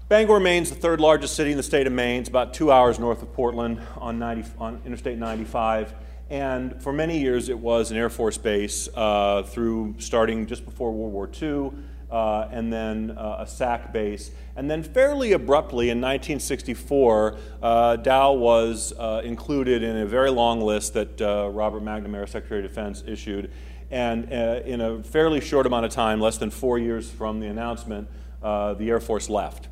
Bangor, 0.08 0.38
Maine 0.38 0.62
is 0.62 0.70
the 0.70 0.76
third 0.76 1.00
largest 1.00 1.34
city 1.34 1.50
in 1.50 1.56
the 1.56 1.62
state 1.62 1.86
of 1.86 1.92
Maine. 1.92 2.20
It's 2.20 2.28
about 2.28 2.52
two 2.52 2.70
hours 2.70 2.98
north 2.98 3.22
of 3.22 3.32
Portland 3.32 3.80
on, 3.96 4.18
90, 4.18 4.50
on 4.58 4.80
Interstate 4.84 5.16
95. 5.16 5.94
And 6.28 6.80
for 6.82 6.92
many 6.92 7.18
years, 7.18 7.48
it 7.48 7.58
was 7.58 7.90
an 7.90 7.96
Air 7.96 8.10
Force 8.10 8.36
base 8.36 8.88
uh, 8.94 9.44
through 9.44 9.94
starting 9.98 10.46
just 10.46 10.64
before 10.64 10.92
World 10.92 11.12
War 11.12 11.30
II, 11.40 11.70
uh, 12.14 12.48
and 12.52 12.72
then 12.72 13.10
uh, 13.18 13.38
a 13.40 13.46
SAC 13.46 13.92
base. 13.92 14.30
And 14.54 14.70
then, 14.70 14.84
fairly 14.84 15.32
abruptly, 15.32 15.90
in 15.90 15.98
1964, 16.00 17.36
uh, 17.60 17.96
Dow 17.96 18.34
was 18.34 18.92
uh, 18.96 19.22
included 19.24 19.82
in 19.82 19.96
a 19.96 20.06
very 20.06 20.30
long 20.30 20.60
list 20.60 20.94
that 20.94 21.20
uh, 21.20 21.50
Robert 21.52 21.82
McNamara, 21.82 22.28
Secretary 22.28 22.64
of 22.64 22.70
Defense, 22.70 23.02
issued. 23.04 23.50
And 23.90 24.30
in 24.32 24.80
a 24.80 25.02
fairly 25.02 25.40
short 25.40 25.66
amount 25.66 25.86
of 25.86 25.90
time, 25.92 26.20
less 26.20 26.38
than 26.38 26.50
four 26.50 26.78
years 26.78 27.10
from 27.10 27.40
the 27.40 27.48
announcement, 27.48 28.08
the 28.40 28.76
Air 28.80 29.00
Force 29.00 29.28
left. 29.28 29.66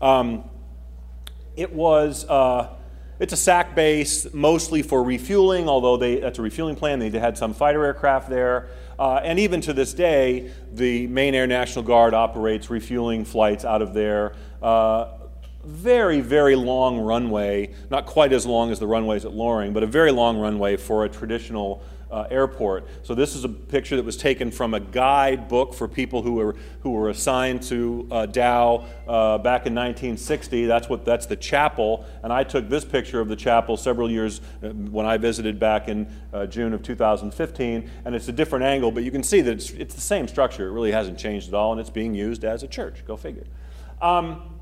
Um, 0.00 0.44
it 1.56 1.72
was, 1.72 2.24
uh, 2.24 2.68
it's 3.18 3.32
a 3.32 3.36
SAC 3.36 3.74
base 3.74 4.32
mostly 4.32 4.82
for 4.82 5.02
refueling, 5.02 5.68
although 5.68 5.96
they, 5.96 6.20
that's 6.20 6.38
a 6.38 6.42
refueling 6.42 6.76
plan. 6.76 7.00
They 7.00 7.10
had 7.10 7.36
some 7.36 7.52
fighter 7.52 7.84
aircraft 7.84 8.30
there. 8.30 8.68
Uh, 9.00 9.18
and 9.24 9.38
even 9.38 9.62
to 9.62 9.72
this 9.72 9.94
day, 9.94 10.52
the 10.74 11.06
Maine 11.06 11.34
Air 11.34 11.46
National 11.46 11.82
Guard 11.82 12.12
operates 12.12 12.68
refueling 12.68 13.24
flights 13.24 13.64
out 13.64 13.80
of 13.80 13.94
there. 13.94 14.34
Uh, 14.62 15.12
very, 15.64 16.20
very 16.20 16.54
long 16.54 16.98
runway, 16.98 17.72
not 17.88 18.04
quite 18.04 18.30
as 18.34 18.44
long 18.44 18.70
as 18.70 18.78
the 18.78 18.86
runways 18.86 19.24
at 19.24 19.32
Loring, 19.32 19.72
but 19.72 19.82
a 19.82 19.86
very 19.86 20.12
long 20.12 20.38
runway 20.38 20.76
for 20.76 21.06
a 21.06 21.08
traditional 21.08 21.82
uh, 22.10 22.26
airport. 22.30 22.86
So 23.02 23.14
this 23.14 23.34
is 23.34 23.44
a 23.44 23.48
picture 23.48 23.96
that 23.96 24.04
was 24.04 24.16
taken 24.16 24.50
from 24.50 24.74
a 24.74 24.80
guide 24.80 25.48
book 25.48 25.74
for 25.74 25.88
people 25.88 26.22
who 26.22 26.34
were 26.34 26.56
who 26.80 26.90
were 26.90 27.10
assigned 27.10 27.62
to 27.62 28.08
uh, 28.10 28.26
Dow 28.26 28.86
uh, 29.06 29.38
back 29.38 29.66
in 29.66 29.74
1960. 29.74 30.66
That's 30.66 30.88
what 30.88 31.04
that's 31.04 31.26
the 31.26 31.36
chapel, 31.36 32.04
and 32.22 32.32
I 32.32 32.44
took 32.44 32.68
this 32.68 32.84
picture 32.84 33.20
of 33.20 33.28
the 33.28 33.36
chapel 33.36 33.76
several 33.76 34.10
years 34.10 34.40
uh, 34.62 34.68
when 34.68 35.06
I 35.06 35.16
visited 35.16 35.58
back 35.58 35.88
in 35.88 36.12
uh, 36.32 36.46
June 36.46 36.72
of 36.72 36.82
2015, 36.82 37.90
and 38.04 38.14
it's 38.14 38.28
a 38.28 38.32
different 38.32 38.64
angle, 38.64 38.90
but 38.90 39.02
you 39.02 39.10
can 39.10 39.22
see 39.22 39.40
that 39.40 39.52
it's, 39.52 39.70
it's 39.70 39.94
the 39.94 40.00
same 40.00 40.28
structure. 40.28 40.68
It 40.68 40.72
really 40.72 40.92
hasn't 40.92 41.18
changed 41.18 41.48
at 41.48 41.54
all, 41.54 41.72
and 41.72 41.80
it's 41.80 41.90
being 41.90 42.14
used 42.14 42.44
as 42.44 42.62
a 42.62 42.68
church. 42.68 43.04
Go 43.06 43.16
figure. 43.16 43.44
Um, 44.00 44.59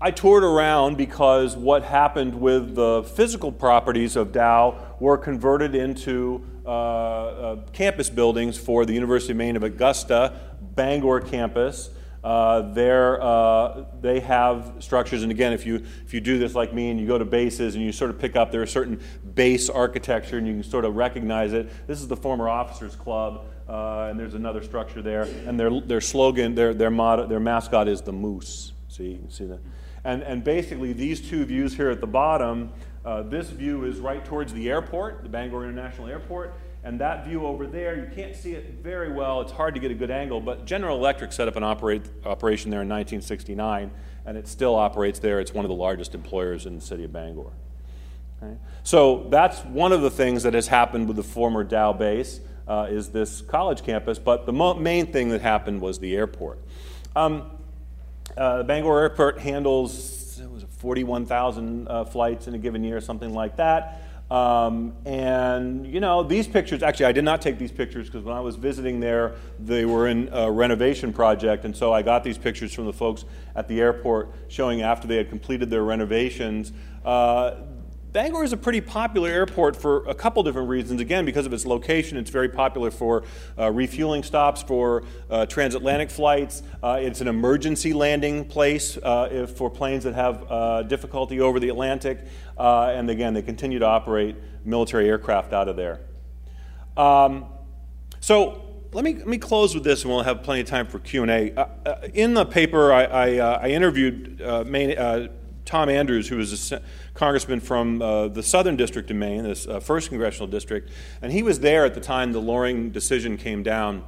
I 0.00 0.10
toured 0.10 0.44
around 0.44 0.96
because 0.96 1.56
what 1.56 1.84
happened 1.84 2.40
with 2.40 2.74
the 2.74 3.04
physical 3.14 3.52
properties 3.52 4.16
of 4.16 4.32
Dow 4.32 4.96
were 5.00 5.16
converted 5.16 5.74
into 5.74 6.44
uh, 6.66 6.68
uh, 6.68 7.56
campus 7.72 8.10
buildings 8.10 8.58
for 8.58 8.84
the 8.84 8.92
University 8.92 9.32
of 9.32 9.38
Maine 9.38 9.56
of 9.56 9.62
Augusta, 9.62 10.40
Bangor 10.60 11.20
campus. 11.20 11.90
Uh, 12.24 12.26
uh, 12.26 13.84
they 14.00 14.18
have 14.18 14.72
structures, 14.80 15.22
and 15.22 15.30
again, 15.30 15.52
if 15.52 15.66
you 15.66 15.84
if 16.04 16.14
you 16.14 16.20
do 16.20 16.38
this 16.38 16.54
like 16.54 16.72
me 16.72 16.90
and 16.90 16.98
you 16.98 17.06
go 17.06 17.18
to 17.18 17.24
bases 17.24 17.74
and 17.74 17.84
you 17.84 17.92
sort 17.92 18.10
of 18.10 18.18
pick 18.18 18.34
up, 18.34 18.50
there 18.50 18.62
are 18.62 18.66
certain 18.66 18.98
base 19.34 19.68
architecture, 19.68 20.38
and 20.38 20.46
you 20.46 20.54
can 20.54 20.62
sort 20.62 20.86
of 20.86 20.96
recognize 20.96 21.52
it. 21.52 21.70
This 21.86 22.00
is 22.00 22.08
the 22.08 22.16
former 22.16 22.48
officers' 22.48 22.96
club, 22.96 23.44
uh, 23.68 24.08
and 24.10 24.18
there's 24.18 24.34
another 24.34 24.62
structure 24.62 25.02
there, 25.02 25.28
and 25.46 25.60
their 25.60 25.80
their 25.82 26.00
slogan, 26.00 26.54
their 26.54 26.72
their 26.72 26.90
motto, 26.90 27.26
their 27.26 27.40
mascot 27.40 27.88
is 27.88 28.00
the 28.00 28.12
moose. 28.12 28.72
See, 28.88 29.20
see 29.28 29.44
that. 29.44 29.60
And, 30.04 30.22
and 30.22 30.44
basically, 30.44 30.92
these 30.92 31.20
two 31.20 31.44
views 31.44 31.74
here 31.74 31.90
at 31.90 32.00
the 32.00 32.06
bottom, 32.06 32.72
uh, 33.04 33.22
this 33.22 33.50
view 33.50 33.84
is 33.84 33.98
right 33.98 34.24
towards 34.24 34.52
the 34.52 34.68
airport, 34.68 35.22
the 35.22 35.28
Bangor 35.28 35.64
International 35.64 36.08
Airport. 36.08 36.54
And 36.82 37.00
that 37.00 37.24
view 37.24 37.46
over 37.46 37.66
there, 37.66 37.96
you 37.96 38.14
can't 38.14 38.36
see 38.36 38.52
it 38.52 38.82
very 38.82 39.10
well. 39.10 39.40
It's 39.40 39.52
hard 39.52 39.74
to 39.74 39.80
get 39.80 39.90
a 39.90 39.94
good 39.94 40.10
angle, 40.10 40.40
but 40.40 40.66
General 40.66 40.98
Electric 40.98 41.32
set 41.32 41.48
up 41.48 41.56
an 41.56 41.62
operate, 41.62 42.02
operation 42.26 42.70
there 42.70 42.82
in 42.82 42.88
1969, 42.88 43.90
and 44.26 44.36
it 44.36 44.46
still 44.46 44.74
operates 44.74 45.18
there. 45.18 45.40
It's 45.40 45.54
one 45.54 45.64
of 45.64 45.70
the 45.70 45.74
largest 45.74 46.14
employers 46.14 46.66
in 46.66 46.74
the 46.74 46.82
city 46.82 47.04
of 47.04 47.12
Bangor. 47.12 47.52
Okay? 48.42 48.56
So 48.82 49.26
that's 49.30 49.60
one 49.64 49.92
of 49.92 50.02
the 50.02 50.10
things 50.10 50.42
that 50.42 50.52
has 50.52 50.66
happened 50.68 51.08
with 51.08 51.16
the 51.16 51.22
former 51.22 51.64
Dow 51.64 51.94
base. 51.94 52.40
uh, 52.66 52.86
is 52.88 53.10
this 53.10 53.42
college 53.42 53.82
campus. 53.82 54.18
But 54.18 54.46
the 54.46 54.52
mo- 54.52 54.74
main 54.74 55.12
thing 55.12 55.30
that 55.30 55.42
happened 55.42 55.80
was 55.80 55.98
the 55.98 56.16
airport. 56.16 56.60
Um, 57.14 57.50
uh, 58.36 58.62
Bangor 58.62 59.00
Airport 59.00 59.38
handles 59.38 60.40
41,000 60.78 61.88
uh, 61.88 62.04
flights 62.04 62.46
in 62.46 62.54
a 62.54 62.58
given 62.58 62.84
year, 62.84 63.00
something 63.00 63.32
like 63.32 63.56
that. 63.56 64.02
Um, 64.30 64.94
and 65.04 65.86
you 65.86 66.00
know, 66.00 66.22
these 66.22 66.48
pictures, 66.48 66.82
actually, 66.82 67.06
I 67.06 67.12
did 67.12 67.24
not 67.24 67.42
take 67.42 67.58
these 67.58 67.70
pictures 67.70 68.06
because 68.06 68.24
when 68.24 68.34
I 68.34 68.40
was 68.40 68.56
visiting 68.56 68.98
there, 69.00 69.36
they 69.58 69.84
were 69.84 70.08
in 70.08 70.28
a 70.32 70.50
renovation 70.50 71.12
project. 71.12 71.64
And 71.64 71.76
so 71.76 71.92
I 71.92 72.02
got 72.02 72.24
these 72.24 72.38
pictures 72.38 72.72
from 72.72 72.86
the 72.86 72.92
folks 72.92 73.24
at 73.54 73.68
the 73.68 73.80
airport 73.80 74.30
showing 74.48 74.82
after 74.82 75.06
they 75.06 75.16
had 75.16 75.28
completed 75.28 75.70
their 75.70 75.84
renovations. 75.84 76.72
Uh, 77.04 77.56
Bangor 78.14 78.44
is 78.44 78.52
a 78.52 78.56
pretty 78.56 78.80
popular 78.80 79.28
airport 79.28 79.74
for 79.74 80.04
a 80.06 80.14
couple 80.14 80.40
different 80.44 80.68
reasons. 80.68 81.00
Again, 81.00 81.24
because 81.24 81.46
of 81.46 81.52
its 81.52 81.66
location, 81.66 82.16
it's 82.16 82.30
very 82.30 82.48
popular 82.48 82.92
for 82.92 83.24
uh, 83.58 83.72
refueling 83.72 84.22
stops 84.22 84.62
for 84.62 85.02
uh, 85.28 85.46
transatlantic 85.46 86.12
flights. 86.12 86.62
Uh, 86.80 86.96
it's 87.00 87.20
an 87.20 87.26
emergency 87.26 87.92
landing 87.92 88.44
place 88.44 88.96
uh, 88.98 89.28
if, 89.32 89.56
for 89.56 89.68
planes 89.68 90.04
that 90.04 90.14
have 90.14 90.48
uh, 90.48 90.82
difficulty 90.84 91.40
over 91.40 91.58
the 91.58 91.68
Atlantic. 91.68 92.24
Uh, 92.56 92.92
and 92.94 93.10
again, 93.10 93.34
they 93.34 93.42
continue 93.42 93.80
to 93.80 93.86
operate 93.86 94.36
military 94.64 95.08
aircraft 95.08 95.52
out 95.52 95.68
of 95.68 95.74
there. 95.74 95.98
Um, 96.96 97.46
so 98.20 98.62
let 98.92 99.02
me, 99.02 99.14
let 99.14 99.26
me 99.26 99.38
close 99.38 99.74
with 99.74 99.82
this, 99.82 100.04
and 100.04 100.12
we'll 100.12 100.22
have 100.22 100.44
plenty 100.44 100.60
of 100.60 100.68
time 100.68 100.86
for 100.86 101.00
Q&A. 101.00 101.52
in 102.14 102.34
the 102.34 102.46
paper, 102.46 102.92
I, 102.92 103.04
I, 103.06 103.26
I 103.38 103.68
interviewed 103.70 104.40
Tom 105.64 105.88
Andrews, 105.88 106.28
who 106.28 106.36
was 106.36 106.72
a 106.72 106.82
congressman 107.14 107.60
from 107.60 108.02
uh, 108.02 108.28
the 108.28 108.42
Southern 108.42 108.76
District 108.76 109.08
of 109.10 109.16
Maine, 109.16 109.44
this 109.44 109.66
uh, 109.66 109.80
first 109.80 110.08
congressional 110.08 110.48
district, 110.48 110.90
and 111.22 111.32
he 111.32 111.42
was 111.42 111.60
there 111.60 111.84
at 111.84 111.94
the 111.94 112.00
time 112.00 112.32
the 112.32 112.40
Loring 112.40 112.90
decision 112.90 113.36
came 113.36 113.62
down. 113.62 114.04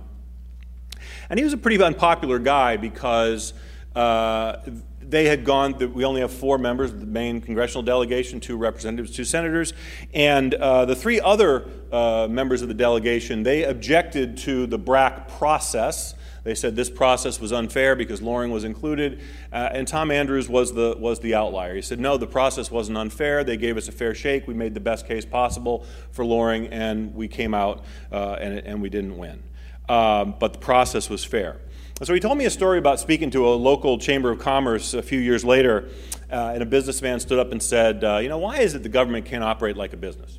And 1.30 1.38
he 1.38 1.44
was 1.44 1.52
a 1.52 1.56
pretty 1.56 1.82
unpopular 1.82 2.38
guy 2.38 2.76
because 2.76 3.54
uh, 3.94 4.56
they 5.00 5.26
had 5.26 5.44
gone, 5.44 5.94
we 5.94 6.04
only 6.04 6.20
have 6.20 6.32
four 6.32 6.58
members 6.58 6.90
of 6.90 7.00
the 7.00 7.06
Maine 7.06 7.40
congressional 7.40 7.82
delegation, 7.82 8.40
two 8.40 8.56
representatives, 8.56 9.14
two 9.14 9.24
senators, 9.24 9.72
and 10.12 10.54
uh, 10.54 10.84
the 10.84 10.96
three 10.96 11.20
other 11.20 11.68
uh, 11.92 12.26
members 12.28 12.60
of 12.60 12.68
the 12.68 12.74
delegation, 12.74 13.44
they 13.44 13.64
objected 13.64 14.36
to 14.38 14.66
the 14.66 14.78
BRAC 14.78 15.28
process 15.28 16.14
they 16.46 16.54
said 16.54 16.76
this 16.76 16.88
process 16.88 17.40
was 17.40 17.52
unfair 17.52 17.96
because 17.96 18.22
Loring 18.22 18.52
was 18.52 18.62
included, 18.62 19.20
uh, 19.52 19.70
and 19.72 19.88
Tom 19.88 20.12
Andrews 20.12 20.48
was 20.48 20.72
the, 20.72 20.94
was 20.96 21.18
the 21.18 21.34
outlier. 21.34 21.74
He 21.74 21.82
said, 21.82 21.98
no, 21.98 22.16
the 22.16 22.28
process 22.28 22.70
wasn't 22.70 22.98
unfair. 22.98 23.42
They 23.42 23.56
gave 23.56 23.76
us 23.76 23.88
a 23.88 23.92
fair 23.92 24.14
shake. 24.14 24.46
We 24.46 24.54
made 24.54 24.72
the 24.72 24.80
best 24.80 25.08
case 25.08 25.24
possible 25.24 25.84
for 26.12 26.24
Loring, 26.24 26.68
and 26.68 27.12
we 27.16 27.26
came 27.26 27.52
out 27.52 27.84
uh, 28.12 28.34
and, 28.34 28.60
and 28.60 28.80
we 28.80 28.88
didn't 28.88 29.18
win. 29.18 29.42
Um, 29.88 30.36
but 30.38 30.52
the 30.52 30.60
process 30.60 31.10
was 31.10 31.24
fair. 31.24 31.56
So 32.04 32.14
he 32.14 32.20
told 32.20 32.38
me 32.38 32.44
a 32.44 32.50
story 32.50 32.78
about 32.78 33.00
speaking 33.00 33.32
to 33.32 33.48
a 33.48 33.50
local 33.50 33.98
chamber 33.98 34.30
of 34.30 34.38
commerce 34.38 34.94
a 34.94 35.02
few 35.02 35.18
years 35.18 35.44
later, 35.44 35.88
uh, 36.30 36.52
and 36.54 36.62
a 36.62 36.66
businessman 36.66 37.18
stood 37.18 37.40
up 37.40 37.50
and 37.50 37.60
said, 37.60 38.04
uh, 38.04 38.18
You 38.18 38.28
know, 38.28 38.38
why 38.38 38.58
is 38.58 38.76
it 38.76 38.84
the 38.84 38.88
government 38.88 39.26
can't 39.26 39.42
operate 39.42 39.76
like 39.76 39.94
a 39.94 39.96
business? 39.96 40.38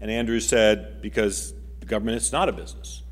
And 0.00 0.10
Andrews 0.10 0.48
said, 0.48 1.00
Because 1.00 1.54
the 1.78 1.86
government 1.86 2.16
is 2.16 2.32
not 2.32 2.48
a 2.48 2.52
business. 2.52 3.02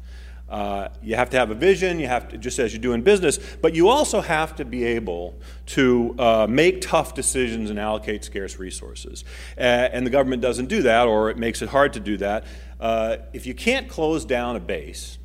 Uh, 0.55 0.89
you 1.03 1.17
have 1.17 1.29
to 1.29 1.37
have 1.37 1.51
a 1.51 1.55
vision, 1.55 1.99
you 1.99 2.07
have 2.07 2.29
to, 2.29 2.39
just 2.39 2.61
as 2.61 2.73
you 2.73 2.79
do 2.79 2.93
in 2.93 3.03
business, 3.03 3.41
but 3.61 3.75
you 3.75 3.89
also 3.89 4.21
have 4.21 4.55
to 4.55 4.65
be 4.65 4.85
able 4.85 5.35
to 5.67 6.15
uh, 6.17 6.47
make 6.49 6.81
tough 6.81 7.13
decisions 7.13 7.71
and 7.71 7.81
allocate 7.81 8.23
scarce 8.23 8.57
resources. 8.57 9.25
Uh, 9.59 9.63
and 9.63 10.07
the 10.07 10.11
government 10.11 10.41
doesn't 10.41 10.67
do 10.67 10.81
that, 10.83 11.09
or 11.09 11.29
it 11.29 11.37
makes 11.37 11.61
it 11.61 11.71
hard 11.71 11.93
to 11.93 11.99
do 11.99 12.17
that. 12.19 12.45
Uh, 12.79 13.17
if 13.33 13.47
you 13.47 13.53
can't 13.53 13.89
close 13.89 14.25
down 14.25 14.55
a 14.55 14.61
base 14.61 15.19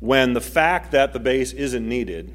when 0.00 0.34
the 0.34 0.40
fact 0.42 0.90
that 0.90 1.14
the 1.14 1.20
base 1.20 1.54
isn't 1.54 1.88
needed 1.88 2.30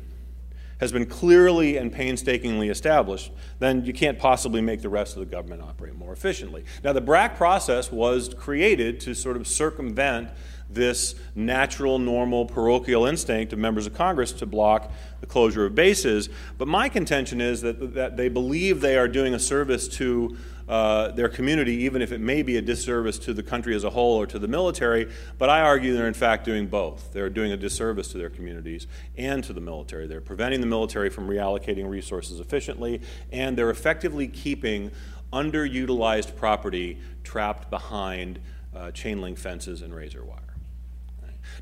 has 0.79 0.91
been 0.91 1.05
clearly 1.05 1.77
and 1.77 1.91
painstakingly 1.93 2.69
established, 2.69 3.31
then 3.59 3.85
you 3.85 3.93
can't 3.93 4.17
possibly 4.17 4.59
make 4.59 4.81
the 4.81 4.89
rest 4.89 5.15
of 5.15 5.19
the 5.19 5.25
government 5.27 5.61
operate 5.61 5.93
more 5.93 6.13
efficiently. 6.13 6.65
Now, 6.83 6.93
the 6.93 7.01
BRAC 7.01 7.37
process 7.37 7.91
was 7.91 8.33
created 8.33 8.99
to 9.01 9.13
sort 9.13 9.37
of 9.37 9.47
circumvent 9.47 10.29
this 10.75 11.15
natural, 11.33 11.97
normal, 11.97 12.45
parochial 12.45 13.05
instinct 13.05 13.53
of 13.53 13.59
members 13.59 13.87
of 13.87 13.95
Congress 13.95 14.31
to 14.33 14.45
block 14.45 14.91
the 15.21 15.25
closure 15.25 15.65
of 15.65 15.73
bases. 15.73 16.29
But 16.57 16.67
my 16.67 16.89
contention 16.89 17.41
is 17.41 17.61
that, 17.61 17.95
that 17.95 18.17
they 18.17 18.29
believe 18.29 18.81
they 18.81 18.97
are 18.97 19.07
doing 19.07 19.33
a 19.33 19.39
service 19.39 19.87
to 19.97 20.37
uh, 20.67 21.09
their 21.11 21.29
community, 21.29 21.73
even 21.83 22.01
if 22.01 22.11
it 22.11 22.19
may 22.19 22.41
be 22.41 22.57
a 22.57 22.61
disservice 22.61 23.19
to 23.19 23.33
the 23.33 23.43
country 23.43 23.75
as 23.75 23.83
a 23.83 23.89
whole 23.89 24.19
or 24.19 24.25
to 24.25 24.39
the 24.39 24.47
military. 24.47 25.07
But 25.37 25.49
I 25.49 25.61
argue 25.61 25.93
they're 25.93 26.07
in 26.07 26.13
fact 26.13 26.43
doing 26.43 26.67
both. 26.67 27.13
They're 27.13 27.29
doing 27.29 27.51
a 27.51 27.57
disservice 27.57 28.07
to 28.09 28.17
their 28.17 28.29
communities 28.29 28.87
and 29.15 29.43
to 29.43 29.53
the 29.53 29.61
military. 29.61 30.07
They're 30.07 30.21
preventing 30.21 30.61
the 30.61 30.67
military 30.67 31.09
from 31.09 31.27
reallocating 31.27 31.87
resources 31.87 32.39
efficiently, 32.39 33.01
and 33.31 33.57
they're 33.57 33.69
effectively 33.69 34.27
keeping 34.27 34.91
underutilized 35.31 36.35
property 36.35 36.99
trapped 37.23 37.69
behind 37.69 38.39
uh, 38.75 38.91
chain 38.91 39.21
link 39.21 39.37
fences 39.37 39.81
and 39.81 39.93
razor 39.93 40.23
wire. 40.23 40.44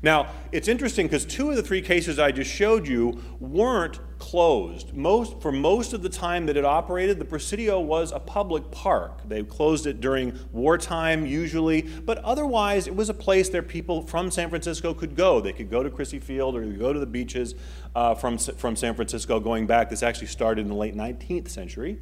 Now, 0.02 0.28
it's 0.52 0.68
interesting 0.68 1.06
because 1.06 1.24
two 1.24 1.50
of 1.50 1.56
the 1.56 1.62
three 1.62 1.82
cases 1.82 2.18
I 2.18 2.32
just 2.32 2.50
showed 2.50 2.86
you 2.86 3.20
weren't 3.40 4.00
closed. 4.18 4.94
Most, 4.94 5.40
for 5.40 5.52
most 5.52 5.92
of 5.92 6.02
the 6.02 6.08
time 6.08 6.46
that 6.46 6.56
it 6.56 6.64
operated, 6.64 7.18
the 7.18 7.24
Presidio 7.24 7.80
was 7.80 8.12
a 8.12 8.18
public 8.18 8.70
park. 8.70 9.28
They 9.28 9.42
closed 9.42 9.86
it 9.86 10.00
during 10.00 10.38
wartime, 10.52 11.26
usually, 11.26 11.82
but 11.82 12.18
otherwise, 12.18 12.86
it 12.86 12.96
was 12.96 13.08
a 13.08 13.14
place 13.14 13.48
that 13.50 13.68
people 13.68 14.02
from 14.02 14.30
San 14.30 14.48
Francisco 14.48 14.94
could 14.94 15.14
go. 15.14 15.40
They 15.40 15.52
could 15.52 15.70
go 15.70 15.82
to 15.82 15.90
Crissy 15.90 16.22
Field 16.22 16.56
or 16.56 16.64
go 16.64 16.92
to 16.92 16.98
the 16.98 17.06
beaches 17.06 17.54
uh, 17.94 18.14
from, 18.14 18.38
from 18.38 18.76
San 18.76 18.94
Francisco 18.94 19.40
going 19.40 19.66
back. 19.66 19.90
This 19.90 20.02
actually 20.02 20.28
started 20.28 20.62
in 20.62 20.68
the 20.68 20.76
late 20.76 20.94
19th 20.94 21.48
century. 21.48 21.98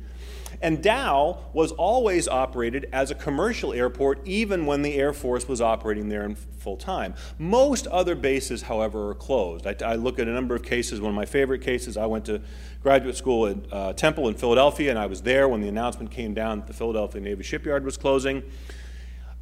And 0.61 0.83
Dow 0.83 1.39
was 1.53 1.73
always 1.73 2.29
operated 2.29 2.89
as 2.93 3.11
a 3.11 3.15
commercial 3.15 3.73
airport, 3.73 4.27
even 4.27 4.67
when 4.67 4.83
the 4.83 4.95
Air 4.95 5.13
Force 5.13 5.49
was 5.49 5.61
operating 5.61 6.09
there 6.09 6.25
in 6.25 6.35
full 6.35 6.77
time. 6.77 7.15
Most 7.39 7.87
other 7.89 8.15
bases, 8.15 8.63
however, 8.63 9.11
are 9.11 9.15
closed. 9.15 9.67
I, 9.67 9.75
I, 9.85 9.95
look 9.97 10.19
at 10.19 10.29
a 10.29 10.33
number 10.33 10.55
of 10.55 10.63
cases. 10.63 11.01
One 11.01 11.11
of 11.11 11.17
my 11.17 11.27
favorite 11.27 11.63
cases, 11.63 11.97
I 11.97 12.07
went 12.07 12.25
to 12.27 12.41
graduate 12.83 13.17
school 13.17 13.47
at 13.47 13.57
uh, 13.73 13.93
Temple 13.95 14.29
in 14.29 14.35
Philadelphia, 14.35 14.91
and 14.91 14.99
I 14.99 15.07
was 15.07 15.23
there 15.23 15.49
when 15.49 15.61
the 15.61 15.69
announcement 15.69 16.11
came 16.11 16.35
down 16.35 16.61
that 16.61 16.67
the 16.67 16.75
Philadelphia 16.75 17.21
Navy 17.21 17.43
Shipyard 17.43 17.85
was 17.85 17.97
closing. 17.97 18.43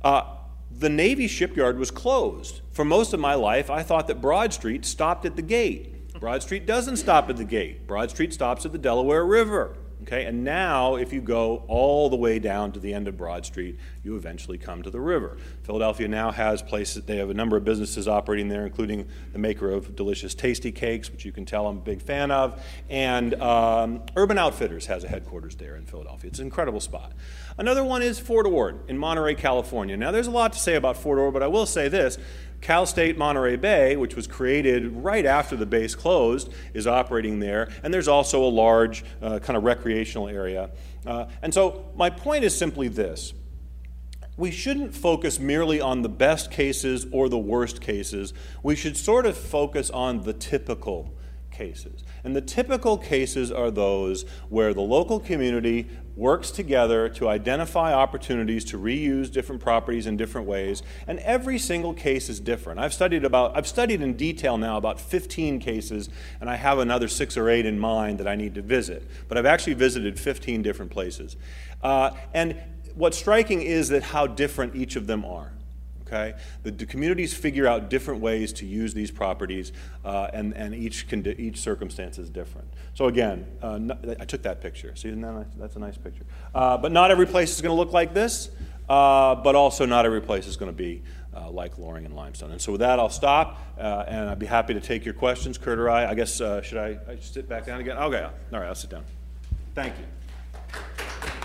Uh, 0.02 0.22
the 0.70 0.88
Navy 0.88 1.26
shipyard 1.26 1.78
was 1.78 1.90
closed. 1.90 2.60
For 2.70 2.84
most 2.84 3.12
of 3.12 3.20
my 3.20 3.34
life, 3.34 3.70
I 3.70 3.82
thought 3.82 4.06
that 4.06 4.20
Broad 4.20 4.52
Street 4.52 4.84
stopped 4.84 5.26
at 5.26 5.36
the 5.36 5.42
gate. 5.42 6.18
Broad 6.18 6.42
Street 6.42 6.66
doesn't 6.66 6.96
stop 6.96 7.28
at 7.28 7.36
the 7.36 7.44
gate. 7.44 7.86
Broad 7.86 8.10
Street 8.10 8.32
stops 8.32 8.64
at 8.64 8.72
the 8.72 8.78
Delaware 8.78 9.24
River. 9.24 9.76
Okay, 10.02 10.24
and 10.24 10.42
now 10.44 10.96
if 10.96 11.12
you 11.12 11.20
go 11.20 11.62
all 11.68 12.08
the 12.08 12.16
way 12.16 12.38
down 12.38 12.72
to 12.72 12.80
the 12.80 12.94
end 12.94 13.06
of 13.06 13.16
Broad 13.18 13.44
Street, 13.44 13.78
you 14.02 14.16
eventually 14.16 14.56
come 14.56 14.82
to 14.82 14.90
the 14.90 15.00
river. 15.00 15.36
Philadelphia 15.62 16.08
now 16.08 16.30
has 16.30 16.62
places, 16.62 17.04
they 17.04 17.16
have 17.16 17.28
a 17.28 17.34
number 17.34 17.56
of 17.56 17.64
businesses 17.64 18.08
operating 18.08 18.48
there, 18.48 18.64
including 18.64 19.06
the 19.32 19.38
maker 19.38 19.70
of 19.70 19.94
delicious 19.94 20.34
Tastykakes, 20.34 21.12
which 21.12 21.24
you 21.24 21.32
can 21.32 21.44
tell 21.44 21.66
I'm 21.66 21.76
a 21.76 21.80
big 21.80 22.00
fan 22.00 22.30
of, 22.30 22.64
and 22.88 23.34
um, 23.42 24.02
Urban 24.16 24.38
Outfitters 24.38 24.86
has 24.86 25.04
a 25.04 25.08
headquarters 25.08 25.56
there 25.56 25.76
in 25.76 25.84
Philadelphia. 25.84 26.28
It's 26.28 26.38
an 26.38 26.46
incredible 26.46 26.80
spot. 26.80 27.12
Another 27.58 27.84
one 27.84 28.00
is 28.00 28.18
Fort 28.18 28.46
Ord 28.46 28.80
in 28.88 28.96
Monterey, 28.96 29.34
California. 29.34 29.96
Now, 29.96 30.10
there's 30.12 30.28
a 30.28 30.30
lot 30.30 30.54
to 30.54 30.58
say 30.58 30.76
about 30.76 30.96
Fort 30.96 31.18
Ord, 31.18 31.34
but 31.34 31.42
I 31.42 31.46
will 31.46 31.66
say 31.66 31.88
this 31.88 32.16
Cal 32.60 32.86
State 32.86 33.16
Monterey 33.16 33.56
Bay, 33.56 33.96
which 33.96 34.14
was 34.14 34.26
created 34.26 34.92
right 34.92 35.24
after 35.24 35.56
the 35.56 35.66
base 35.66 35.94
closed, 35.94 36.52
is 36.74 36.86
operating 36.86 37.40
there, 37.40 37.70
and 37.82 37.92
there's 37.92 38.08
also 38.08 38.44
a 38.44 38.48
large 38.48 39.04
uh, 39.22 39.38
kind 39.38 39.56
of 39.56 39.64
recreational 39.64 40.28
area. 40.28 40.70
Uh, 41.06 41.26
and 41.42 41.54
so, 41.54 41.90
my 41.96 42.10
point 42.10 42.44
is 42.44 42.56
simply 42.56 42.88
this 42.88 43.32
we 44.40 44.50
shouldn't 44.50 44.94
focus 44.94 45.38
merely 45.38 45.82
on 45.82 46.00
the 46.00 46.08
best 46.08 46.50
cases 46.50 47.06
or 47.12 47.28
the 47.28 47.38
worst 47.38 47.82
cases. 47.82 48.32
We 48.62 48.74
should 48.74 48.96
sort 48.96 49.26
of 49.26 49.36
focus 49.36 49.90
on 49.90 50.22
the 50.22 50.32
typical 50.32 51.14
cases. 51.60 52.04
And 52.24 52.34
the 52.34 52.40
typical 52.40 52.96
cases 52.96 53.52
are 53.52 53.70
those 53.70 54.24
where 54.48 54.72
the 54.72 54.80
local 54.80 55.20
community 55.20 55.86
works 56.16 56.50
together 56.50 57.06
to 57.10 57.28
identify 57.28 57.92
opportunities 57.92 58.64
to 58.64 58.78
reuse 58.78 59.30
different 59.30 59.60
properties 59.60 60.06
in 60.06 60.16
different 60.16 60.46
ways, 60.46 60.82
and 61.06 61.18
every 61.18 61.58
single 61.58 61.92
case 61.92 62.30
is 62.30 62.40
different. 62.40 62.80
I've 62.80 62.94
studied 62.94 63.26
about 63.26 63.54
I've 63.54 63.66
studied 63.66 64.00
in 64.00 64.14
detail 64.14 64.56
now 64.56 64.78
about 64.78 64.98
15 64.98 65.60
cases, 65.60 66.08
and 66.40 66.48
I 66.48 66.56
have 66.56 66.78
another 66.78 67.08
six 67.08 67.36
or 67.36 67.50
eight 67.50 67.66
in 67.66 67.78
mind 67.78 68.18
that 68.20 68.26
I 68.26 68.36
need 68.36 68.54
to 68.54 68.62
visit. 68.62 69.06
But 69.28 69.36
I've 69.36 69.46
actually 69.46 69.74
visited 69.74 70.18
15 70.18 70.62
different 70.62 70.90
places. 70.90 71.36
Uh, 71.82 72.12
and 72.32 72.58
what's 72.94 73.18
striking 73.18 73.60
is 73.60 73.90
that 73.90 74.02
how 74.02 74.26
different 74.26 74.74
each 74.74 74.96
of 74.96 75.06
them 75.06 75.26
are. 75.26 75.52
Okay? 76.10 76.36
The, 76.64 76.72
the, 76.72 76.86
communities 76.86 77.32
figure 77.32 77.68
out 77.68 77.88
different 77.88 78.20
ways 78.20 78.52
to 78.54 78.66
use 78.66 78.94
these 78.94 79.12
properties, 79.12 79.72
uh, 80.04 80.28
and, 80.32 80.52
and 80.54 80.74
each, 80.74 81.08
condi- 81.08 81.38
each 81.38 81.58
circumstance 81.58 82.18
is 82.18 82.28
different. 82.28 82.68
So, 82.94 83.06
again, 83.06 83.46
uh, 83.62 83.78
I 84.18 84.24
took 84.24 84.42
that 84.42 84.60
picture. 84.60 84.94
See, 84.96 85.10
that's 85.56 85.76
a 85.76 85.78
nice 85.78 85.96
picture. 85.96 86.24
Uh, 86.52 86.76
but 86.78 86.90
not 86.90 87.12
every 87.12 87.26
place 87.26 87.54
is 87.54 87.60
going 87.60 87.74
to 87.74 87.78
look 87.78 87.92
like 87.92 88.12
this, 88.12 88.50
uh, 88.88 89.36
but 89.36 89.54
also 89.54 89.86
not 89.86 90.04
every 90.04 90.20
place 90.20 90.48
is 90.48 90.56
going 90.56 90.70
to 90.70 90.76
be 90.76 91.02
uh, 91.32 91.48
like 91.48 91.78
Loring 91.78 92.04
and 92.04 92.16
limestone. 92.16 92.50
And 92.50 92.60
so 92.60 92.72
with 92.72 92.80
that, 92.80 92.98
I'll 92.98 93.08
stop, 93.08 93.60
uh, 93.78 94.04
and 94.08 94.28
I'd 94.28 94.40
be 94.40 94.46
happy 94.46 94.74
to 94.74 94.80
take 94.80 95.04
your 95.04 95.14
questions. 95.14 95.58
Kurt 95.58 95.78
or 95.78 95.88
I, 95.88 96.10
I 96.10 96.14
guess, 96.14 96.40
uh, 96.40 96.60
should 96.60 96.78
I, 96.78 96.98
I 97.08 97.16
sit 97.20 97.48
back 97.48 97.66
down 97.66 97.80
again? 97.80 97.96
Okay, 97.96 98.22
all 98.24 98.58
right, 98.58 98.66
I'll 98.66 98.74
sit 98.74 98.90
down. 98.90 99.04
Thank 99.76 99.94
you. 99.98 101.39